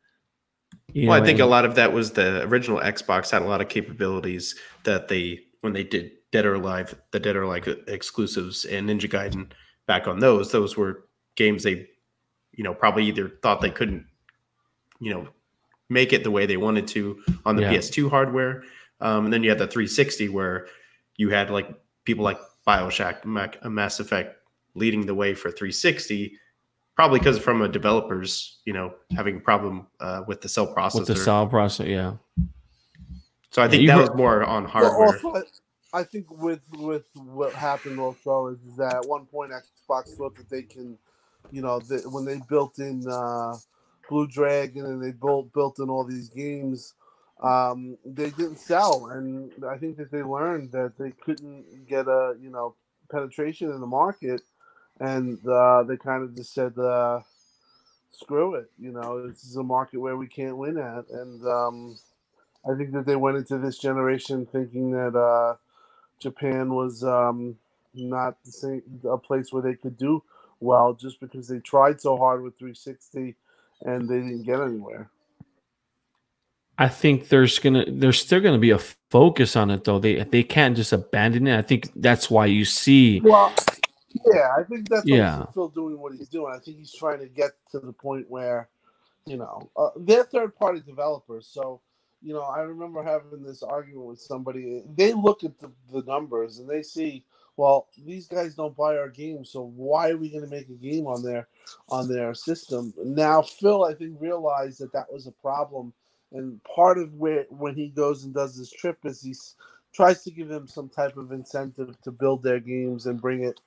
[0.92, 3.60] You well, I think a lot of that was the original Xbox had a lot
[3.60, 4.54] of capabilities
[4.84, 9.10] that they when they did Dead or Alive, the Dead or Alive exclusives and Ninja
[9.10, 9.50] Gaiden
[9.86, 11.04] back on those, those were
[11.36, 11.88] games they,
[12.52, 14.06] you know, probably either thought they couldn't,
[15.00, 15.28] you know,
[15.88, 17.72] make it the way they wanted to on the Yeah.
[17.72, 18.62] PS2 hardware.
[19.00, 20.66] Um, and then you had the 360 where
[21.16, 21.68] you had like
[22.04, 24.36] people like Bioshock, Mac, Mass Effect
[24.74, 26.36] leading the way for 360
[26.98, 30.98] probably because from a developer's you know having a problem uh, with the cell processor.
[30.98, 32.12] with the cell processor yeah
[33.50, 35.06] so I think you that heard- was more on Well, hardware.
[35.06, 35.28] also,
[35.94, 40.36] I, I think with with what happened also is that at one point Xbox thought
[40.36, 40.98] that they can,
[41.50, 43.54] you know, that when they built in uh,
[44.10, 46.92] Blue Dragon and they built built in all these games,
[47.42, 52.34] um, they didn't sell, and I think that they learned that they couldn't get a
[52.44, 52.74] you know
[53.10, 54.42] penetration in the market,
[55.00, 56.78] and uh, they kind of just said.
[56.78, 57.20] Uh,
[58.10, 59.28] Screw it, you know.
[59.28, 61.98] This is a market where we can't win at, and um,
[62.68, 65.54] I think that they went into this generation thinking that uh,
[66.18, 67.56] Japan was um,
[67.94, 70.22] not the same a place where they could do
[70.60, 73.36] well just because they tried so hard with 360
[73.82, 75.10] and they didn't get anywhere.
[76.76, 78.78] I think there's gonna there's still gonna be a
[79.10, 79.98] focus on it though.
[79.98, 81.58] They they can't just abandon it.
[81.58, 83.52] I think that's why you see Well,
[84.14, 85.46] yeah, I think that's Yeah.
[85.50, 86.52] still doing what he's doing.
[86.54, 88.68] I think he's trying to get to the point where,
[89.26, 91.48] you know, uh, they're third party developers.
[91.52, 91.80] So,
[92.22, 94.82] you know, I remember having this argument with somebody.
[94.96, 97.24] They look at the, the numbers and they see,
[97.56, 100.74] well, these guys don't buy our games, so why are we going to make a
[100.74, 101.48] game on their
[101.90, 102.94] on their system?
[103.04, 105.92] Now, Phil, I think realized that that was a problem,
[106.32, 109.34] and part of where when he goes and does this trip is he
[109.94, 113.60] tries to give them some type of incentive to build their games and bring it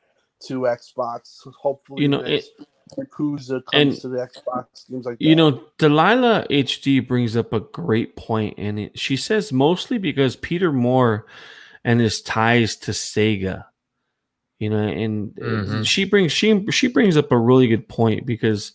[0.48, 1.38] to Xbox.
[1.60, 2.52] Hopefully, You know, the next
[2.98, 5.36] Yakuza comes and- to the Xbox games like you that.
[5.36, 10.72] know Delilah HD brings up a great point and it, she says mostly because Peter
[10.74, 11.26] Moore
[11.86, 13.66] and his ties to Sega.
[14.60, 15.86] You know, and Mhm.
[15.86, 18.74] she brings she she brings up a really good point because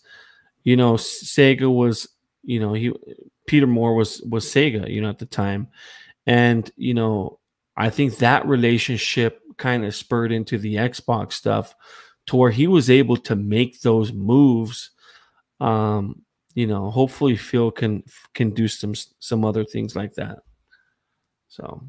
[0.63, 2.09] you know Sega was
[2.43, 2.91] you know he
[3.45, 5.67] Peter Moore was was Sega you know at the time
[6.25, 7.39] and you know
[7.77, 11.75] I think that relationship kind of spurred into the Xbox stuff
[12.27, 14.91] to where he was able to make those moves
[15.59, 16.21] um
[16.53, 18.03] you know hopefully Phil can
[18.35, 20.39] can do some some other things like that
[21.47, 21.81] so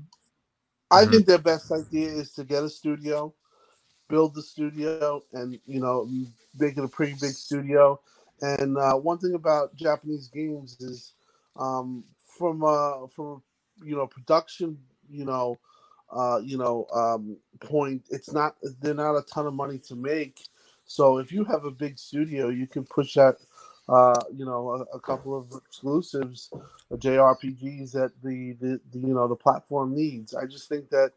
[0.90, 1.10] I Mhm.
[1.10, 3.34] think their best idea is to get a studio,
[4.08, 6.08] build the studio, and you know
[6.58, 8.00] make it a pretty big studio.
[8.42, 11.14] And uh, one thing about Japanese games is,
[11.56, 12.04] um,
[12.38, 13.42] from uh, from
[13.84, 14.78] you know production,
[15.10, 15.58] you know,
[16.10, 20.40] uh, you know um, point, it's not they're not a ton of money to make.
[20.86, 23.36] So if you have a big studio, you can push out,
[23.88, 26.50] uh, you know, a, a couple of exclusives,
[26.92, 30.34] uh, JRPGs that the, the, the you know the platform needs.
[30.34, 31.12] I just think that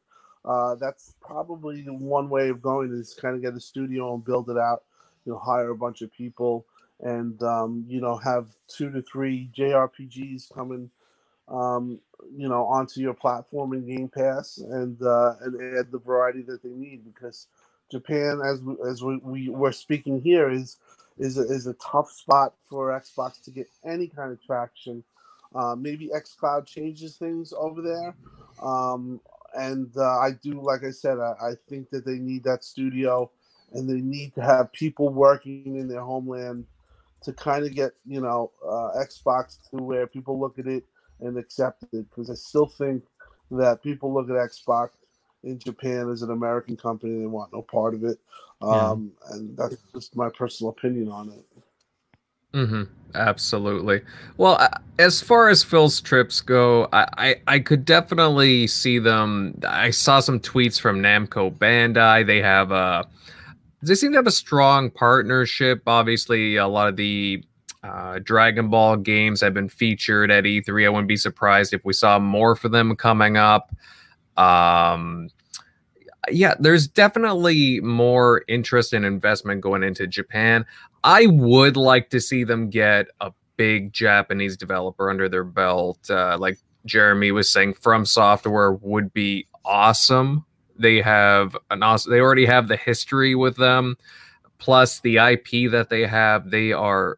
[0.46, 4.50] uh, that's probably one way of going is kind of get a studio and build
[4.50, 4.84] it out.
[5.26, 6.66] You know, hire a bunch of people
[7.02, 10.90] and um, you know have two to three JRPGs coming,
[11.52, 12.00] um,
[12.36, 16.64] you know, onto your platform in Game Pass and uh, and add the variety that
[16.64, 17.48] they need because
[17.92, 20.78] Japan, as we, as we, we were speaking here, is
[21.18, 25.04] is a, is a tough spot for Xbox to get any kind of traction.
[25.54, 28.16] Uh, maybe XCloud changes things over there.
[28.64, 29.20] Um,
[29.54, 33.30] and uh, I do, like I said, I, I, think that they need that studio,
[33.74, 36.66] and they need to have people working in their homeland
[37.24, 40.86] to kind of get you know uh, Xbox to where people look at it
[41.22, 42.06] and accepted.
[42.10, 43.04] Because I still think
[43.52, 44.90] that people look at Xbox
[45.44, 48.20] in Japan as an American company, they want no part of it,
[48.62, 49.36] um, yeah.
[49.36, 51.46] and that's just my personal opinion on it.
[52.54, 52.84] Mm-hmm.
[53.16, 54.02] Absolutely.
[54.38, 54.60] Well,
[55.00, 59.60] as far as Phil's trips go, I, I, I could definitely see them.
[59.68, 62.26] I saw some tweets from Namco Bandai.
[62.26, 63.08] They have a
[63.82, 65.82] they seem to have a strong partnership.
[65.88, 67.44] Obviously, a lot of the
[67.84, 70.86] uh, Dragon Ball games have been featured at E3.
[70.86, 73.76] I wouldn't be surprised if we saw more for them coming up.
[74.38, 75.30] Um,
[76.30, 80.66] yeah, there's definitely more interest and investment going into Japan.
[81.04, 86.10] I would like to see them get a big Japanese developer under their belt.
[86.10, 90.46] Uh, like Jeremy was saying, From Software would be awesome.
[90.78, 93.98] They have an awesome, they already have the history with them,
[94.60, 96.50] plus the IP that they have.
[96.52, 97.18] They are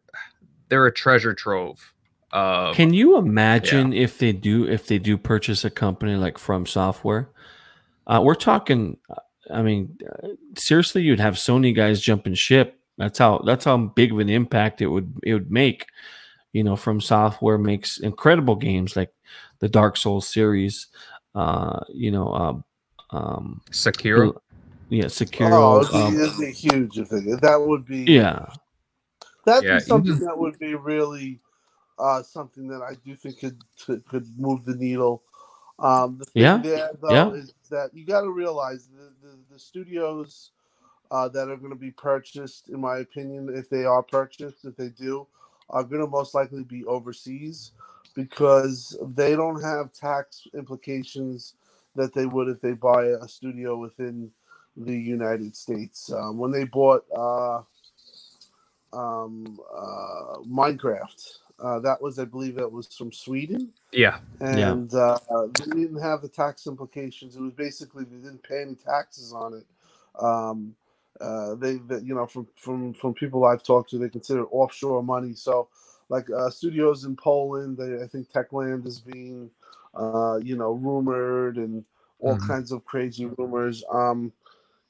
[0.74, 1.92] they're a treasure trove.
[2.32, 4.02] Can you imagine yeah.
[4.02, 7.28] if they do if they do purchase a company like From Software?
[8.06, 8.96] Uh, we're talking.
[9.52, 14.12] I mean, uh, seriously, you'd have Sony guys jumping ship that's how that's how big
[14.12, 15.86] of an impact it would it would make.
[16.52, 19.12] You know, from software makes incredible games like
[19.58, 20.86] the Dark Souls series.
[21.34, 24.36] Uh, you know, uh, um, Sekiro.
[24.88, 25.50] Yeah, Sekiro.
[25.52, 28.04] Oh, it'd be, um, it'd be huge if it, that would be.
[28.04, 28.46] Yeah,
[29.44, 31.40] that'd yeah, be something that would be really
[31.98, 33.62] uh, something that I do think could
[34.06, 35.22] could, move the needle.
[35.78, 37.30] Um, the yeah, there, though, yeah.
[37.32, 40.50] is that you got to realize the, the, the studios
[41.10, 44.76] uh, that are going to be purchased, in my opinion, if they are purchased, if
[44.76, 45.26] they do,
[45.70, 47.72] are going to most likely be overseas
[48.14, 51.54] because they don't have tax implications
[51.96, 54.30] that they would if they buy a studio within
[54.76, 56.12] the United States.
[56.12, 57.62] Um, when they bought uh,
[58.94, 63.72] um, uh, Minecraft, uh, that was, I believe, that was from Sweden.
[63.92, 65.18] Yeah, and yeah.
[65.30, 67.36] Uh, they didn't have the tax implications.
[67.36, 69.66] It was basically they didn't pay any taxes on it.
[70.22, 70.74] Um,
[71.20, 75.02] uh, they, they, you know, from from from people I've talked to, they consider offshore
[75.02, 75.34] money.
[75.34, 75.68] So,
[76.08, 79.50] like uh, studios in Poland, they, I think Techland is being,
[79.94, 81.84] uh, you know, rumored and
[82.18, 82.46] all mm-hmm.
[82.48, 83.84] kinds of crazy rumors.
[83.92, 84.32] Um,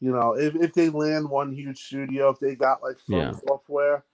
[0.04, 3.32] you know, if, if they land one huge studio, if they got like yeah.
[3.48, 4.04] software,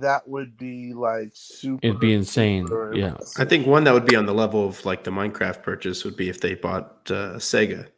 [0.00, 1.86] that would be like super.
[1.86, 2.66] It'd be insane.
[2.94, 6.02] Yeah, I think one that would be on the level of like the Minecraft purchase
[6.04, 7.88] would be if they bought uh, Sega,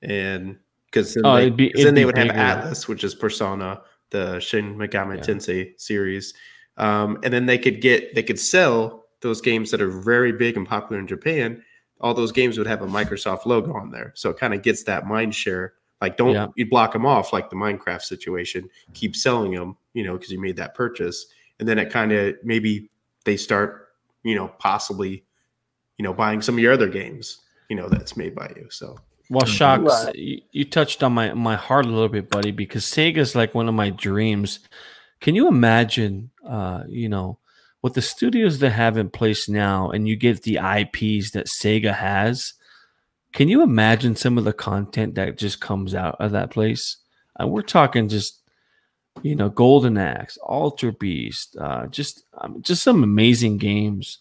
[0.00, 2.32] and because then, oh, they, be, then they would bigger.
[2.32, 5.22] have Atlus, which is Persona, the Shin Megami yeah.
[5.22, 6.32] Tensei series,
[6.78, 10.56] um, and then they could get they could sell those games that are very big
[10.56, 11.62] and popular in Japan.
[12.00, 14.84] All those games would have a Microsoft logo on there, so it kind of gets
[14.84, 15.74] that mind share.
[16.02, 16.48] Like, don't yeah.
[16.56, 18.68] you block them off like the Minecraft situation?
[18.92, 21.26] Keep selling them, you know, because you made that purchase,
[21.60, 22.90] and then it kind of maybe
[23.24, 23.90] they start,
[24.24, 25.24] you know, possibly,
[25.98, 27.38] you know, buying some of your other games,
[27.70, 28.66] you know, that's made by you.
[28.68, 28.98] So
[29.30, 29.52] well, mm-hmm.
[29.52, 30.06] shocks.
[30.06, 30.16] Right.
[30.16, 33.68] You, you, touched on my my heart a little bit, buddy, because Sega's like one
[33.68, 34.58] of my dreams.
[35.20, 36.30] Can you imagine?
[36.44, 37.38] Uh, you know,
[37.80, 41.94] with the studios they have in place now, and you get the IPs that Sega
[41.94, 42.54] has.
[43.32, 46.98] Can you imagine some of the content that just comes out of that place?
[47.38, 48.42] And we're talking just,
[49.22, 54.18] you know, Golden Axe, Altered Beast, uh, just um, just some amazing games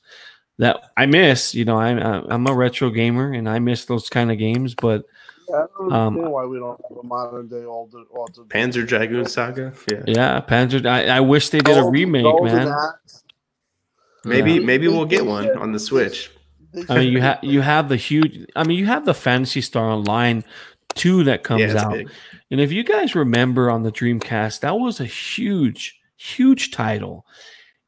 [0.60, 1.54] that I miss.
[1.54, 4.76] You know, I'm I'm a retro gamer and I miss those kind of games.
[4.76, 5.04] But
[5.50, 9.26] yeah, I don't um, why we don't have a modern day old, old Panzer Dragoon
[9.26, 9.74] Saga.
[9.92, 10.86] Yeah, yeah, Panzer.
[10.86, 12.74] I, I wish they did a remake, man.
[14.24, 14.60] Maybe yeah.
[14.60, 16.32] maybe we'll get one on the Switch.
[16.90, 18.46] I mean, you have you have the huge.
[18.56, 20.44] I mean, you have the Phantasy Star Online
[20.96, 22.10] two that comes yeah, out, big.
[22.50, 27.26] and if you guys remember on the Dreamcast, that was a huge, huge title.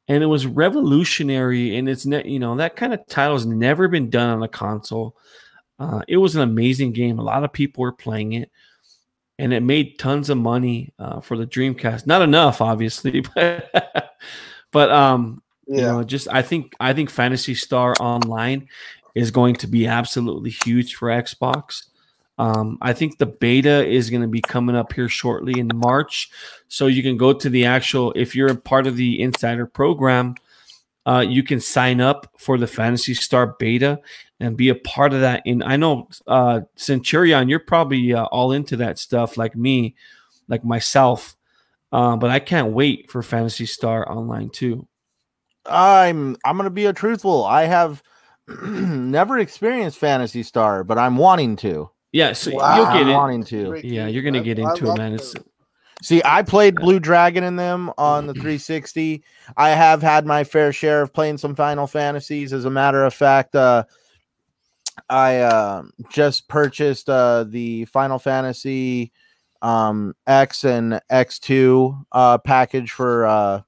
[0.06, 3.88] And it was revolutionary and it's ne- you know that kind of title has never
[3.88, 5.16] been done on a console.
[5.78, 7.18] Uh, it was an amazing game.
[7.18, 8.50] A lot of people were playing it.
[9.38, 12.06] And it made tons of money uh, for the dreamcast.
[12.06, 14.14] Not enough obviously but
[14.70, 15.76] but um yeah.
[15.76, 18.68] you know just i think i think Phantasy star online
[19.14, 21.84] is going to be absolutely huge for xbox
[22.36, 26.30] Um, I think the beta is going to be coming up here shortly in March.
[26.68, 30.34] So you can go to the actual, if you're a part of the insider program,
[31.06, 34.00] uh, you can sign up for the Phantasy Star beta
[34.40, 35.42] and be a part of that.
[35.46, 39.94] And I know, uh, Centurion, you're probably uh, all into that stuff like me,
[40.48, 41.36] like myself.
[41.92, 44.88] Uh, but I can't wait for Phantasy Star Online too.
[45.66, 47.44] I'm I'm gonna be a truthful.
[47.44, 48.02] I have
[48.62, 51.90] never experienced Phantasy Star, but I'm wanting to.
[52.12, 52.76] Yeah, so Wow.
[52.76, 53.14] you'll get I'm it.
[53.14, 53.80] wanting to.
[53.86, 55.12] Yeah, you're gonna I- get I into it, man.
[55.14, 55.34] It's.
[56.02, 59.22] See, I played Blue Dragon in them on the 360.
[59.56, 62.52] I have had my fair share of playing some Final Fantasies.
[62.52, 63.84] As a matter of fact, uh,
[65.08, 69.12] I uh, just purchased uh, the Final Fantasy
[69.62, 73.62] um, X and X2 uh, package for uh,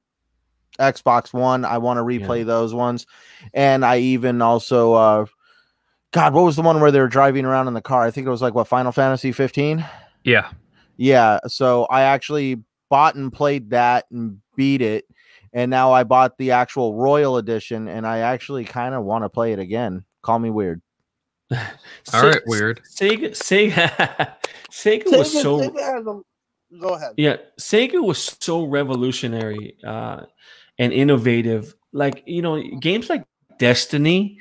[0.78, 1.64] Xbox One.
[1.64, 3.06] I want to replay those ones,
[3.54, 5.26] and I even also, uh,
[6.12, 8.02] God, what was the one where they were driving around in the car?
[8.02, 9.84] I think it was like what Final Fantasy 15.
[10.24, 10.50] Yeah.
[10.96, 15.04] Yeah, so I actually bought and played that and beat it,
[15.52, 19.28] and now I bought the actual Royal Edition, and I actually kind of want to
[19.28, 20.04] play it again.
[20.22, 20.80] Call me weird.
[21.52, 21.58] All
[22.04, 22.80] Se- right, weird.
[22.98, 24.32] Sega, Sega,
[24.70, 26.20] Sega was Sega- so Sega has a-
[26.80, 27.12] Go ahead.
[27.16, 27.36] yeah.
[27.60, 30.22] Sega was so revolutionary uh,
[30.78, 31.74] and innovative.
[31.92, 33.24] Like you know, games like
[33.58, 34.38] Destiny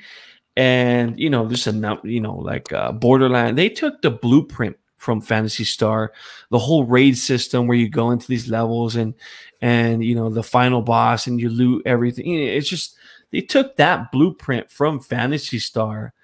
[0.56, 3.58] and you know, there's a you know like uh, Borderland.
[3.58, 6.12] They took the blueprint from Phantasy Star,
[6.50, 9.14] the whole raid system where you go into these levels and
[9.60, 12.32] and you know the final boss and you loot everything.
[12.34, 12.96] It's just
[13.30, 16.14] they took that blueprint from Phantasy Star,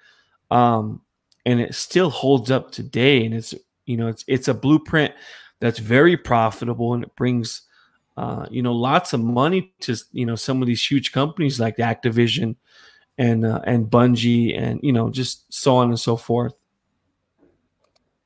[0.49, 1.01] um,
[1.45, 3.25] and it still holds up today.
[3.25, 3.53] And it's
[3.85, 5.13] you know it's it's a blueprint
[5.59, 7.61] that's very profitable and it brings
[8.17, 11.77] uh, you know lots of money to you know some of these huge companies like
[11.77, 12.55] Activision
[13.17, 16.53] and uh, and Bungie and you know just so on and so forth.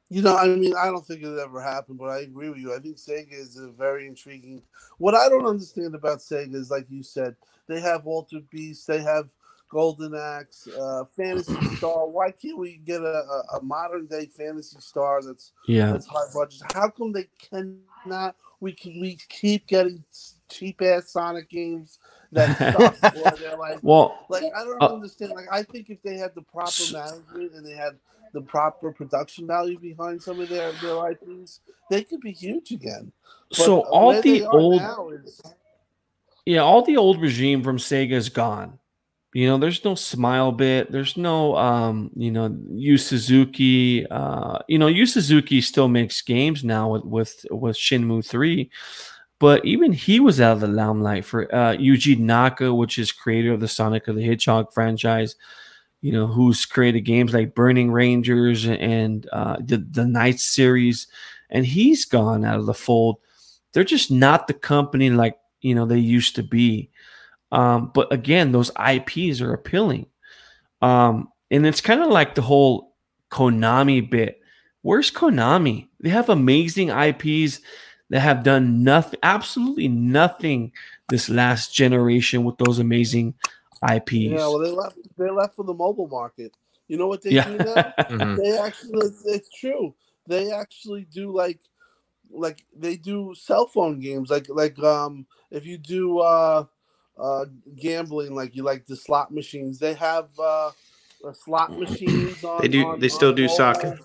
[0.09, 2.73] You know, I mean, I don't think it ever happened, but I agree with you.
[2.73, 4.61] I think Sega is a very intriguing.
[4.99, 7.35] What I don't understand about Sega is, like you said,
[7.67, 9.27] they have Altered Beast, they have
[9.69, 12.07] Golden Axe, uh, Phantasy Star.
[12.07, 16.31] Why can't we get a, a, a modern day Phantasy Star that's Yeah, that's high
[16.33, 16.61] budget?
[16.73, 18.35] How come they cannot?
[18.59, 20.03] We can we keep getting
[20.49, 21.99] cheap ass Sonic games
[22.31, 23.13] that suck.
[23.39, 25.33] they're like, well, like I don't Uh, understand.
[25.33, 27.97] Like I think if they had the proper management and they had
[28.33, 33.11] the proper production value behind some of their their IPs, they could be huge again.
[33.49, 34.81] But so all the old
[35.25, 35.41] is
[36.45, 38.79] yeah all the old regime from Sega is gone.
[39.37, 40.89] You know, there's no Smilebit.
[40.89, 44.03] There's no, um, you know, Yu Suzuki.
[44.07, 48.71] Uh, you know, Yu Suzuki still makes games now with with, with Shenmue Three,
[49.37, 53.53] but even he was out of the limelight for uh, Yuji Naka, which is creator
[53.53, 55.35] of the Sonic of the Hedgehog franchise.
[56.01, 61.05] You know, who's created games like Burning Rangers and uh, the the Night series,
[61.51, 63.17] and he's gone out of the fold.
[63.71, 66.89] They're just not the company like you know they used to be.
[67.51, 70.07] Um, but again, those IPs are appealing.
[70.81, 72.95] Um, and it's kind of like the whole
[73.31, 74.41] Konami bit.
[74.81, 75.87] Where's Konami?
[75.99, 77.61] They have amazing IPs
[78.09, 80.71] that have done nothing, absolutely nothing
[81.09, 83.33] this last generation with those amazing
[83.83, 84.11] IPs.
[84.11, 84.47] yeah.
[84.47, 84.97] Well, they left.
[85.17, 86.53] They left for the mobile market.
[86.87, 87.45] You know what they Yeah.
[87.45, 87.93] do now?
[88.09, 88.37] Mhm.
[88.37, 89.93] they actually it's true
[90.27, 91.59] they actually do like
[92.29, 96.65] like they do cell phone games like like um if you do uh
[97.19, 97.45] uh
[97.75, 100.67] gambling like you like the slot machines they have uh,
[101.25, 103.99] uh slot machines on They do- on- they still do soccer.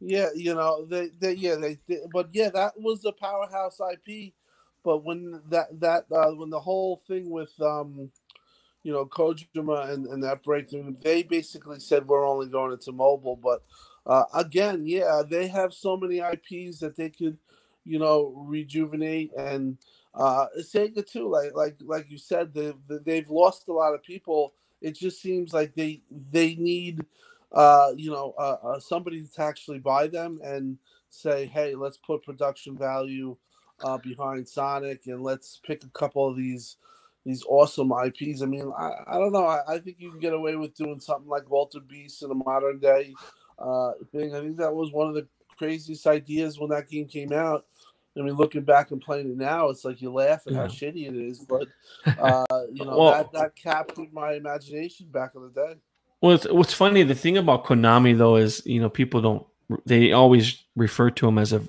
[0.00, 4.32] yeah you know they, they yeah they, they but yeah that was the powerhouse ip
[4.84, 8.10] but when that that uh when the whole thing with um
[8.82, 13.36] you know Kojima and, and that breakthrough, they basically said we're only going into mobile.
[13.36, 13.62] But
[14.06, 17.36] uh, again, yeah, they have so many IPs that they could,
[17.84, 19.76] you know, rejuvenate and
[20.14, 21.28] uh, Sega too.
[21.28, 22.72] Like like like you said, they
[23.04, 24.54] they've lost a lot of people.
[24.80, 27.04] It just seems like they they need,
[27.52, 30.78] uh, you know, uh, uh, somebody to actually buy them and
[31.10, 33.36] say, hey, let's put production value
[33.82, 36.76] uh, behind Sonic and let's pick a couple of these
[37.24, 38.42] these awesome IPs.
[38.42, 39.46] I mean, I, I don't know.
[39.46, 42.34] I, I think you can get away with doing something like Altered Beast in a
[42.34, 43.12] modern day
[43.58, 44.34] uh, thing.
[44.34, 45.28] I think that was one of the
[45.58, 47.66] craziest ideas when that game came out.
[48.18, 51.08] I mean, looking back and playing it now, it's like you laugh at how shitty
[51.08, 51.68] it is, but
[52.18, 55.74] uh, you know Well- that, that captured my imagination back in the day.
[56.20, 59.46] Well, it's, what's funny, the thing about Konami though is, you know, people don't
[59.86, 61.62] they always refer to them as a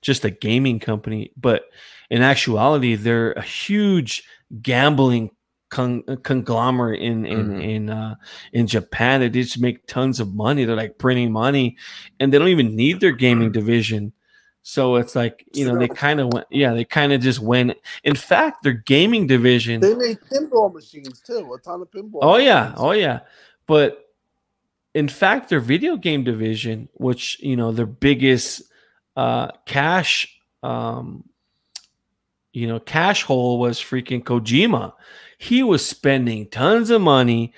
[0.00, 1.64] just a gaming company, but
[2.08, 4.22] in actuality, they're a huge
[4.62, 5.30] gambling
[5.68, 7.62] con- conglomerate in in Mhm.
[7.68, 8.14] in uh,
[8.52, 9.20] in Japan.
[9.20, 10.64] They just make tons of money.
[10.64, 11.76] They're like printing money,
[12.20, 14.12] and they don't even need their gaming division.
[14.68, 16.46] So it's like you know they kind of went.
[16.50, 17.72] Yeah, they kind of just went.
[18.04, 19.80] In fact, their gaming division.
[19.80, 21.50] They made pinball machines too.
[21.54, 22.18] A ton of pinball.
[22.20, 22.78] Oh yeah, machines.
[22.78, 23.20] oh yeah.
[23.66, 24.10] But
[24.92, 28.64] in fact, their video game division, which you know their biggest
[29.16, 31.24] uh, cash, um,
[32.52, 34.92] you know, cash hole was freaking Kojima.
[35.38, 37.54] He was spending tons of money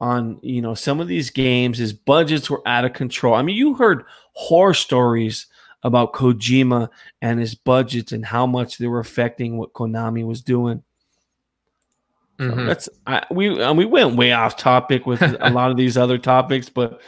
[0.00, 1.78] on you know some of these games.
[1.78, 3.34] His budgets were out of control.
[3.34, 4.02] I mean, you heard
[4.32, 5.46] horror stories
[5.82, 6.88] about Kojima
[7.22, 10.82] and his budgets and how much they were affecting what Konami was doing.
[12.40, 12.66] So Mhm.
[12.66, 16.18] That's I, we uh, we went way off topic with a lot of these other
[16.18, 17.00] topics, but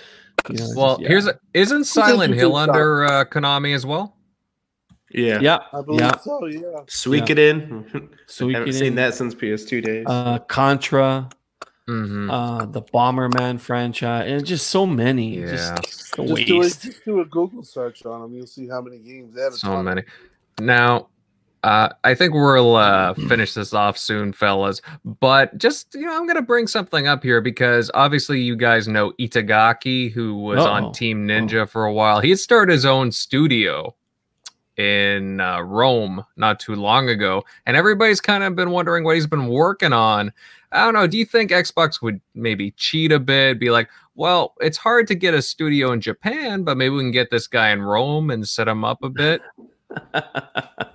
[0.48, 1.08] you know, Well, just- yeah.
[1.08, 4.16] here's a, isn't Silent Hill under uh, Konami as well?
[5.12, 5.40] Yeah.
[5.40, 6.16] yeah, I believe yeah.
[6.18, 6.46] so.
[6.46, 6.60] Yeah.
[6.88, 8.08] Sweek it in.
[8.26, 10.04] So we haven't can seen that since PS2 days.
[10.08, 11.28] uh, Contra,
[11.90, 12.30] Mm-hmm.
[12.30, 15.38] uh, the Bomberman franchise, and just so many.
[15.38, 18.34] yeah, Just a Just do, a, just do a Google search on them.
[18.34, 19.54] You'll see how many games they have.
[19.54, 19.84] so ton.
[19.84, 20.02] many.
[20.60, 21.08] Now,
[21.62, 24.80] uh, I think we'll uh, finish this off soon, fellas.
[25.04, 29.12] But just you know, I'm gonna bring something up here because obviously you guys know
[29.20, 30.70] Itagaki, who was Uh-oh.
[30.70, 32.20] on Team Ninja for a while.
[32.20, 33.94] He had started his own studio
[34.80, 39.26] in uh, Rome not too long ago, and everybody's kind of been wondering what he's
[39.26, 40.32] been working on.
[40.72, 41.06] I don't know.
[41.06, 43.58] Do you think Xbox would maybe cheat a bit?
[43.58, 47.10] Be like, well, it's hard to get a studio in Japan, but maybe we can
[47.10, 49.42] get this guy in Rome and set him up a bit.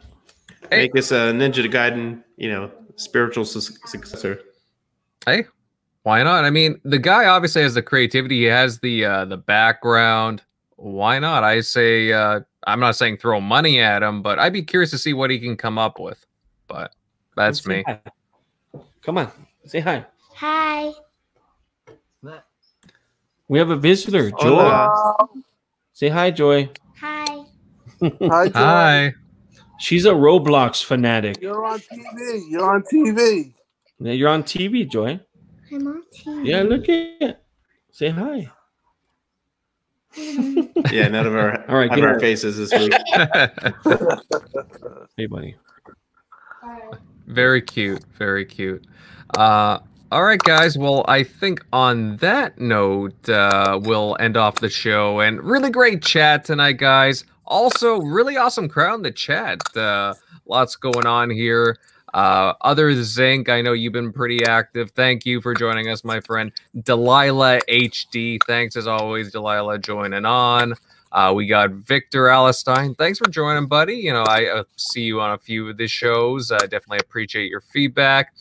[0.72, 0.84] Hey.
[0.84, 4.40] Make this a Ninja Gaiden, you know, spiritual su- successor.
[5.26, 5.45] Hey,
[6.03, 6.44] why not?
[6.44, 8.40] I mean, the guy obviously has the creativity.
[8.40, 10.41] He has the uh, the background.
[10.78, 11.44] Why not?
[11.44, 14.98] I say uh, I'm not saying throw money at him, but I'd be curious to
[14.98, 16.26] see what he can come up with.
[16.68, 16.94] But
[17.36, 17.84] that's me.
[17.86, 18.00] hi.
[19.02, 19.32] Come on,
[19.66, 20.06] say hi.
[20.36, 20.92] Hi.
[23.48, 24.38] We have a visitor, Joy.
[24.40, 25.28] Hola.
[25.94, 26.70] Say hi, Joy.
[27.00, 27.44] Hi.
[28.02, 28.52] Hi, Joy.
[28.54, 29.14] Hi.
[29.78, 31.40] She's a Roblox fanatic.
[31.42, 32.42] You're on TV.
[32.50, 33.54] You're on TV.
[34.00, 35.20] Yeah, You're on TV, Joy.
[35.72, 36.48] I'm on TV.
[36.48, 37.44] Yeah, look at it.
[37.92, 38.50] Say hi.
[40.18, 42.94] Yeah, none of our All right, have get our faces this week.
[45.18, 45.56] Hey, buddy.
[47.28, 48.04] very cute.
[48.18, 48.86] Very cute.
[49.38, 49.80] Uh,
[50.12, 50.78] all right, guys.
[50.78, 55.22] Well, I think on that note, uh, we'll end off the show.
[55.22, 57.24] And really great chat tonight, guys.
[57.46, 59.60] Also, really awesome crowd in the chat.
[59.76, 60.16] Uh,
[60.48, 61.78] lots going on here.
[62.16, 64.92] Uh, other Zinc, I know you've been pretty active.
[64.92, 66.50] Thank you for joining us, my friend.
[66.84, 70.76] Delilah HD, thanks as always, Delilah, joining on.
[71.12, 72.98] Uh, we got Victor Alistine.
[72.98, 73.96] Thanks for joining, buddy.
[73.96, 76.54] You know, I uh, see you on a few of the shows.
[76.54, 78.34] I definitely appreciate your feedback.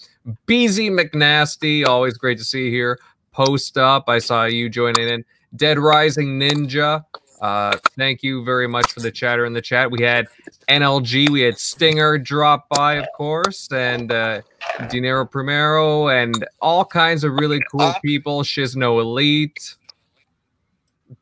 [0.46, 3.00] BZ McNasty, always great to see you here.
[3.32, 5.24] Post up, I saw you joining in.
[5.56, 7.04] Dead Rising Ninja,
[7.44, 9.90] uh, thank you very much for the chatter in the chat.
[9.90, 10.28] We had
[10.70, 14.40] NLG, we had Stinger drop by, of course, and uh,
[14.88, 18.44] Dinero Primero, and all kinds of really cool people.
[18.44, 19.74] Shizno Elite.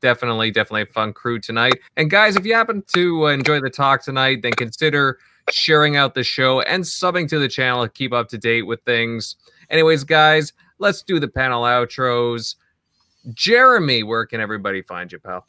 [0.01, 1.81] Definitely, definitely a fun crew tonight.
[1.97, 5.19] And guys, if you happen to uh, enjoy the talk tonight, then consider
[5.51, 8.81] sharing out the show and subbing to the channel to keep up to date with
[8.83, 9.35] things.
[9.71, 12.55] Anyways, guys, let's do the panel outros.
[13.35, 15.45] Jeremy, where can everybody find you, pal?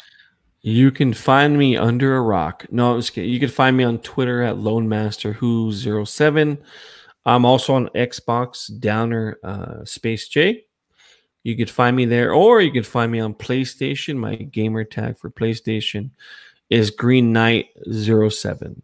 [0.63, 2.65] You can find me under a rock.
[2.71, 3.29] No, I'm just kidding.
[3.29, 5.71] You can find me on Twitter at Lone Master Who
[6.05, 6.57] 07
[7.25, 10.65] I'm also on Xbox Downer uh, Space J.
[11.43, 14.15] You could find me there, or you could find me on PlayStation.
[14.15, 16.09] My gamer tag for PlayStation
[16.69, 18.81] is Green Knight 07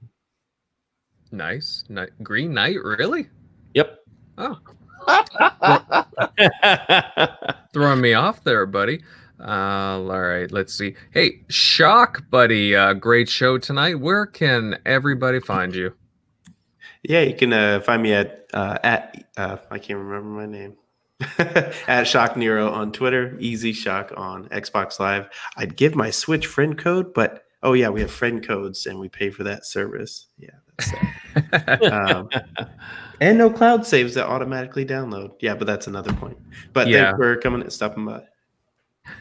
[1.31, 1.83] Nice.
[1.89, 3.29] Ni- Green Knight, really?
[3.73, 3.99] Yep.
[4.37, 4.57] Oh,
[7.73, 9.01] throwing me off there, buddy.
[9.39, 10.95] Uh, all right, let's see.
[11.11, 13.95] Hey, Shock, buddy, uh, great show tonight.
[13.99, 15.93] Where can everybody find you?
[17.03, 20.75] Yeah, you can uh, find me at uh, at uh, I can't remember my name
[21.87, 25.29] at Shock Nero on Twitter, Easy Shock on Xbox Live.
[25.55, 29.07] I'd give my Switch friend code, but oh yeah, we have friend codes and we
[29.07, 30.27] pay for that service.
[30.37, 30.49] Yeah,
[31.91, 32.29] um,
[33.21, 35.31] and no cloud saves that automatically download.
[35.39, 36.37] Yeah, but that's another point.
[36.73, 37.11] But Yeah.
[37.11, 38.23] thanks for coming and stopping by.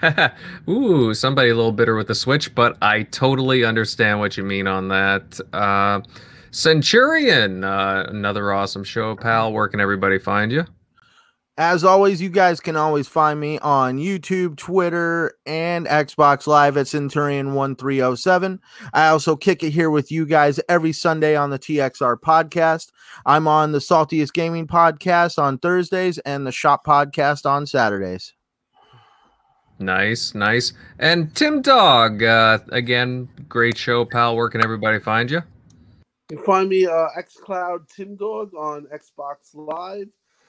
[0.69, 4.66] Ooh, somebody a little bitter with the Switch, but I totally understand what you mean
[4.66, 5.40] on that.
[5.52, 6.01] Uh,
[6.51, 9.52] Centurion, uh, another awesome show, pal.
[9.52, 10.65] Where can everybody find you?
[11.59, 16.86] As always, you guys can always find me on YouTube, Twitter, and Xbox Live at
[16.86, 18.60] Centurion1307.
[18.94, 22.93] I also kick it here with you guys every Sunday on the TXR podcast.
[23.27, 28.35] I'm on the Saltiest Gaming podcast on Thursdays and the Shop podcast on Saturdays.
[29.79, 30.73] Nice, nice.
[30.99, 34.37] And Tim Dog, uh, again, great show, pal.
[34.37, 35.43] Where can everybody find you?
[36.31, 40.09] You can find me uh, xCloud Tim Dog on Xbox Live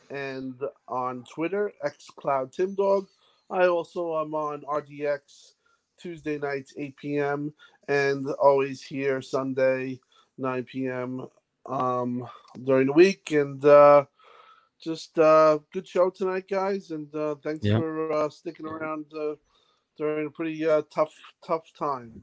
[0.09, 0.55] and
[0.87, 3.07] on Twitter, xCloud Tim Dog.
[3.51, 5.53] I also am on RDX
[5.99, 7.53] Tuesday nights, 8 p.m.
[7.87, 9.99] and always here Sunday,
[10.37, 11.27] 9 p.m.
[11.65, 12.27] Um,
[12.63, 13.31] during the week.
[13.31, 14.05] And uh,
[14.81, 16.91] just uh, good show tonight, guys.
[16.91, 17.77] And uh, thanks Yeah.
[17.77, 19.35] for uh, sticking around uh,
[19.97, 21.13] during a pretty uh, tough,
[21.45, 22.21] tough time.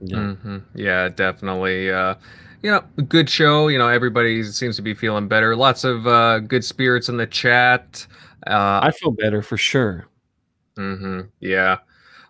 [0.00, 0.34] Yeah.
[0.34, 1.90] hmm Yeah, definitely.
[1.90, 2.14] Uh,
[2.62, 3.68] you know, good show.
[3.68, 5.54] You know, everybody seems to be feeling better.
[5.56, 8.06] Lots of uh, good spirits in the chat.
[8.46, 10.06] Uh, I feel better for sure.
[10.76, 11.78] hmm Yeah.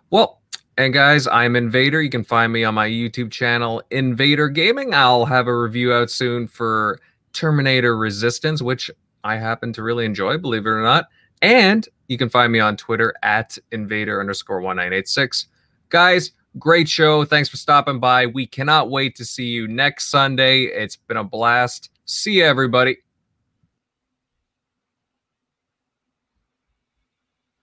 [0.09, 0.41] Well,
[0.77, 2.01] and guys, I'm Invader.
[2.01, 4.93] You can find me on my YouTube channel, Invader Gaming.
[4.93, 6.99] I'll have a review out soon for
[7.33, 8.89] Terminator Resistance, which
[9.23, 11.07] I happen to really enjoy, believe it or not.
[11.41, 15.47] And you can find me on Twitter at Invader underscore 1986.
[15.89, 17.25] Guys, great show.
[17.25, 18.25] Thanks for stopping by.
[18.25, 20.63] We cannot wait to see you next Sunday.
[20.63, 21.89] It's been a blast.
[22.05, 22.97] See you, everybody.